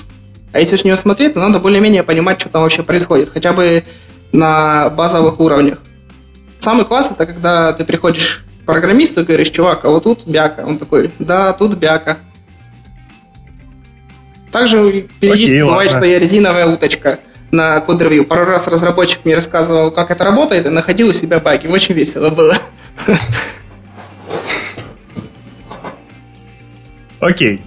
[0.52, 3.84] А если с нее смотреть, то надо более-менее понимать, что там вообще происходит, хотя бы
[4.32, 5.78] на базовых уровнях.
[6.60, 10.64] Самый класс это когда ты приходишь программисту и говоришь, чувак, а вот тут бяка.
[10.64, 12.18] Он такой, да, тут бяка.
[14.52, 16.06] Также периодически Окей, бывает, ладно.
[16.06, 17.18] что я резиновая уточка
[17.50, 18.26] на код-ревью.
[18.26, 21.66] Пару раз разработчик мне рассказывал, как это работает, и находил у себя баги.
[21.66, 22.56] Очень весело было.
[27.20, 27.62] Окей.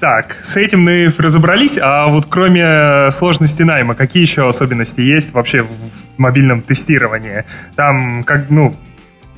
[0.00, 5.62] Так, с этим мы разобрались, а вот кроме сложности найма, какие еще особенности есть вообще
[5.62, 5.70] в
[6.18, 7.44] мобильном тестировании?
[7.74, 8.74] Там, как, ну,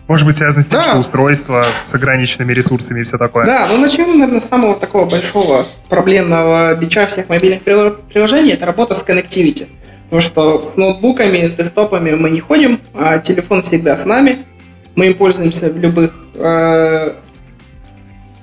[0.09, 0.85] может быть, связано с тем, да.
[0.85, 3.45] что устройство с ограниченными ресурсами и все такое.
[3.45, 8.95] Да, ну начнем, наверное, с самого такого большого проблемного бича всех мобильных приложений, это работа
[8.95, 9.69] с connectivity.
[10.05, 14.39] Потому что с ноутбуками, с десктопами мы не ходим, а телефон всегда с нами.
[14.95, 17.13] Мы им пользуемся в любых э,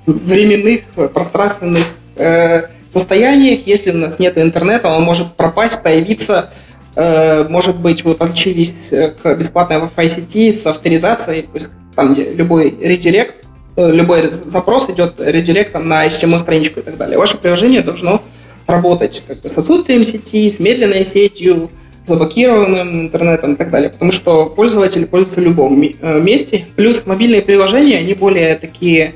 [0.06, 1.84] временных, пространственных
[2.14, 3.66] э, состояниях.
[3.66, 6.50] Если у нас нет интернета, он может пропасть, появиться.
[6.96, 12.14] Э, может быть, вы подключились э, к бесплатной Wi-Fi сети с авторизацией, то есть там,
[12.14, 13.44] где любой редирект,
[13.76, 17.18] э, любой запрос идет редиректом на HTML-страничку и так далее.
[17.18, 18.22] Ваше приложение должно
[18.66, 21.70] работать как бы с отсутствием сети, с медленной сетью,
[22.06, 25.78] заблокированным интернетом и так далее, потому что пользователи пользуются в любом
[26.24, 26.64] месте.
[26.76, 29.14] Плюс мобильные приложения, они более такие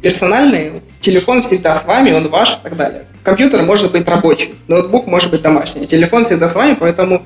[0.00, 0.72] персональные.
[1.00, 3.04] Телефон всегда с вами, он ваш и так далее.
[3.22, 5.86] Компьютер может быть рабочий, ноутбук может быть домашний.
[5.86, 7.22] Телефон всегда с вами, поэтому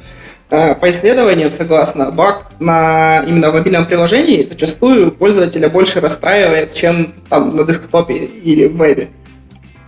[0.51, 7.15] э, по исследованиям, согласно, баг на именно в мобильном приложении зачастую пользователя больше расстраивает, чем
[7.29, 9.09] там на десктопе или в вебе.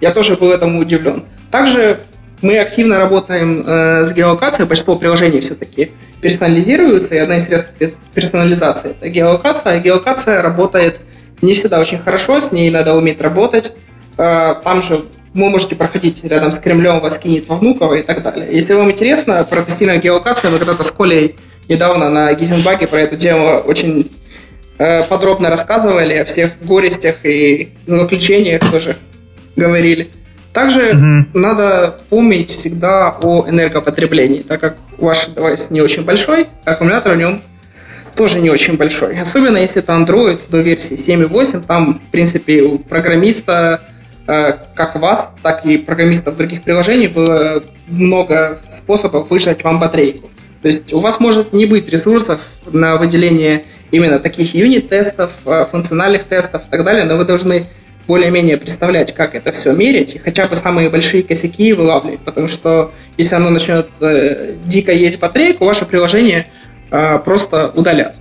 [0.01, 1.25] Я тоже был этому удивлен.
[1.51, 2.01] Также
[2.43, 8.91] мы активно работаем э, с геолокацией, большинство приложений все-таки персонализируются, и одна из средств персонализации–
[9.01, 9.81] это геолокация.
[9.81, 10.99] Геолокация работает
[11.43, 13.73] не всегда очень хорошо, с ней надо уметь работать.
[14.19, 15.01] Э, там же
[15.35, 18.49] вы можете проходить рядом с Кремлем, вас кинет во Внуково и так далее.
[18.51, 21.37] Если вам интересно про тестирование геолокации, мы когда-то с Колей
[21.69, 24.11] недавно на Гизенбаге про эту тему очень
[24.79, 28.97] э, подробно рассказывали, о всех горестях и заключениях тоже
[29.57, 30.09] говорили.
[30.53, 31.39] Также угу.
[31.39, 37.43] надо помнить всегда о энергопотреблении, так как ваш девайс не очень большой, аккумулятор в нем
[38.17, 39.19] тоже не очень большой.
[39.19, 43.83] Особенно если это Android до версии 7.8, там, в принципе, у программиста,
[44.27, 50.31] э, как вас, так и программистов других приложений было много способов выжать вам батарейку.
[50.63, 56.25] То есть у вас может не быть ресурсов на выделение именно таких юнит-тестов, э, функциональных
[56.25, 57.67] тестов и так далее, но вы должны
[58.07, 62.93] более-менее представлять, как это все мерить, и хотя бы самые большие косяки вылавливать, потому что
[63.17, 66.47] если оно начнет э, дико есть батарейку, ваше приложение
[66.91, 68.17] э, просто удалят.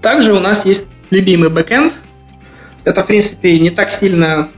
[0.00, 1.92] Также у нас есть любимый бэкэнд.
[2.84, 4.48] Это, в принципе, не так сильно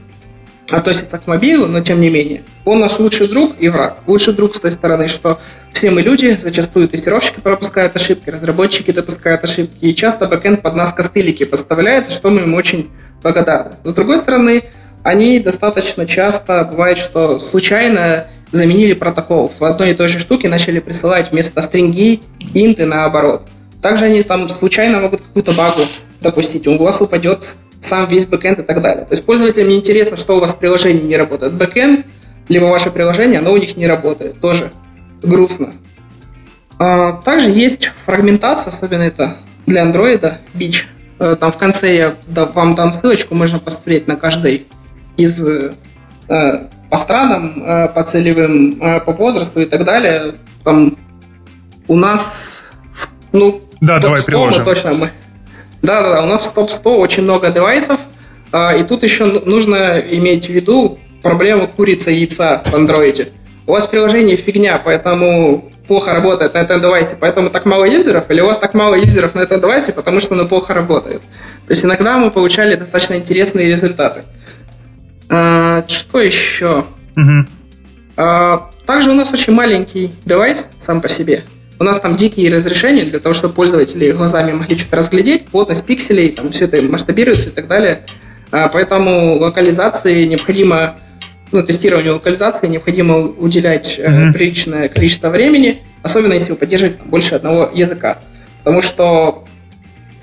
[0.69, 2.43] относится к мобилу, но тем не менее.
[2.63, 3.97] Он наш лучший друг и враг.
[4.07, 5.39] Лучший друг с той стороны, что
[5.73, 10.91] все мы люди, зачастую тестировщики пропускают ошибки, разработчики допускают ошибки, и часто бэкэнд под нас
[10.93, 12.89] костылики подставляется, что мы им очень
[13.21, 13.75] благодарны.
[13.83, 14.63] С другой стороны,
[15.03, 19.51] они достаточно часто бывает, что случайно заменили протокол.
[19.59, 22.21] В одной и той же штуке начали присылать вместо стринги
[22.53, 23.47] инты наоборот.
[23.81, 25.83] Также они там случайно могут какую-то багу
[26.21, 26.67] допустить.
[26.67, 29.05] У вас упадет сам весь бэкэнд и так далее.
[29.05, 31.53] То есть пользователям интересно, что у вас в приложении не работает.
[31.53, 32.05] Бэкэнд,
[32.47, 34.39] либо ваше приложение, оно у них не работает.
[34.39, 34.71] Тоже
[35.21, 35.69] грустно.
[36.79, 40.87] А, также есть фрагментация, особенно это для андроида, бич.
[41.19, 44.67] Э, там в конце я вам дам ссылочку, можно посмотреть на каждый
[45.15, 45.41] из
[46.27, 50.35] э, по странам, э, по целевым, по возрасту и так далее.
[50.63, 50.97] Там
[51.89, 52.25] у нас,
[53.33, 54.63] ну, да, давай приложим.
[54.63, 55.09] точно мы.
[55.81, 57.99] Да, да, да, у нас в топ-100 очень много девайсов,
[58.79, 63.29] и тут еще нужно иметь в виду проблему курицы и яйца в андроиде.
[63.67, 68.41] У вас приложение фигня, поэтому плохо работает на этом девайсе, поэтому так мало юзеров, или
[68.41, 71.21] у вас так мало юзеров на этом девайсе, потому что оно плохо работает.
[71.67, 74.23] То есть иногда мы получали достаточно интересные результаты.
[75.29, 76.85] А, что еще?
[78.17, 81.43] А, также у нас очень маленький девайс сам по себе.
[81.77, 86.29] У нас там дикие разрешения для того, чтобы пользователи глазами могли что-то разглядеть, плотность пикселей,
[86.29, 88.01] там все это масштабируется и так далее.
[88.51, 90.95] А, поэтому локализации необходимо
[91.51, 94.33] ну, тестированию локализации необходимо уделять mm-hmm.
[94.33, 98.19] приличное количество времени, особенно если вы поддерживаете больше одного языка.
[98.63, 99.45] Потому что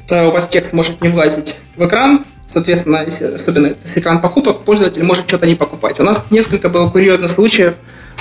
[0.08, 5.02] э, у вас текст может не влазить в экран, соответственно, особенно если экран покупок, пользователь
[5.02, 5.98] может что-то не покупать.
[6.00, 7.74] У нас несколько было курьезных случаев.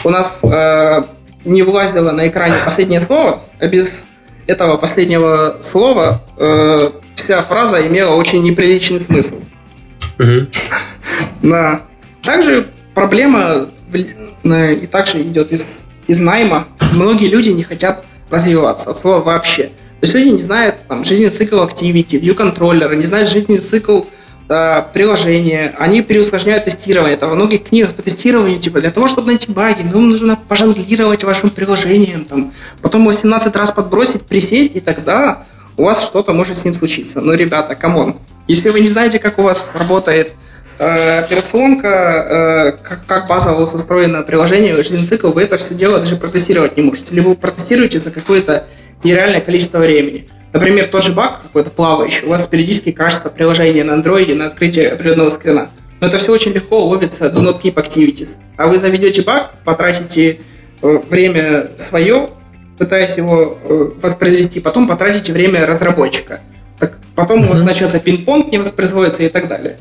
[0.04, 1.04] У нас э,
[1.46, 3.92] не вылазило на экране последнее слово, а без
[4.48, 9.36] этого последнего слова э, вся фраза имела очень неприличный смысл.
[10.18, 10.48] Mm-hmm.
[11.44, 11.82] Да.
[12.24, 15.66] Также проблема и также идет из,
[16.08, 16.68] из найма.
[16.94, 19.64] Многие люди не хотят развиваться от слова вообще.
[20.02, 24.02] То есть люди не знают там, жизненный цикл Activity, view контроллера, не знают жизненный цикл
[24.94, 27.18] приложения, они переусложняют тестирование.
[27.18, 31.24] Там во многих книгах по тестированию, типа, для того, чтобы найти баги, ну, нужно пожонглировать
[31.24, 35.46] вашим приложением, там, потом 18 раз подбросить, присесть, и тогда
[35.78, 37.22] у вас что-то может с ним случиться.
[37.22, 38.16] Ну, ребята, come on.
[38.48, 40.34] Если вы не знаете, как у вас работает
[40.80, 45.74] э, операционка, э, как, как базово у вас устроено приложение, жизненный цикл, вы это все
[45.74, 47.16] дело даже протестировать не можете.
[47.16, 48.68] Либо вы протестируете за какое-то
[49.04, 50.28] нереальное количество времени.
[50.54, 54.90] Например, тот же баг какой-то плавающий, у вас периодически кажется приложение на андроиде на открытие
[54.90, 55.70] определенного скрина.
[56.00, 58.30] Но это все очень легко ловится до not keep activities.
[58.58, 60.40] А вы заведете баг, потратите
[60.82, 62.30] э, время свое,
[62.78, 66.42] пытаясь его э, воспроизвести, потом потратите время разработчика.
[66.80, 69.78] Так, потом у вас начнется пинг-понг не воспроизводится и так далее.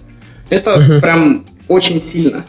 [0.51, 1.01] Это uh-huh.
[1.01, 2.45] прям очень сильно.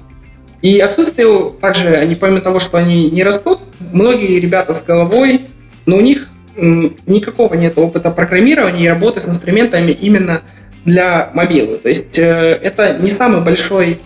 [0.61, 5.41] И отсутствие также, они помимо того, что они не растут, многие ребята с головой,
[5.85, 10.41] но у них никакого нет опыта программирования и работы с инструментами именно
[10.85, 11.77] для мобилы.
[11.77, 13.99] То есть э, это не самый большой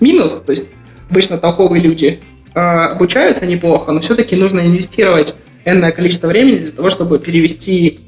[0.00, 0.68] минус, то есть
[1.10, 2.20] обычно толковые люди
[2.54, 8.00] э, обучаются неплохо, но все-таки нужно инвестировать энное количество времени для того, чтобы перевести,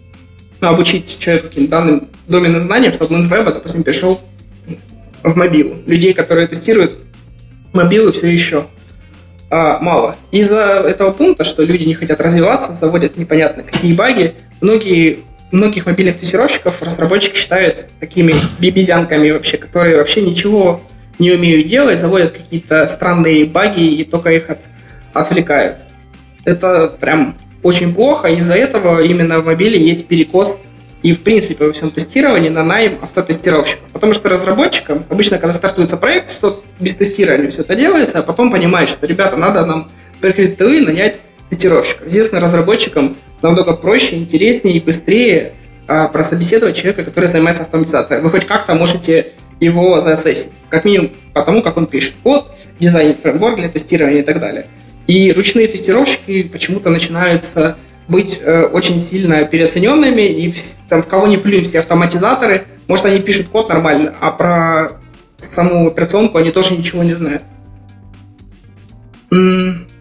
[0.61, 4.21] ну, обучить человека каким-то данным доменным знаниям, чтобы он с веба, допустим, перешел
[5.23, 5.77] в мобилу.
[5.87, 6.93] Людей, которые тестируют
[7.73, 8.67] мобилы все еще
[9.53, 10.17] мало.
[10.31, 15.19] Из-за этого пункта, что люди не хотят развиваться, заводят непонятно какие баги, многие
[15.51, 20.81] многих мобильных тестировщиков разработчики считают такими бибизянками вообще, которые вообще ничего
[21.19, 24.59] не умеют делать, заводят какие-то странные баги и только их от,
[25.13, 25.81] отвлекают.
[26.45, 30.57] Это прям очень плохо, из-за этого именно в мобиле есть перекос
[31.03, 33.83] и, в принципе, во всем тестировании на найм автотестировщиков.
[33.93, 38.53] Потому что разработчикам, обычно, когда стартуется проект, что без тестирования все это делается, а потом
[38.53, 41.19] понимают, что, ребята, надо нам прикрыть тылы и нанять
[41.51, 42.07] тестировщиков.
[42.07, 45.55] Естественно, разработчикам намного проще, интереснее и быстрее
[45.89, 48.23] а, прособеседовать человека, который занимается автоматизацией.
[48.23, 52.47] Вы хоть как-то можете его заассессить, как минимум потому, как он пишет код,
[52.79, 54.67] дизайн фреймворк для тестирования и так далее.
[55.07, 57.77] И ручные тестировщики почему-то начинаются
[58.09, 60.55] быть э, очень сильно переоцененными, и
[60.89, 64.93] там, кого не плюнь все автоматизаторы, может, они пишут код нормально, а про
[65.39, 67.43] саму операционку они тоже ничего не знают.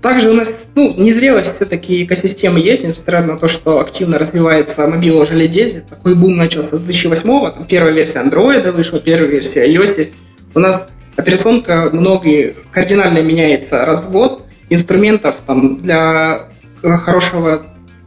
[0.01, 5.25] Также у нас, ну, незрелость все-таки экосистемы есть, несмотря на то, что активно развивается мобила
[5.25, 5.87] 10.
[5.87, 10.09] Такой бум начался с 2008 там первая версия Android вышла, первая версия iOS.
[10.55, 14.43] У нас операционка многие кардинально меняется раз в год.
[14.69, 16.49] Инструментов там для
[16.81, 17.61] хорошего,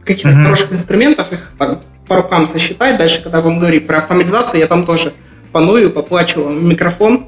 [0.05, 0.43] каких-то mm-hmm.
[0.43, 2.97] хороших инструментов, их там по рукам сосчитать.
[2.97, 5.13] Дальше, когда будем говорить про автоматизацию, я там тоже
[5.51, 7.27] паную, поплачиваю микрофон,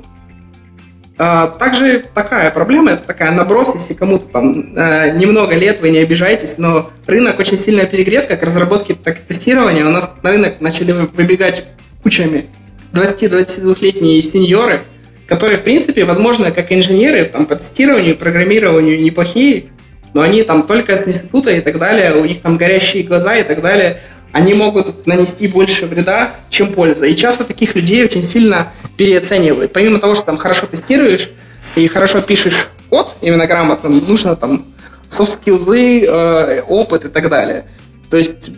[1.19, 5.97] а, также такая проблема, это такая наброс, если кому-то там э, немного лет, вы не
[5.97, 9.83] обижаетесь, но рынок очень сильно перегрет, как разработки, так и тестирования.
[9.83, 11.65] У нас на рынок начали выбегать
[12.03, 12.45] кучами
[12.93, 14.81] 20-22-летние сеньоры,
[15.25, 19.71] которые, в принципе, возможно, как инженеры там, по тестированию, программированию неплохие,
[20.17, 23.43] но они там только с института и так далее, у них там горящие глаза и
[23.43, 27.11] так далее, они могут нанести больше вреда, чем пользы.
[27.11, 29.73] И часто таких людей очень сильно переоценивают.
[29.73, 31.29] Помимо того, что там хорошо тестируешь
[31.75, 34.65] и хорошо пишешь код, именно грамотно, нужно там
[35.07, 37.65] софт-скиллзы, э, опыт и так далее.
[38.09, 38.49] То есть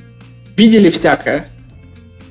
[0.55, 1.45] видели всякое.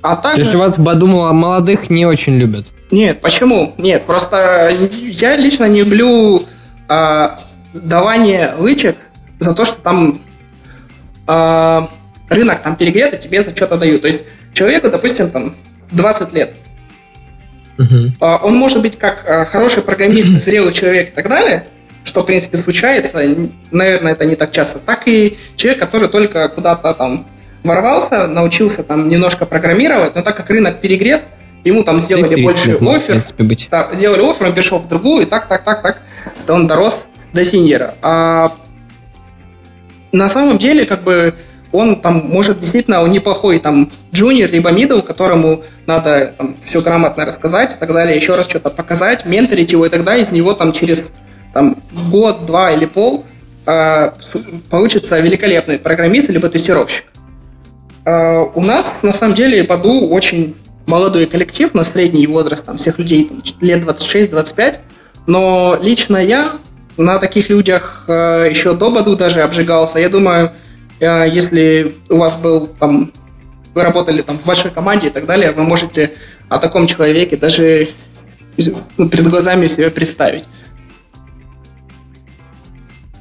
[0.00, 0.36] А также...
[0.36, 2.64] То есть у вас, подумала, молодых не очень любят?
[2.90, 3.74] Нет, почему?
[3.76, 6.40] Нет, просто я лично не люблю
[6.88, 7.28] э,
[7.74, 8.96] давание лычек
[9.38, 10.20] за то, что там
[11.26, 11.86] э,
[12.28, 14.02] рынок там перегрет, и тебе за что-то дают.
[14.02, 15.54] То есть человеку, допустим, там
[15.92, 16.54] 20 лет.
[17.78, 18.40] Uh-huh.
[18.42, 21.66] Он может быть как а, хороший программист, зрелый человек и так далее,
[22.04, 23.20] что, в принципе, случается,
[23.70, 27.26] наверное, это не так часто, так и человек, который только куда-то там
[27.62, 31.22] ворвался, научился там немножко программировать, но так как рынок перегрет,
[31.64, 33.22] ему там сделали больше офер,
[33.70, 35.98] да, сделали офер, он перешел в другую, и так, так, так, так,
[36.48, 36.98] он дорос
[37.32, 37.94] до синьера.
[38.02, 38.50] А
[40.12, 41.34] на самом деле, как бы,
[41.72, 47.74] он там может действительно неплохой там джуниор либо мидл, которому надо там, все грамотно рассказать
[47.74, 51.10] и так далее, еще раз что-то показать, менторить его, и тогда из него там через
[51.52, 53.24] там, год, два или пол
[53.66, 54.10] э,
[54.70, 57.04] получится великолепный программист либо тестировщик.
[58.04, 60.54] Э, у нас на самом деле Баду очень
[60.86, 64.76] молодой коллектив, на средний возраст там, всех людей там, лет 26-25,
[65.26, 66.46] но лично я
[67.02, 69.98] на таких людях э, еще до Баду даже обжигался.
[69.98, 70.52] Я думаю,
[71.00, 73.12] Э, если у вас был там,
[73.74, 76.12] вы работали там в большой команде и так далее, вы можете
[76.48, 77.88] о таком человеке даже
[78.96, 80.44] ну, перед глазами себе представить.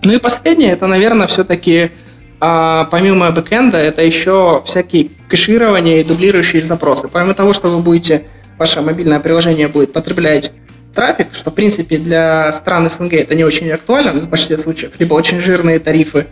[0.03, 1.91] Ну и последнее, это, наверное, все-таки
[2.39, 7.09] а, помимо бэкэнда, это еще всякие кэширования и дублирующие запросы.
[7.09, 8.25] Помимо того, что вы будете,
[8.57, 10.53] ваше мобильное приложение будет потреблять
[10.97, 15.13] трафик, что, в принципе, для стран СНГ это не очень актуально в большинстве случаев, либо
[15.13, 16.25] очень жирные тарифы,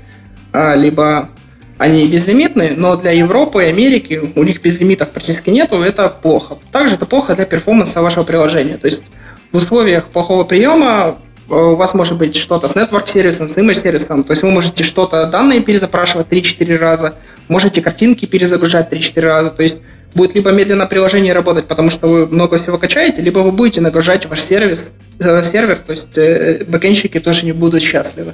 [0.51, 1.29] а, либо
[1.77, 6.57] они безлимитные, но для Европы и Америки у них безлимитов практически нету, это плохо.
[6.71, 8.77] Также это плохо для перформанса вашего приложения.
[8.77, 9.03] То есть
[9.51, 11.17] в условиях плохого приема
[11.47, 14.49] э, у вас может быть что-то с network сервисом, с image сервисом, то есть вы
[14.49, 17.13] можете что-то данные перезапрашивать 3-4 раза,
[17.49, 19.83] можете картинки перезагружать 3-4 раза, то есть
[20.15, 24.25] будет либо медленно приложение работать, потому что вы много всего качаете, либо вы будете нагружать
[24.25, 28.33] ваш сервис, э, сервер, то есть э, бэкенщики тоже не будут счастливы.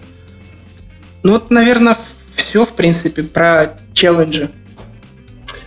[1.24, 1.98] Ну вот, наверное,
[2.36, 4.50] все, в принципе, про челленджи.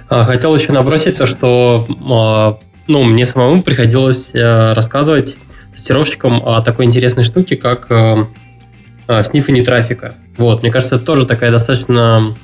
[0.09, 5.37] А, хотел еще набросить то, что а, ну, мне самому приходилось э, рассказывать
[5.75, 8.27] тестировщикам о такой интересной штуке, как э,
[9.09, 10.15] э, снифание трафика.
[10.37, 12.37] Вот, мне кажется, это тоже такая достаточно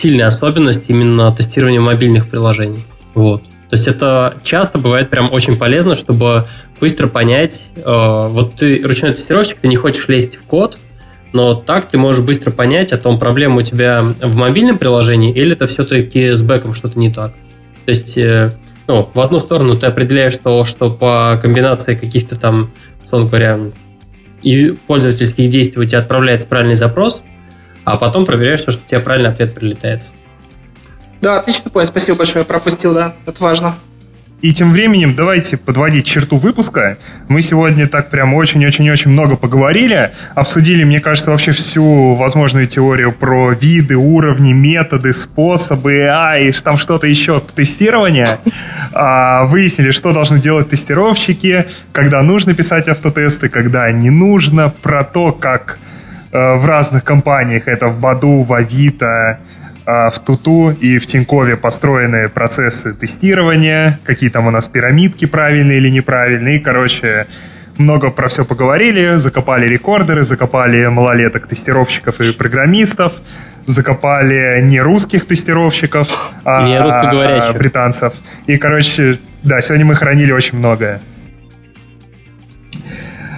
[0.00, 2.84] сильная особенность именно тестирования мобильных приложений.
[3.14, 3.42] Вот.
[3.44, 6.46] То есть это часто бывает прям очень полезно, чтобы
[6.80, 10.78] быстро понять, вот ты ручной тестировщик, ты не хочешь лезть в код,
[11.32, 15.52] но так ты можешь быстро понять о том, проблема у тебя в мобильном приложении или
[15.52, 17.32] это все-таки с бэком что-то не так.
[17.84, 18.52] То есть, э,
[18.86, 22.70] ну, в одну сторону ты определяешь то, что по комбинации каких-то там,
[23.04, 23.58] условно говоря,
[24.42, 27.20] и пользовательских действий у тебя отправляется правильный запрос,
[27.84, 30.02] а потом проверяешь, что у тебя правильный ответ прилетает.
[31.20, 31.86] Да, отлично понял.
[31.86, 32.44] Спасибо большое.
[32.44, 33.14] Пропустил, да.
[33.26, 33.76] Это важно.
[34.44, 36.98] И тем временем давайте подводить черту выпуска.
[37.28, 43.52] Мы сегодня так прям очень-очень-очень много поговорили, обсудили, мне кажется, вообще всю возможную теорию про
[43.52, 48.38] виды, уровни, методы, способы, а и там что-то еще тестирования.
[48.96, 55.32] А, выяснили, что должны делать тестировщики, когда нужно писать автотесты, когда не нужно, про то,
[55.32, 55.80] как
[56.34, 59.38] в разных компаниях, это в Баду, в Авито,
[59.86, 65.76] а, в Туту и в Тинькове построены процессы тестирования, какие там у нас пирамидки правильные
[65.76, 66.56] или неправильные.
[66.56, 67.26] И, короче,
[67.76, 73.20] много про все поговорили, закопали рекордеры, закопали малолеток тестировщиков и программистов,
[73.66, 76.08] закопали не русских тестировщиков,
[76.44, 76.84] а, не а
[77.52, 78.14] британцев.
[78.46, 81.00] И, короче, да, сегодня мы хранили очень многое.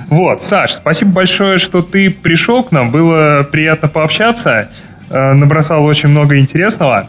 [0.08, 2.90] Вот, Саш, спасибо большое, что ты пришел к нам.
[2.90, 4.70] Было приятно пообщаться.
[5.10, 7.08] Э, набросал очень много интересного.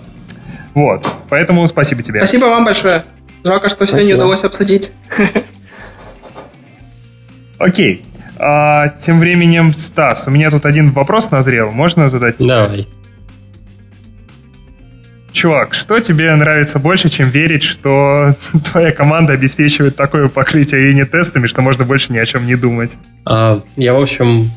[0.73, 2.19] Вот, поэтому спасибо тебе.
[2.19, 3.03] Спасибо вам большое.
[3.43, 4.91] Жалко, что все не удалось обсудить.
[7.59, 8.03] Окей.
[8.39, 11.71] А, тем временем, Стас, у меня тут один вопрос назрел.
[11.71, 12.49] Можно задать тебе?
[12.49, 12.87] Давай.
[15.31, 18.35] Чувак, что тебе нравится больше, чем верить, что
[18.71, 22.97] твоя команда обеспечивает такое покрытие юнит-тестами, что можно больше ни о чем не думать?
[23.25, 24.49] А, я, в общем,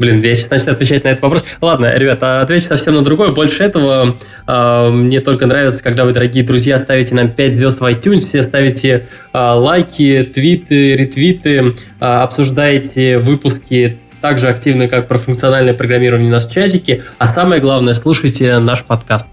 [0.00, 1.44] Блин, я сейчас начну отвечать на этот вопрос.
[1.60, 3.34] Ладно, ребята, отвечу совсем на другой.
[3.34, 4.16] Больше этого
[4.46, 8.42] э, мне только нравится, когда вы, дорогие друзья, ставите нам 5 звезд в iTunes, все
[8.42, 16.30] ставите э, лайки, твиты, ретвиты, э, обсуждаете выпуски так же активно, как про функциональное программирование
[16.30, 17.02] у нас в чатике.
[17.18, 19.28] А самое главное, слушайте наш подкаст.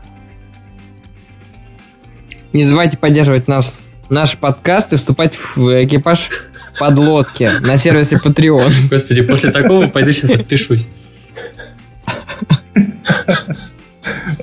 [2.57, 3.77] Не забывайте поддерживать нас,
[4.09, 6.31] наш подкаст и вступать в экипаж
[6.79, 8.71] подлодки на сервисе Patreon.
[8.89, 10.87] Господи, после такого пойду сейчас подпишусь.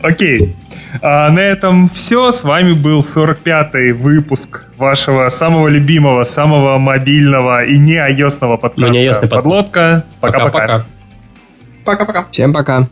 [0.00, 0.54] Окей.
[1.02, 2.30] А на этом все.
[2.30, 8.80] С вами был 45-й выпуск вашего самого любимого, самого мобильного и не ios подкаста.
[8.80, 10.04] Ну, не Подлодка.
[10.20, 10.84] Пока-пока.
[11.84, 12.28] Пока-пока.
[12.30, 12.86] Всем пока.